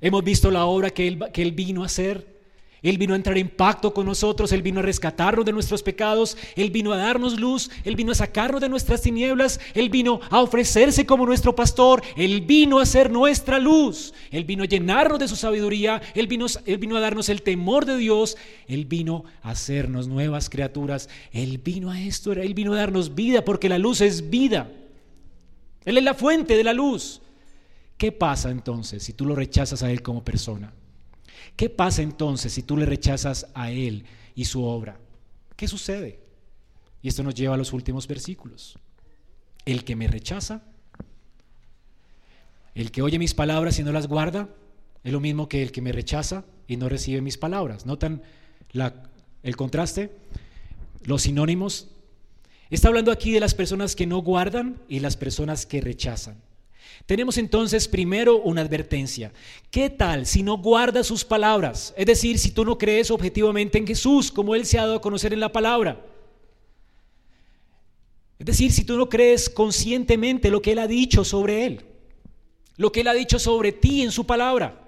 ¿Hemos 0.00 0.24
visto 0.24 0.50
la 0.50 0.64
obra 0.64 0.90
que 0.90 1.08
Él, 1.08 1.24
que 1.32 1.42
él 1.42 1.52
vino 1.52 1.82
a 1.82 1.86
hacer? 1.86 2.37
Él 2.82 2.96
vino 2.96 3.14
a 3.14 3.16
entrar 3.16 3.36
en 3.38 3.48
pacto 3.48 3.92
con 3.92 4.06
nosotros, 4.06 4.52
Él 4.52 4.62
vino 4.62 4.78
a 4.80 4.84
rescatarnos 4.84 5.44
de 5.44 5.52
nuestros 5.52 5.82
pecados, 5.82 6.36
Él 6.54 6.70
vino 6.70 6.92
a 6.92 6.96
darnos 6.96 7.38
luz, 7.38 7.70
Él 7.84 7.96
vino 7.96 8.12
a 8.12 8.14
sacarnos 8.14 8.60
de 8.60 8.68
nuestras 8.68 9.02
tinieblas, 9.02 9.58
Él 9.74 9.90
vino 9.90 10.20
a 10.30 10.40
ofrecerse 10.40 11.04
como 11.04 11.26
nuestro 11.26 11.56
pastor, 11.56 12.02
Él 12.16 12.42
vino 12.42 12.78
a 12.78 12.86
ser 12.86 13.10
nuestra 13.10 13.58
luz, 13.58 14.14
Él 14.30 14.44
vino 14.44 14.62
a 14.62 14.66
llenarnos 14.66 15.18
de 15.18 15.26
su 15.26 15.34
sabiduría, 15.34 16.00
Él 16.14 16.28
vino, 16.28 16.46
Él 16.66 16.78
vino 16.78 16.96
a 16.96 17.00
darnos 17.00 17.28
el 17.28 17.42
temor 17.42 17.84
de 17.84 17.96
Dios, 17.96 18.36
Él 18.68 18.84
vino 18.84 19.24
a 19.42 19.50
hacernos 19.50 20.06
nuevas 20.06 20.48
criaturas, 20.48 21.08
Él 21.32 21.58
vino 21.58 21.90
a 21.90 22.00
esto, 22.00 22.32
Él 22.32 22.54
vino 22.54 22.74
a 22.74 22.76
darnos 22.76 23.16
vida 23.16 23.44
porque 23.44 23.68
la 23.68 23.78
luz 23.78 24.00
es 24.00 24.30
vida, 24.30 24.70
Él 25.84 25.98
es 25.98 26.04
la 26.04 26.14
fuente 26.14 26.56
de 26.56 26.64
la 26.64 26.72
luz. 26.72 27.22
¿Qué 27.96 28.12
pasa 28.12 28.52
entonces 28.52 29.02
si 29.02 29.12
tú 29.12 29.26
lo 29.26 29.34
rechazas 29.34 29.82
a 29.82 29.90
Él 29.90 30.00
como 30.02 30.22
persona? 30.22 30.72
¿Qué 31.56 31.70
pasa 31.70 32.02
entonces 32.02 32.52
si 32.52 32.62
tú 32.62 32.76
le 32.76 32.86
rechazas 32.86 33.48
a 33.54 33.70
Él 33.70 34.04
y 34.34 34.44
su 34.44 34.64
obra? 34.64 34.98
¿Qué 35.56 35.68
sucede? 35.68 36.20
Y 37.02 37.08
esto 37.08 37.22
nos 37.22 37.34
lleva 37.34 37.54
a 37.54 37.58
los 37.58 37.72
últimos 37.72 38.06
versículos. 38.06 38.78
El 39.64 39.84
que 39.84 39.96
me 39.96 40.08
rechaza, 40.08 40.62
el 42.74 42.90
que 42.90 43.02
oye 43.02 43.18
mis 43.18 43.34
palabras 43.34 43.78
y 43.78 43.82
no 43.82 43.92
las 43.92 44.06
guarda, 44.06 44.48
es 45.04 45.12
lo 45.12 45.20
mismo 45.20 45.48
que 45.48 45.62
el 45.62 45.72
que 45.72 45.82
me 45.82 45.92
rechaza 45.92 46.44
y 46.66 46.76
no 46.76 46.88
recibe 46.88 47.20
mis 47.20 47.38
palabras. 47.38 47.86
¿Notan 47.86 48.22
el 49.42 49.56
contraste? 49.56 50.12
Los 51.04 51.22
sinónimos. 51.22 51.88
Está 52.70 52.88
hablando 52.88 53.10
aquí 53.10 53.32
de 53.32 53.40
las 53.40 53.54
personas 53.54 53.96
que 53.96 54.06
no 54.06 54.18
guardan 54.18 54.80
y 54.88 55.00
las 55.00 55.16
personas 55.16 55.66
que 55.66 55.80
rechazan. 55.80 56.36
Tenemos 57.06 57.38
entonces 57.38 57.88
primero 57.88 58.36
una 58.38 58.60
advertencia. 58.60 59.32
¿Qué 59.70 59.90
tal 59.90 60.26
si 60.26 60.42
no 60.42 60.58
guardas 60.58 61.06
sus 61.06 61.24
palabras? 61.24 61.94
Es 61.96 62.06
decir, 62.06 62.38
si 62.38 62.50
tú 62.50 62.64
no 62.64 62.76
crees 62.76 63.10
objetivamente 63.10 63.78
en 63.78 63.86
Jesús, 63.86 64.30
como 64.30 64.54
Él 64.54 64.66
se 64.66 64.78
ha 64.78 64.82
dado 64.82 64.96
a 64.96 65.00
conocer 65.00 65.32
en 65.32 65.40
la 65.40 65.52
palabra. 65.52 66.04
Es 68.38 68.46
decir, 68.46 68.72
si 68.72 68.84
tú 68.84 68.96
no 68.96 69.08
crees 69.08 69.50
conscientemente 69.50 70.50
lo 70.50 70.62
que 70.62 70.72
Él 70.72 70.78
ha 70.78 70.86
dicho 70.86 71.24
sobre 71.24 71.66
Él, 71.66 71.84
lo 72.76 72.92
que 72.92 73.00
Él 73.00 73.08
ha 73.08 73.14
dicho 73.14 73.38
sobre 73.38 73.72
ti 73.72 74.02
en 74.02 74.12
su 74.12 74.26
palabra. 74.26 74.84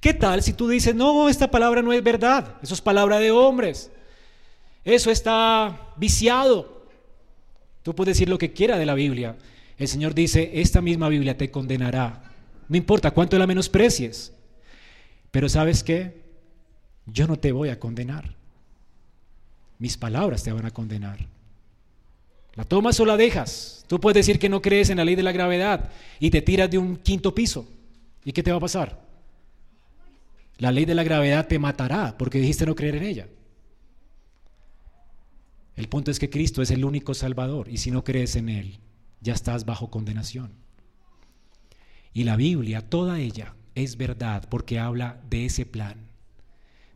¿Qué 0.00 0.14
tal 0.14 0.42
si 0.42 0.52
tú 0.52 0.68
dices, 0.68 0.94
no, 0.94 1.28
esta 1.28 1.50
palabra 1.50 1.82
no 1.82 1.92
es 1.92 2.02
verdad, 2.02 2.56
eso 2.62 2.74
es 2.74 2.80
palabra 2.80 3.18
de 3.18 3.30
hombres, 3.30 3.90
eso 4.84 5.10
está 5.10 5.92
viciado? 5.96 6.86
Tú 7.82 7.94
puedes 7.94 8.16
decir 8.16 8.28
lo 8.28 8.38
que 8.38 8.52
quiera 8.52 8.78
de 8.78 8.86
la 8.86 8.94
Biblia, 8.94 9.36
el 9.78 9.88
Señor 9.88 10.14
dice, 10.14 10.50
esta 10.54 10.80
misma 10.80 11.08
Biblia 11.08 11.36
te 11.36 11.50
condenará. 11.50 12.32
No 12.68 12.76
importa 12.76 13.10
cuánto 13.10 13.38
la 13.38 13.46
menosprecies. 13.46 14.32
Pero 15.30 15.48
sabes 15.48 15.82
qué? 15.82 16.22
Yo 17.06 17.26
no 17.26 17.38
te 17.38 17.52
voy 17.52 17.68
a 17.68 17.78
condenar. 17.78 18.34
Mis 19.78 19.96
palabras 19.96 20.42
te 20.42 20.52
van 20.52 20.64
a 20.64 20.70
condenar. 20.70 21.18
¿La 22.54 22.64
tomas 22.64 23.00
o 23.00 23.04
la 23.04 23.16
dejas? 23.16 23.84
Tú 23.88 24.00
puedes 24.00 24.14
decir 24.14 24.38
que 24.38 24.48
no 24.48 24.62
crees 24.62 24.90
en 24.90 24.98
la 24.98 25.04
ley 25.04 25.16
de 25.16 25.24
la 25.24 25.32
gravedad 25.32 25.90
y 26.20 26.30
te 26.30 26.40
tiras 26.40 26.70
de 26.70 26.78
un 26.78 26.96
quinto 26.96 27.34
piso. 27.34 27.66
¿Y 28.24 28.32
qué 28.32 28.42
te 28.42 28.52
va 28.52 28.58
a 28.58 28.60
pasar? 28.60 29.02
La 30.58 30.70
ley 30.70 30.84
de 30.84 30.94
la 30.94 31.02
gravedad 31.02 31.48
te 31.48 31.58
matará 31.58 32.16
porque 32.16 32.38
dijiste 32.38 32.64
no 32.64 32.76
creer 32.76 32.96
en 32.96 33.02
ella. 33.02 33.28
El 35.74 35.88
punto 35.88 36.12
es 36.12 36.20
que 36.20 36.30
Cristo 36.30 36.62
es 36.62 36.70
el 36.70 36.84
único 36.84 37.12
Salvador 37.14 37.68
y 37.68 37.78
si 37.78 37.90
no 37.90 38.04
crees 38.04 38.36
en 38.36 38.48
Él, 38.48 38.78
ya 39.24 39.32
estás 39.32 39.64
bajo 39.64 39.90
condenación. 39.90 40.52
Y 42.12 42.22
la 42.22 42.36
Biblia, 42.36 42.82
toda 42.82 43.18
ella, 43.18 43.54
es 43.74 43.96
verdad 43.96 44.44
porque 44.48 44.78
habla 44.78 45.20
de 45.28 45.46
ese 45.46 45.66
plan, 45.66 46.06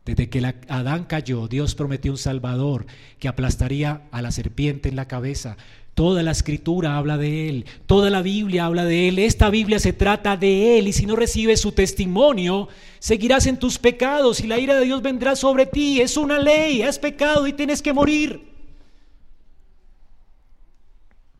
Desde 0.05 0.29
que 0.29 0.55
Adán 0.69 1.03
cayó, 1.03 1.47
Dios 1.47 1.75
prometió 1.75 2.11
un 2.11 2.17
Salvador 2.17 2.87
que 3.19 3.27
aplastaría 3.27 4.07
a 4.11 4.21
la 4.21 4.31
serpiente 4.31 4.89
en 4.89 4.95
la 4.95 5.07
cabeza. 5.07 5.57
Toda 5.93 6.23
la 6.23 6.31
escritura 6.31 6.97
habla 6.97 7.17
de 7.17 7.49
Él, 7.49 7.65
toda 7.85 8.09
la 8.09 8.21
Biblia 8.21 8.65
habla 8.65 8.85
de 8.85 9.09
Él, 9.09 9.19
esta 9.19 9.49
Biblia 9.49 9.77
se 9.79 9.91
trata 9.91 10.37
de 10.37 10.79
Él 10.79 10.87
y 10.87 10.93
si 10.93 11.05
no 11.05 11.15
recibes 11.15 11.59
su 11.59 11.73
testimonio, 11.73 12.69
seguirás 12.99 13.45
en 13.45 13.57
tus 13.57 13.77
pecados 13.77 14.39
y 14.39 14.47
la 14.47 14.57
ira 14.57 14.79
de 14.79 14.85
Dios 14.85 15.01
vendrá 15.01 15.35
sobre 15.35 15.65
ti. 15.65 15.99
Es 15.99 16.15
una 16.15 16.39
ley, 16.39 16.81
has 16.81 16.97
pecado 16.97 17.45
y 17.45 17.53
tienes 17.53 17.81
que 17.81 17.93
morir. 17.93 18.48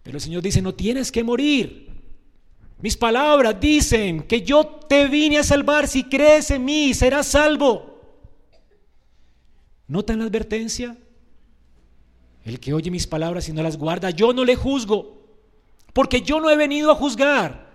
Pero 0.10 0.18
el 0.18 0.24
Señor 0.24 0.42
dice, 0.42 0.60
no 0.60 0.74
tienes 0.74 1.12
que 1.12 1.24
morir. 1.24 1.88
Mis 2.82 2.98
palabras 2.98 3.60
dicen 3.60 4.24
que 4.24 4.42
yo 4.42 4.66
te 4.66 5.08
vine 5.08 5.38
a 5.38 5.44
salvar, 5.44 5.88
si 5.88 6.06
crees 6.06 6.50
en 6.50 6.66
mí, 6.66 6.96
serás 6.96 7.28
salvo. 7.28 8.02
¿Notan 9.88 10.18
la 10.18 10.26
advertencia? 10.26 10.98
El 12.44 12.60
que 12.60 12.74
oye 12.74 12.90
mis 12.90 13.06
palabras 13.06 13.48
y 13.50 13.54
no 13.54 13.62
las 13.62 13.78
guarda, 13.78 14.10
yo 14.10 14.34
no 14.34 14.44
le 14.44 14.56
juzgo, 14.56 15.28
porque 15.94 16.24
yo 16.24 16.40
no 16.40 16.50
he 16.50 16.58
venido 16.58 16.90
a 16.90 16.96
juzgar, 16.96 17.70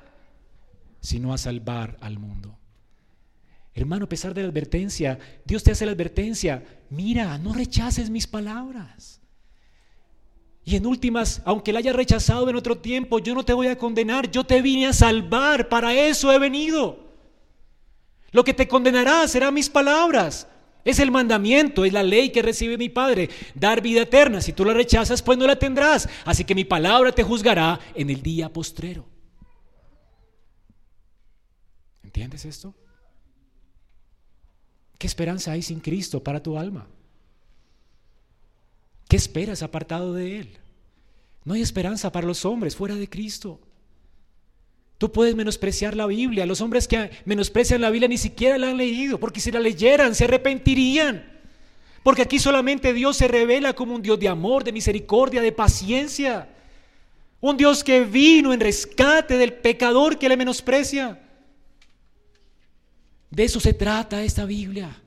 sino 1.01 1.33
a 1.33 1.39
salvar 1.39 1.97
al 2.01 2.19
mundo. 2.19 2.59
Hermano, 3.75 4.07
a 4.07 4.09
pesar 4.09 4.35
de 4.35 4.43
la 4.43 4.49
advertencia, 4.49 5.21
Dios 5.45 5.63
te 5.63 5.71
hace 5.71 5.87
la 5.87 5.93
advertencia, 5.93 6.65
mira, 6.91 7.39
no 7.39 7.55
rechaces 7.55 8.11
mis 8.11 8.27
palabras. 8.27 9.21
Y 10.65 10.77
en 10.77 10.87
últimas, 10.87 11.43
aunque 11.45 11.73
la 11.73 11.81
haya 11.81 11.93
rechazado 11.93 12.49
en 12.49 12.57
otro 12.57 12.79
tiempo, 12.79 13.19
yo 13.19 13.35
no 13.35 13.45
te 13.45 13.53
voy 13.53 13.67
a 13.67 13.77
condenar, 13.77 14.31
yo 14.31 14.45
te 14.45 14.63
vine 14.63 14.87
a 14.87 14.93
salvar, 14.95 15.69
para 15.69 15.95
eso 15.95 16.33
he 16.33 16.39
venido. 16.39 17.05
Lo 18.33 18.45
que 18.45 18.55
te 18.55 18.67
condenará 18.67 19.29
serán 19.29 19.55
mis 19.55 19.69
palabras. 19.69 20.49
Es 20.85 20.99
el 20.99 21.11
mandamiento, 21.11 21.85
es 21.85 21.93
la 21.93 22.03
ley 22.03 22.31
que 22.31 22.43
recibe 22.43 22.77
mi 22.77 22.89
Padre, 22.89 23.31
dar 23.55 23.81
vida 23.81 24.03
eterna. 24.03 24.41
Si 24.41 24.53
tú 24.53 24.65
la 24.65 24.75
rechazas, 24.75 25.23
pues 25.23 25.39
no 25.39 25.47
la 25.47 25.59
tendrás. 25.59 26.09
Así 26.25 26.45
que 26.45 26.55
mi 26.55 26.65
palabra 26.65 27.13
te 27.13 27.23
juzgará 27.23 27.79
en 27.95 28.11
el 28.11 28.23
día 28.23 28.53
postrero. 28.53 29.07
¿Entiendes 32.03 32.45
esto? 32.45 32.75
¿Qué 34.99 35.07
esperanza 35.07 35.53
hay 35.53 35.63
sin 35.63 35.81
Cristo 35.81 36.23
para 36.23 36.43
tu 36.43 36.59
alma? 36.59 36.87
¿Qué 39.15 39.19
esperas 39.19 39.63
apartado 39.63 40.13
de 40.13 40.41
Él? 40.41 40.49
No 41.45 41.55
hay 41.55 41.63
esperanza 41.63 42.11
para 42.11 42.27
los 42.27 42.45
hombres 42.45 42.75
fuera 42.75 42.97
de 42.97 43.09
Cristo. 43.09 43.61
Tú 44.99 45.13
puedes 45.13 45.37
menospreciar 45.37 45.95
la 45.95 46.07
Biblia. 46.09 46.47
Los 46.47 46.61
hombres 46.61 46.89
que 46.89 47.13
menosprecian 47.25 47.81
la 47.81 47.91
Biblia 47.91 48.09
ni 48.09 48.19
siquiera 48.19 48.59
la 48.59 48.71
han 48.71 48.77
leído, 48.77 49.21
porque 49.21 49.39
si 49.39 49.53
la 49.53 49.61
leyeran 49.61 50.17
se 50.17 50.25
arrepentirían. 50.25 51.25
Porque 52.03 52.23
aquí 52.23 52.41
solamente 52.41 52.93
Dios 52.93 53.17
se 53.17 53.29
revela 53.29 53.73
como 53.73 53.95
un 53.95 54.03
Dios 54.03 54.19
de 54.19 54.27
amor, 54.27 54.65
de 54.65 54.73
misericordia, 54.73 55.43
de 55.43 55.53
paciencia. 55.53 56.49
Un 57.41 57.57
Dios 57.57 57.85
que 57.85 58.01
vino 58.01 58.53
en 58.53 58.59
rescate 58.59 59.39
del 59.39 59.53
pecador 59.53 60.19
que 60.19 60.29
le 60.29 60.37
menosprecia. 60.37 61.21
De 63.31 63.45
eso 63.45 63.61
se 63.61 63.75
trata 63.75 64.25
esta 64.25 64.45
Biblia. 64.45 65.04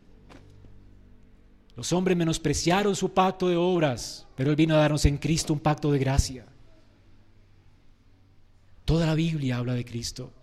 Los 1.78 1.94
hombres 1.94 2.18
menospreciaron 2.18 2.96
su 2.96 3.14
pacto 3.14 3.48
de 3.48 3.56
obras, 3.56 4.26
pero 4.36 4.50
Él 4.50 4.56
vino 4.56 4.74
a 4.74 4.80
darnos 4.80 5.06
en 5.06 5.20
Cristo 5.20 5.54
un 5.54 5.60
pacto 5.60 5.92
de 5.92 6.00
gracia. 6.00 6.44
Toda 8.84 9.06
la 9.06 9.14
Biblia 9.14 9.58
habla 9.58 9.76
de 9.76 9.86
Cristo. 9.86 10.34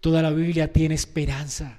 Toda 0.00 0.22
la 0.22 0.30
Biblia 0.30 0.72
tiene 0.72 0.94
esperanza. 0.94 1.78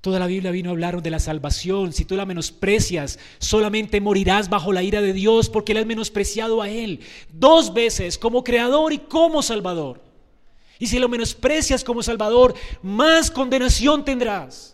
Toda 0.00 0.18
la 0.18 0.26
Biblia 0.26 0.50
vino 0.52 0.70
a 0.70 0.72
hablar 0.72 1.02
de 1.02 1.10
la 1.10 1.18
salvación. 1.18 1.92
Si 1.92 2.06
tú 2.06 2.16
la 2.16 2.24
menosprecias, 2.24 3.18
solamente 3.38 4.00
morirás 4.00 4.48
bajo 4.48 4.72
la 4.72 4.82
ira 4.82 5.02
de 5.02 5.12
Dios 5.12 5.50
porque 5.50 5.74
le 5.74 5.80
has 5.80 5.86
menospreciado 5.86 6.62
a 6.62 6.70
Él 6.70 7.00
dos 7.30 7.74
veces 7.74 8.16
como 8.16 8.42
creador 8.42 8.94
y 8.94 9.00
como 9.00 9.42
salvador. 9.42 10.00
Y 10.78 10.86
si 10.86 10.98
lo 10.98 11.10
menosprecias 11.10 11.84
como 11.84 12.02
salvador, 12.02 12.54
más 12.82 13.30
condenación 13.30 14.02
tendrás. 14.02 14.71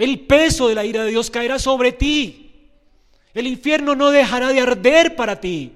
El 0.00 0.20
peso 0.20 0.66
de 0.66 0.74
la 0.74 0.86
ira 0.86 1.04
de 1.04 1.10
Dios 1.10 1.30
caerá 1.30 1.58
sobre 1.58 1.92
ti. 1.92 2.52
El 3.34 3.46
infierno 3.46 3.94
no 3.94 4.08
dejará 4.08 4.48
de 4.48 4.58
arder 4.58 5.14
para 5.14 5.38
ti. 5.38 5.72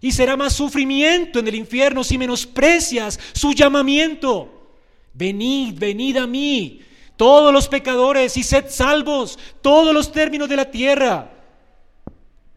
Y 0.00 0.12
será 0.12 0.34
más 0.34 0.54
sufrimiento 0.54 1.38
en 1.38 1.46
el 1.46 1.56
infierno 1.56 2.04
si 2.04 2.16
menosprecias 2.16 3.20
su 3.34 3.52
llamamiento. 3.52 4.78
Venid, 5.12 5.78
venid 5.78 6.16
a 6.16 6.26
mí, 6.26 6.80
todos 7.18 7.52
los 7.52 7.68
pecadores, 7.68 8.34
y 8.38 8.42
sed 8.42 8.70
salvos, 8.70 9.38
todos 9.60 9.92
los 9.92 10.10
términos 10.10 10.48
de 10.48 10.56
la 10.56 10.70
tierra. 10.70 11.30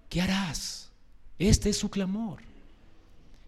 ¿Qué 0.08 0.22
harás? 0.22 0.90
Este 1.38 1.72
es 1.72 1.78
su 1.78 1.90
clamor. 1.90 2.40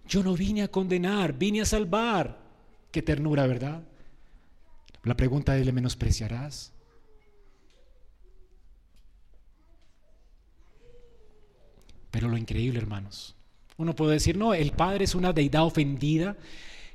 Yo 0.10 0.24
no 0.24 0.34
vine 0.34 0.64
a 0.64 0.68
condenar, 0.68 1.32
vine 1.32 1.62
a 1.62 1.66
salvar. 1.66 2.38
Qué 2.92 3.02
ternura, 3.02 3.48
¿verdad? 3.48 3.82
La 5.04 5.16
pregunta 5.16 5.58
es, 5.58 5.66
¿le 5.66 5.72
menospreciarás? 5.72 6.74
Pero 12.12 12.28
lo 12.28 12.38
increíble, 12.38 12.80
hermanos, 12.80 13.36
uno 13.78 13.96
puede 13.96 14.14
decir, 14.14 14.38
no, 14.38 14.54
el 14.54 14.72
Padre 14.72 15.06
es 15.06 15.16
una 15.16 15.34
deidad 15.34 15.64
ofendida 15.64 16.36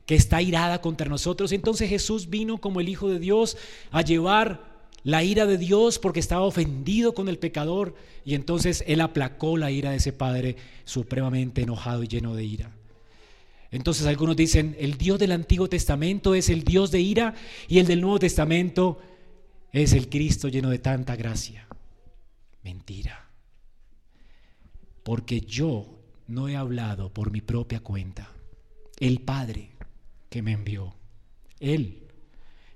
que 0.06 0.14
está 0.14 0.42
irada 0.42 0.80
contra 0.80 1.08
nosotros. 1.08 1.52
Entonces 1.52 1.88
Jesús 1.88 2.28
vino 2.28 2.58
como 2.58 2.80
el 2.80 2.88
Hijo 2.88 3.08
de 3.08 3.18
Dios 3.18 3.56
a 3.90 4.02
llevar 4.02 4.72
la 5.04 5.24
ira 5.24 5.46
de 5.46 5.58
Dios 5.58 5.98
porque 5.98 6.20
estaba 6.20 6.42
ofendido 6.42 7.14
con 7.14 7.28
el 7.28 7.38
pecador 7.38 7.94
y 8.24 8.34
entonces 8.34 8.84
Él 8.86 9.00
aplacó 9.00 9.56
la 9.56 9.70
ira 9.70 9.90
de 9.90 9.96
ese 9.96 10.12
Padre 10.12 10.56
supremamente 10.84 11.62
enojado 11.62 12.02
y 12.02 12.08
lleno 12.08 12.34
de 12.34 12.44
ira. 12.44 12.70
Entonces 13.70 14.06
algunos 14.06 14.36
dicen, 14.36 14.76
el 14.78 14.98
Dios 14.98 15.18
del 15.18 15.32
Antiguo 15.32 15.68
Testamento 15.68 16.34
es 16.34 16.50
el 16.50 16.62
Dios 16.62 16.90
de 16.90 17.00
ira 17.00 17.34
y 17.68 17.78
el 17.78 17.86
del 17.86 18.00
Nuevo 18.00 18.18
Testamento 18.18 19.00
es 19.72 19.94
el 19.94 20.08
Cristo 20.08 20.48
lleno 20.48 20.68
de 20.68 20.78
tanta 20.78 21.16
gracia. 21.16 21.66
Mentira. 22.62 23.31
Porque 25.02 25.40
yo 25.40 25.86
no 26.26 26.48
he 26.48 26.56
hablado 26.56 27.12
por 27.12 27.30
mi 27.30 27.40
propia 27.40 27.80
cuenta. 27.80 28.30
El 28.98 29.20
Padre 29.20 29.70
que 30.30 30.42
me 30.42 30.52
envió, 30.52 30.94
Él 31.60 32.02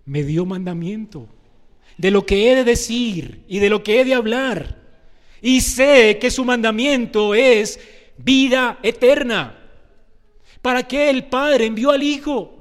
me 0.04 0.22
dio 0.24 0.46
mandamiento 0.46 1.28
de 1.96 2.10
lo 2.10 2.26
que 2.26 2.50
he 2.50 2.56
de 2.56 2.64
decir 2.64 3.44
y 3.48 3.58
de 3.58 3.70
lo 3.70 3.82
que 3.82 4.00
he 4.00 4.04
de 4.04 4.14
hablar. 4.14 4.82
Y 5.40 5.60
sé 5.60 6.18
que 6.18 6.30
su 6.30 6.44
mandamiento 6.44 7.34
es 7.34 7.80
vida 8.16 8.78
eterna. 8.82 9.58
¿Para 10.62 10.86
qué 10.86 11.10
el 11.10 11.26
Padre 11.26 11.66
envió 11.66 11.90
al 11.90 12.02
Hijo? 12.02 12.52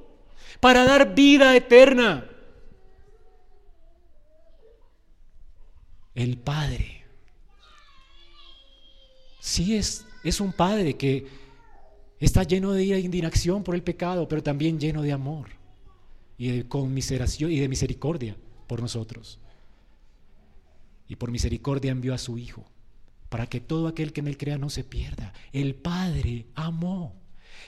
Para 0.60 0.84
dar 0.86 1.16
vida 1.16 1.56
eterna. 1.56 2.30
El 6.14 6.38
Padre. 6.38 6.95
Sí 9.46 9.76
es 9.76 10.06
es 10.26 10.42
un 10.42 10.52
padre 10.52 10.98
que 10.98 11.28
está 12.20 12.42
lleno 12.42 12.72
de 12.72 12.84
indignación 12.84 13.64
por 13.64 13.76
el 13.76 13.84
pecado, 13.84 14.28
pero 14.28 14.42
también 14.42 14.80
lleno 14.80 15.04
de 15.04 15.12
amor 15.12 15.50
y 16.36 16.48
de 16.48 16.68
conmiseración 16.68 17.52
y 17.52 17.60
de 17.60 17.70
misericordia 17.70 18.36
por 18.66 18.82
nosotros. 18.82 19.38
Y 21.08 21.18
por 21.18 21.30
misericordia 21.30 21.92
envió 21.92 22.16
a 22.16 22.18
su 22.18 22.40
Hijo, 22.40 22.66
para 23.30 23.46
que 23.46 23.60
todo 23.60 23.88
aquel 23.88 24.14
que 24.14 24.22
en 24.22 24.30
él 24.30 24.38
crea 24.38 24.58
no 24.58 24.72
se 24.72 24.84
pierda. 24.84 25.32
El 25.54 25.76
Padre 25.76 26.48
amó. 26.56 27.14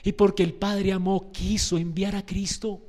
Y 0.02 0.10
porque 0.12 0.42
el 0.42 0.54
Padre 0.54 0.92
amó, 0.92 1.30
quiso 1.30 1.78
enviar 1.78 2.16
a 2.16 2.26
Cristo. 2.26 2.87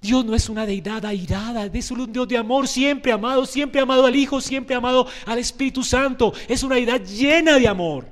Dios 0.00 0.24
no 0.24 0.34
es 0.34 0.48
una 0.48 0.64
deidad 0.64 1.04
airada, 1.04 1.66
es 1.66 1.90
un 1.90 2.12
Dios 2.12 2.28
de 2.28 2.36
amor, 2.36 2.68
siempre 2.68 3.10
amado, 3.10 3.44
siempre 3.44 3.80
amado 3.80 4.06
al 4.06 4.14
Hijo, 4.14 4.40
siempre 4.40 4.76
amado 4.76 5.06
al 5.26 5.38
Espíritu 5.38 5.82
Santo. 5.82 6.32
Es 6.46 6.62
una 6.62 6.76
deidad 6.76 7.04
llena 7.04 7.58
de 7.58 7.66
amor. 7.66 8.08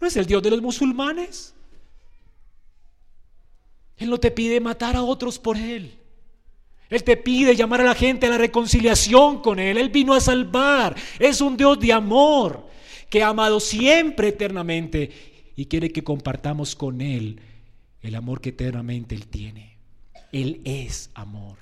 ¿No 0.00 0.08
es 0.08 0.16
el 0.16 0.26
Dios 0.26 0.42
de 0.42 0.50
los 0.50 0.60
musulmanes? 0.60 1.54
Él 3.96 4.10
no 4.10 4.18
te 4.18 4.30
pide 4.30 4.60
matar 4.60 4.96
a 4.96 5.02
otros 5.02 5.38
por 5.38 5.56
Él. 5.56 5.98
Él 6.90 7.04
te 7.04 7.16
pide 7.16 7.56
llamar 7.56 7.80
a 7.80 7.84
la 7.84 7.94
gente 7.94 8.26
a 8.26 8.30
la 8.30 8.38
reconciliación 8.38 9.40
con 9.40 9.58
Él. 9.58 9.78
Él 9.78 9.90
vino 9.90 10.14
a 10.14 10.20
salvar. 10.20 10.96
Es 11.18 11.40
un 11.40 11.56
Dios 11.56 11.78
de 11.78 11.92
amor 11.92 12.66
que 13.08 13.22
ha 13.22 13.28
amado 13.28 13.60
siempre 13.60 14.28
eternamente 14.28 15.10
y 15.56 15.66
quiere 15.66 15.90
que 15.90 16.02
compartamos 16.02 16.74
con 16.74 17.00
Él 17.00 17.40
el 18.02 18.14
amor 18.16 18.40
que 18.40 18.50
eternamente 18.50 19.14
Él 19.14 19.28
tiene. 19.28 19.73
Él 20.34 20.60
es 20.64 21.10
amor. 21.14 21.56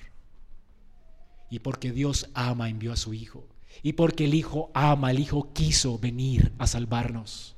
Y 1.49 1.59
porque 1.59 1.91
Dios 1.91 2.29
ama, 2.33 2.69
envió 2.69 2.91
a 2.91 2.97
su 2.97 3.13
Hijo. 3.13 3.45
Y 3.83 3.93
porque 3.93 4.25
el 4.25 4.33
Hijo 4.33 4.71
ama, 4.73 5.11
el 5.11 5.19
Hijo 5.19 5.53
quiso 5.53 5.99
venir 5.99 6.51
a 6.57 6.65
salvarnos. 6.65 7.55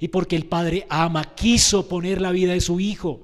Y 0.00 0.08
porque 0.08 0.34
el 0.34 0.46
Padre 0.46 0.86
ama, 0.90 1.24
quiso 1.36 1.88
poner 1.88 2.20
la 2.20 2.32
vida 2.32 2.54
de 2.54 2.60
su 2.60 2.80
Hijo 2.80 3.20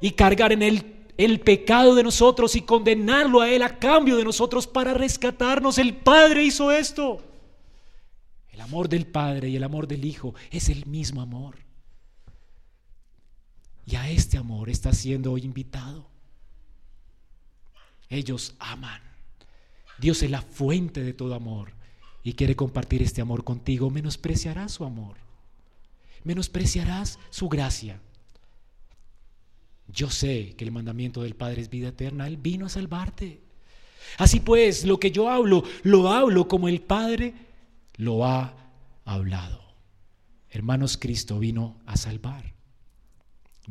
y 0.00 0.12
cargar 0.12 0.52
en 0.52 0.62
él 0.62 1.02
el 1.18 1.40
pecado 1.40 1.94
de 1.94 2.02
nosotros 2.02 2.56
y 2.56 2.62
condenarlo 2.62 3.42
a 3.42 3.50
Él 3.50 3.62
a 3.62 3.78
cambio 3.78 4.16
de 4.16 4.24
nosotros 4.24 4.66
para 4.66 4.94
rescatarnos. 4.94 5.76
El 5.76 5.94
Padre 5.94 6.42
hizo 6.42 6.72
esto. 6.72 7.22
El 8.50 8.60
amor 8.60 8.88
del 8.88 9.06
Padre 9.06 9.50
y 9.50 9.56
el 9.56 9.64
amor 9.64 9.86
del 9.86 10.04
Hijo 10.04 10.34
es 10.50 10.70
el 10.70 10.86
mismo 10.86 11.20
amor. 11.20 11.56
Y 13.86 13.96
a 13.96 14.08
este 14.10 14.38
amor 14.38 14.70
está 14.70 14.92
siendo 14.92 15.32
hoy 15.32 15.42
invitado. 15.44 16.08
Ellos 18.08 18.54
aman. 18.58 19.00
Dios 19.98 20.22
es 20.22 20.30
la 20.30 20.42
fuente 20.42 21.02
de 21.02 21.12
todo 21.12 21.34
amor 21.34 21.72
y 22.22 22.34
quiere 22.34 22.56
compartir 22.56 23.02
este 23.02 23.20
amor 23.20 23.44
contigo. 23.44 23.90
Menospreciarás 23.90 24.72
su 24.72 24.84
amor. 24.84 25.16
Menospreciarás 26.24 27.18
su 27.30 27.48
gracia. 27.48 28.00
Yo 29.88 30.10
sé 30.10 30.54
que 30.56 30.64
el 30.64 30.72
mandamiento 30.72 31.22
del 31.22 31.34
Padre 31.34 31.62
es 31.62 31.70
vida 31.70 31.88
eterna. 31.88 32.26
Él 32.26 32.36
vino 32.36 32.66
a 32.66 32.70
salvarte. 32.70 33.40
Así 34.18 34.40
pues, 34.40 34.84
lo 34.84 34.98
que 34.98 35.10
yo 35.10 35.28
hablo, 35.28 35.64
lo 35.82 36.10
hablo 36.10 36.48
como 36.48 36.68
el 36.68 36.80
Padre 36.80 37.34
lo 37.96 38.24
ha 38.24 38.54
hablado. 39.04 39.60
Hermanos, 40.50 40.98
Cristo 40.98 41.38
vino 41.38 41.80
a 41.86 41.96
salvar, 41.96 42.54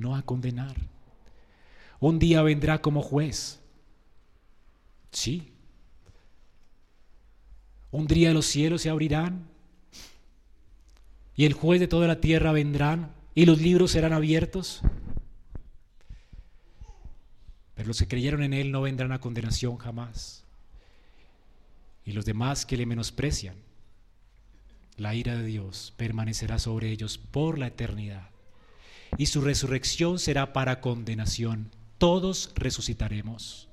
no 0.02 0.16
a 0.16 0.24
condenar. 0.24 0.76
Un 2.00 2.20
día 2.20 2.42
vendrá 2.42 2.82
como 2.82 3.02
juez. 3.02 3.62
Sí. 5.12 5.54
Un 7.92 8.08
día 8.08 8.34
los 8.34 8.48
cielos 8.48 8.82
se 8.82 8.90
abrirán 8.90 9.48
y 11.36 11.46
el 11.46 11.54
juez 11.54 11.80
de 11.80 11.88
toda 11.88 12.08
la 12.08 12.20
tierra 12.20 12.52
vendrán 12.52 13.14
y 13.36 13.46
los 13.46 13.62
libros 13.62 13.92
serán 13.92 14.14
abiertos. 14.14 14.82
Pero 17.76 17.88
los 17.88 18.00
que 18.00 18.08
creyeron 18.08 18.44
en 18.44 18.54
Él 18.54 18.72
no 18.72 18.82
vendrán 18.82 19.12
a 19.12 19.20
condenación 19.20 19.78
jamás. 19.78 20.44
Y 22.06 22.14
los 22.14 22.26
demás 22.26 22.66
que 22.66 22.78
le 22.78 22.86
menosprecian, 22.86 23.56
la 24.98 25.14
ira 25.14 25.36
de 25.36 25.46
Dios 25.46 25.94
permanecerá 25.98 26.60
sobre 26.60 26.90
ellos 26.90 27.18
por 27.18 27.58
la 27.60 27.68
eternidad. 27.68 28.31
Y 29.18 29.28
su 29.28 29.42
resurrección 29.42 30.20
será 30.20 30.54
para 30.54 30.82
condenación. 30.82 31.70
Todos 31.98 32.52
resucitaremos. 32.56 33.68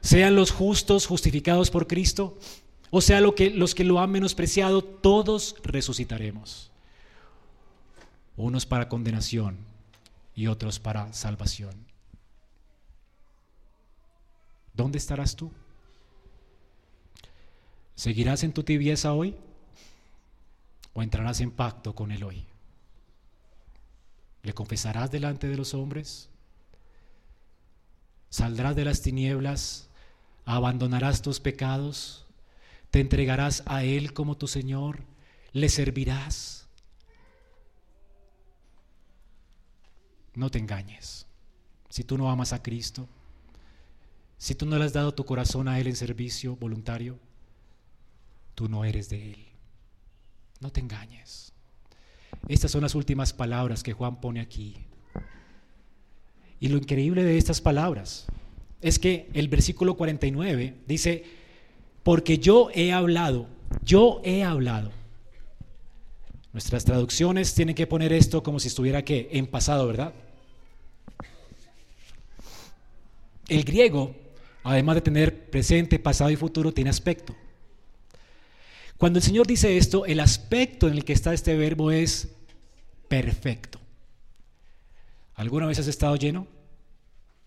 Sean 0.00 0.36
los 0.36 0.50
justos 0.50 1.06
justificados 1.06 1.70
por 1.70 1.86
Cristo, 1.86 2.38
o 2.90 3.00
sea 3.00 3.20
lo 3.20 3.34
que, 3.34 3.50
los 3.50 3.74
que 3.74 3.84
lo 3.84 4.00
han 4.00 4.10
menospreciado, 4.10 4.82
todos 4.82 5.56
resucitaremos. 5.62 6.70
Unos 8.36 8.64
para 8.64 8.88
condenación 8.88 9.58
y 10.34 10.46
otros 10.46 10.78
para 10.78 11.12
salvación. 11.12 11.74
¿Dónde 14.72 14.98
estarás 14.98 15.34
tú? 15.34 15.50
¿Seguirás 17.96 18.44
en 18.44 18.52
tu 18.52 18.62
tibieza 18.62 19.12
hoy? 19.12 19.34
¿O 20.94 21.02
entrarás 21.02 21.40
en 21.40 21.50
pacto 21.50 21.96
con 21.96 22.12
Él 22.12 22.22
hoy? 22.22 22.46
¿Le 24.48 24.54
confesarás 24.54 25.10
delante 25.10 25.46
de 25.46 25.58
los 25.58 25.74
hombres? 25.74 26.30
¿Saldrás 28.30 28.74
de 28.74 28.86
las 28.86 29.02
tinieblas? 29.02 29.90
¿Abandonarás 30.46 31.20
tus 31.20 31.38
pecados? 31.38 32.26
¿Te 32.90 33.00
entregarás 33.00 33.62
a 33.66 33.84
Él 33.84 34.14
como 34.14 34.38
tu 34.38 34.48
Señor? 34.48 35.02
¿Le 35.52 35.68
servirás? 35.68 36.66
No 40.34 40.50
te 40.50 40.58
engañes. 40.58 41.26
Si 41.90 42.02
tú 42.02 42.16
no 42.16 42.30
amas 42.30 42.54
a 42.54 42.62
Cristo, 42.62 43.06
si 44.38 44.54
tú 44.54 44.64
no 44.64 44.78
le 44.78 44.86
has 44.86 44.94
dado 44.94 45.12
tu 45.12 45.26
corazón 45.26 45.68
a 45.68 45.78
Él 45.78 45.88
en 45.88 45.96
servicio 45.96 46.56
voluntario, 46.56 47.18
tú 48.54 48.66
no 48.66 48.86
eres 48.86 49.10
de 49.10 49.32
Él. 49.32 49.48
No 50.60 50.72
te 50.72 50.80
engañes. 50.80 51.52
Estas 52.48 52.70
son 52.70 52.82
las 52.82 52.94
últimas 52.94 53.32
palabras 53.32 53.82
que 53.82 53.92
Juan 53.92 54.20
pone 54.20 54.40
aquí. 54.40 54.76
Y 56.60 56.68
lo 56.68 56.76
increíble 56.76 57.22
de 57.22 57.38
estas 57.38 57.60
palabras 57.60 58.26
es 58.80 58.98
que 58.98 59.28
el 59.34 59.48
versículo 59.48 59.96
49 59.96 60.74
dice, 60.86 61.24
porque 62.02 62.38
yo 62.38 62.70
he 62.74 62.92
hablado, 62.92 63.46
yo 63.84 64.20
he 64.24 64.44
hablado. 64.44 64.90
Nuestras 66.52 66.84
traducciones 66.84 67.54
tienen 67.54 67.74
que 67.74 67.86
poner 67.86 68.12
esto 68.12 68.42
como 68.42 68.58
si 68.58 68.68
estuviera 68.68 69.04
que 69.04 69.28
en 69.32 69.46
pasado, 69.46 69.86
¿verdad? 69.86 70.12
El 73.48 73.64
griego, 73.64 74.14
además 74.64 74.96
de 74.96 75.00
tener 75.02 75.50
presente, 75.50 75.98
pasado 75.98 76.30
y 76.30 76.36
futuro, 76.36 76.72
tiene 76.72 76.90
aspecto. 76.90 77.34
Cuando 78.98 79.20
el 79.20 79.22
Señor 79.22 79.46
dice 79.46 79.76
esto, 79.76 80.04
el 80.06 80.20
aspecto 80.20 80.88
en 80.88 80.94
el 80.94 81.04
que 81.04 81.12
está 81.12 81.32
este 81.32 81.56
verbo 81.56 81.92
es 81.92 82.28
perfecto. 83.08 83.78
¿Alguna 85.34 85.66
vez 85.66 85.78
has 85.78 85.86
estado 85.86 86.16
lleno? 86.16 86.48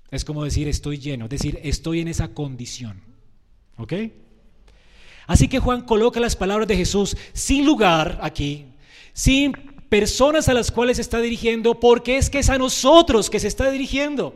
Es 0.10 0.24
como 0.24 0.45
decir 0.45 0.70
estoy 0.70 0.97
lleno, 0.97 1.26
es 1.26 1.32
decir, 1.32 1.60
estoy 1.62 1.99
en 1.99 2.08
esa 2.08 2.30
condición. 2.30 3.02
¿Ok? 3.78 3.93
Así 5.28 5.49
que 5.49 5.60
Juan 5.60 5.82
coloca 5.82 6.20
las 6.20 6.36
palabras 6.36 6.68
de 6.68 6.78
Jesús 6.78 7.18
sin 7.34 7.66
lugar 7.66 8.20
aquí, 8.22 8.68
sin 9.14 9.52
personas 9.89 10.47
a 10.47 10.54
las 10.54 10.72
cuales 10.72 10.97
se 10.97 11.02
está 11.02 11.20
dirigiendo, 11.20 11.80
porque 11.80 12.18
es 12.18 12.30
que 12.30 12.39
es 12.39 12.49
a 12.49 12.58
nosotros 12.58 13.30
que 13.30 13.41
se 13.41 13.47
está 13.49 13.70
dirigiendo. 13.70 14.36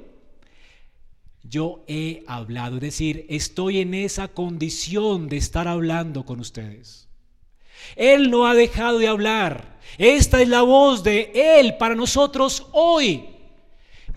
Yo 1.47 1.83
he 1.87 2.23
hablado, 2.27 2.75
es 2.75 2.81
decir, 2.81 3.25
estoy 3.29 3.79
en 3.79 3.93
esa 3.93 4.27
condición 4.27 5.29
de 5.29 5.37
estar 5.37 5.67
hablando 5.67 6.25
con 6.25 6.39
ustedes. 6.39 7.07
Él 7.95 8.31
no 8.31 8.47
ha 8.47 8.55
dejado 8.55 8.97
de 8.97 9.07
hablar. 9.07 9.77
Esta 9.97 10.41
es 10.41 10.49
la 10.49 10.63
voz 10.63 11.03
de 11.03 11.31
Él 11.59 11.75
para 11.77 11.93
nosotros 11.93 12.65
hoy. 12.71 13.25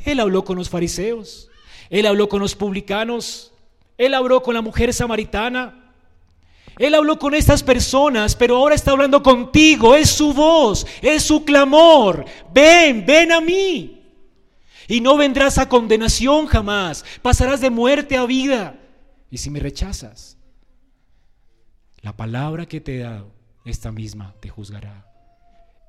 Él 0.05 0.21
habló 0.21 0.45
con 0.45 0.57
los 0.57 0.71
fariseos, 0.71 1.49
Él 1.91 2.07
habló 2.07 2.29
con 2.29 2.41
los 2.41 2.55
publicanos, 2.55 3.53
Él 3.99 4.15
habló 4.15 4.43
con 4.43 4.55
la 4.55 4.63
mujer 4.63 4.95
samaritana, 4.95 5.93
Él 6.79 6.95
habló 6.95 7.19
con 7.19 7.35
estas 7.35 7.63
personas, 7.63 8.35
pero 8.37 8.57
ahora 8.57 8.75
está 8.75 8.93
hablando 8.93 9.23
contigo. 9.23 9.95
Es 9.95 10.11
su 10.11 10.33
voz, 10.33 10.87
es 11.03 11.25
su 11.25 11.45
clamor. 11.45 12.25
Ven, 12.55 13.05
ven 13.05 13.33
a 13.33 13.41
mí. 13.41 13.98
Y 14.89 15.03
no 15.03 15.19
vendrás 15.19 15.59
a 15.59 15.69
condenación 15.69 16.47
jamás. 16.47 17.05
Pasarás 17.21 17.61
de 17.61 17.69
muerte 17.69 18.17
a 18.17 18.25
vida. 18.25 18.81
Y 19.31 19.37
si 19.37 19.51
me 19.51 19.61
rechazas, 19.61 20.39
la 22.01 22.17
palabra 22.17 22.67
que 22.67 22.81
te 22.81 22.97
he 22.97 23.01
dado 23.01 23.31
esta 23.67 23.93
misma 23.93 24.35
te 24.41 24.49
juzgará. 24.49 25.07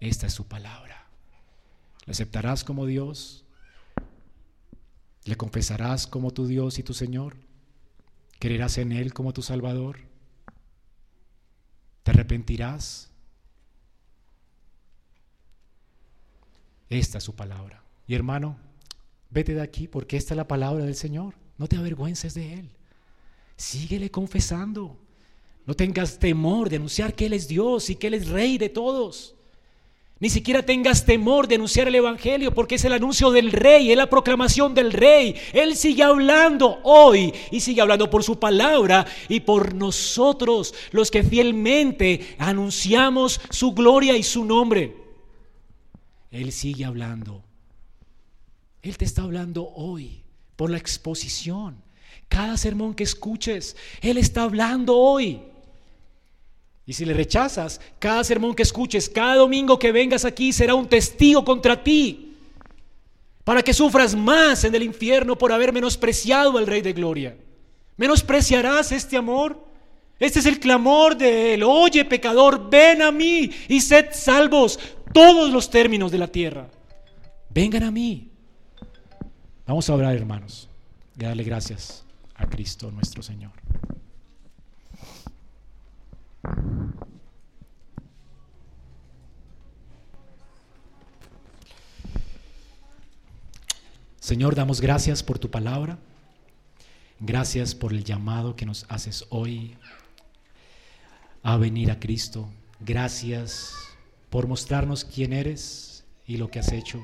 Esta 0.01 0.27
es 0.27 0.33
su 0.33 0.47
palabra. 0.47 1.07
¿Le 2.05 2.11
aceptarás 2.11 2.65
como 2.65 2.85
Dios? 2.85 3.45
¿Le 5.23 5.37
confesarás 5.37 6.05
como 6.05 6.31
tu 6.31 6.45
Dios 6.45 6.77
y 6.77 6.83
tu 6.83 6.93
Señor? 6.93 7.37
¿Creerás 8.37 8.77
en 8.77 8.91
Él 8.91 9.13
como 9.13 9.31
tu 9.31 9.41
Salvador? 9.41 9.99
¿Te 12.03 12.11
arrepentirás? 12.11 13.11
Esta 16.89 17.19
es 17.19 17.23
su 17.23 17.35
palabra. 17.35 17.83
Y 18.07 18.15
hermano, 18.15 18.57
vete 19.29 19.53
de 19.53 19.61
aquí 19.61 19.87
porque 19.87 20.17
esta 20.17 20.33
es 20.33 20.37
la 20.37 20.47
palabra 20.47 20.85
del 20.85 20.95
Señor. 20.95 21.35
No 21.57 21.67
te 21.67 21.77
avergüences 21.77 22.33
de 22.33 22.53
Él. 22.53 22.69
Síguele 23.55 24.09
confesando. 24.09 24.97
No 25.65 25.75
tengas 25.75 26.17
temor 26.17 26.69
de 26.69 26.77
anunciar 26.77 27.13
que 27.13 27.25
Él 27.25 27.33
es 27.33 27.47
Dios 27.47 27.89
y 27.89 27.95
que 27.95 28.07
Él 28.07 28.13
es 28.15 28.27
Rey 28.29 28.57
de 28.57 28.69
todos. 28.69 29.35
Ni 30.21 30.29
siquiera 30.29 30.63
tengas 30.63 31.05
temor 31.05 31.47
de 31.47 31.55
anunciar 31.55 31.87
el 31.87 31.95
Evangelio 31.95 32.53
porque 32.53 32.75
es 32.75 32.83
el 32.83 32.91
anuncio 32.91 33.31
del 33.31 33.53
Rey, 33.53 33.89
es 33.89 33.97
la 33.97 34.09
proclamación 34.09 34.73
del 34.73 34.91
Rey. 34.91 35.35
Él 35.53 35.77
sigue 35.77 36.03
hablando 36.03 36.79
hoy 36.83 37.33
y 37.51 37.61
sigue 37.61 37.79
hablando 37.79 38.09
por 38.09 38.23
su 38.23 38.37
palabra 38.37 39.05
y 39.29 39.39
por 39.39 39.73
nosotros, 39.73 40.73
los 40.91 41.09
que 41.09 41.23
fielmente 41.23 42.35
anunciamos 42.37 43.39
su 43.49 43.71
gloria 43.71 44.17
y 44.17 44.23
su 44.23 44.43
nombre. 44.43 44.93
Él 46.31 46.51
sigue 46.51 46.83
hablando. 46.83 47.43
Él 48.81 48.97
te 48.97 49.05
está 49.05 49.23
hablando 49.23 49.67
hoy 49.75 50.23
por 50.55 50.69
la 50.69 50.77
exposición. 50.77 51.81
Cada 52.27 52.57
sermón 52.57 52.93
que 52.93 53.03
escuches, 53.03 53.75
Él 54.01 54.17
está 54.17 54.43
hablando 54.43 54.97
hoy. 54.97 55.41
Y 56.85 56.93
si 56.93 57.05
le 57.05 57.13
rechazas, 57.13 57.79
cada 57.99 58.23
sermón 58.23 58.55
que 58.55 58.63
escuches, 58.63 59.09
cada 59.09 59.35
domingo 59.35 59.77
que 59.77 59.91
vengas 59.91 60.25
aquí 60.25 60.51
será 60.53 60.73
un 60.73 60.87
testigo 60.87 61.45
contra 61.45 61.83
ti, 61.83 62.35
para 63.43 63.61
que 63.61 63.73
sufras 63.73 64.15
más 64.15 64.63
en 64.63 64.73
el 64.75 64.83
infierno 64.83 65.37
por 65.37 65.51
haber 65.51 65.73
menospreciado 65.73 66.57
al 66.57 66.67
Rey 66.67 66.81
de 66.81 66.93
Gloria. 66.93 67.37
¿Menospreciarás 67.97 68.91
este 68.91 69.17
amor? 69.17 69.63
Este 70.19 70.39
es 70.39 70.45
el 70.45 70.59
clamor 70.59 71.17
de 71.17 71.53
Él. 71.53 71.63
Oye, 71.63 72.05
pecador, 72.05 72.69
ven 72.69 73.01
a 73.01 73.11
mí 73.11 73.49
y 73.67 73.81
sed 73.81 74.07
salvos 74.11 74.79
todos 75.13 75.51
los 75.51 75.69
términos 75.69 76.11
de 76.11 76.17
la 76.17 76.27
tierra. 76.27 76.69
Vengan 77.49 77.83
a 77.83 77.91
mí, 77.91 78.28
Vamos 79.69 79.87
a 79.87 79.93
orar, 79.93 80.15
hermanos, 80.15 80.67
y 81.15 81.23
darle 81.23 81.43
gracias 81.43 82.03
a 82.33 82.47
Cristo 82.47 82.89
nuestro 82.89 83.21
Señor. 83.21 83.51
Señor, 94.19 94.55
damos 94.55 94.81
gracias 94.81 95.21
por 95.21 95.37
tu 95.37 95.51
palabra. 95.51 95.99
Gracias 97.19 97.75
por 97.75 97.93
el 97.93 98.03
llamado 98.03 98.55
que 98.55 98.65
nos 98.65 98.87
haces 98.89 99.27
hoy 99.29 99.77
a 101.43 101.57
venir 101.57 101.91
a 101.91 101.99
Cristo. 101.99 102.49
Gracias 102.79 103.75
por 104.31 104.47
mostrarnos 104.47 105.05
quién 105.05 105.31
eres 105.31 106.05
y 106.25 106.37
lo 106.37 106.49
que 106.49 106.57
has 106.57 106.71
hecho. 106.71 106.99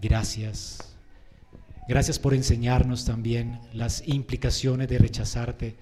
Gracias. 0.00 0.87
Gracias 1.88 2.18
por 2.18 2.34
enseñarnos 2.34 3.06
también 3.06 3.58
las 3.72 4.06
implicaciones 4.06 4.88
de 4.88 4.98
rechazarte, 4.98 5.74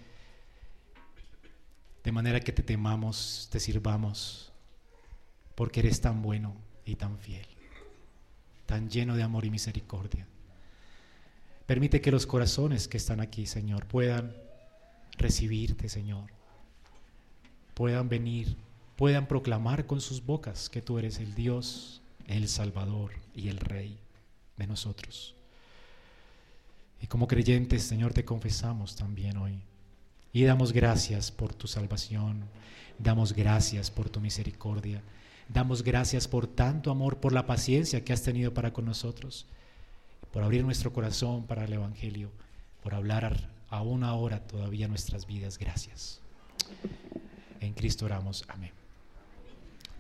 de 2.05 2.13
manera 2.13 2.39
que 2.39 2.53
te 2.53 2.63
temamos, 2.63 3.49
te 3.51 3.59
sirvamos, 3.59 4.53
porque 5.57 5.81
eres 5.81 6.01
tan 6.01 6.23
bueno 6.23 6.55
y 6.85 6.95
tan 6.95 7.19
fiel, 7.19 7.49
tan 8.67 8.89
lleno 8.89 9.17
de 9.17 9.25
amor 9.25 9.47
y 9.47 9.51
misericordia. 9.51 10.29
Permite 11.67 12.01
que 12.01 12.13
los 12.13 12.25
corazones 12.25 12.87
que 12.87 12.99
están 12.99 13.21
aquí, 13.21 13.47
Señor, 13.47 13.87
puedan 13.87 14.33
recibirte, 15.19 15.89
Señor, 15.89 16.31
puedan 17.75 18.09
venir, 18.09 18.57
puedan 18.95 19.27
proclamar 19.27 19.87
con 19.87 20.01
sus 20.01 20.25
bocas 20.25 20.71
que 20.71 20.83
tú 20.83 21.01
eres 21.01 21.19
el 21.19 21.35
Dios, 21.35 22.01
el 22.29 22.47
Salvador 22.47 23.11
y 23.35 23.49
el 23.49 23.59
Rey 23.59 23.99
de 24.57 24.69
nosotros. 24.69 25.36
Y 27.01 27.07
como 27.07 27.27
creyentes, 27.29 27.83
Señor, 27.83 28.13
te 28.13 28.25
confesamos 28.25 28.97
también 28.97 29.37
hoy. 29.37 29.61
Y 30.33 30.45
damos 30.45 30.73
gracias 30.73 31.31
por 31.31 31.55
tu 31.55 31.67
salvación, 31.67 32.45
damos 32.99 33.33
gracias 33.33 33.91
por 33.91 34.09
tu 34.09 34.21
misericordia, 34.21 35.03
damos 35.49 35.83
gracias 35.83 36.29
por 36.29 36.47
tanto 36.47 36.91
amor, 36.91 37.19
por 37.19 37.33
la 37.33 37.47
paciencia 37.47 38.05
que 38.05 38.13
has 38.13 38.23
tenido 38.23 38.53
para 38.53 38.73
con 38.73 38.85
nosotros 38.85 39.47
por 40.37 40.43
abrir 40.43 40.63
nuestro 40.65 40.93
corazón 40.93 41.47
para 41.47 41.65
el 41.65 41.73
Evangelio, 41.73 42.31
por 42.83 42.95
hablar 42.95 43.49
aún 43.71 44.05
ahora 44.05 44.47
todavía 44.47 44.87
nuestras 44.87 45.27
vidas. 45.27 45.57
Gracias. 45.59 46.21
En 47.61 47.73
Cristo 47.73 48.05
oramos. 48.05 48.45
Amén. 48.49 48.76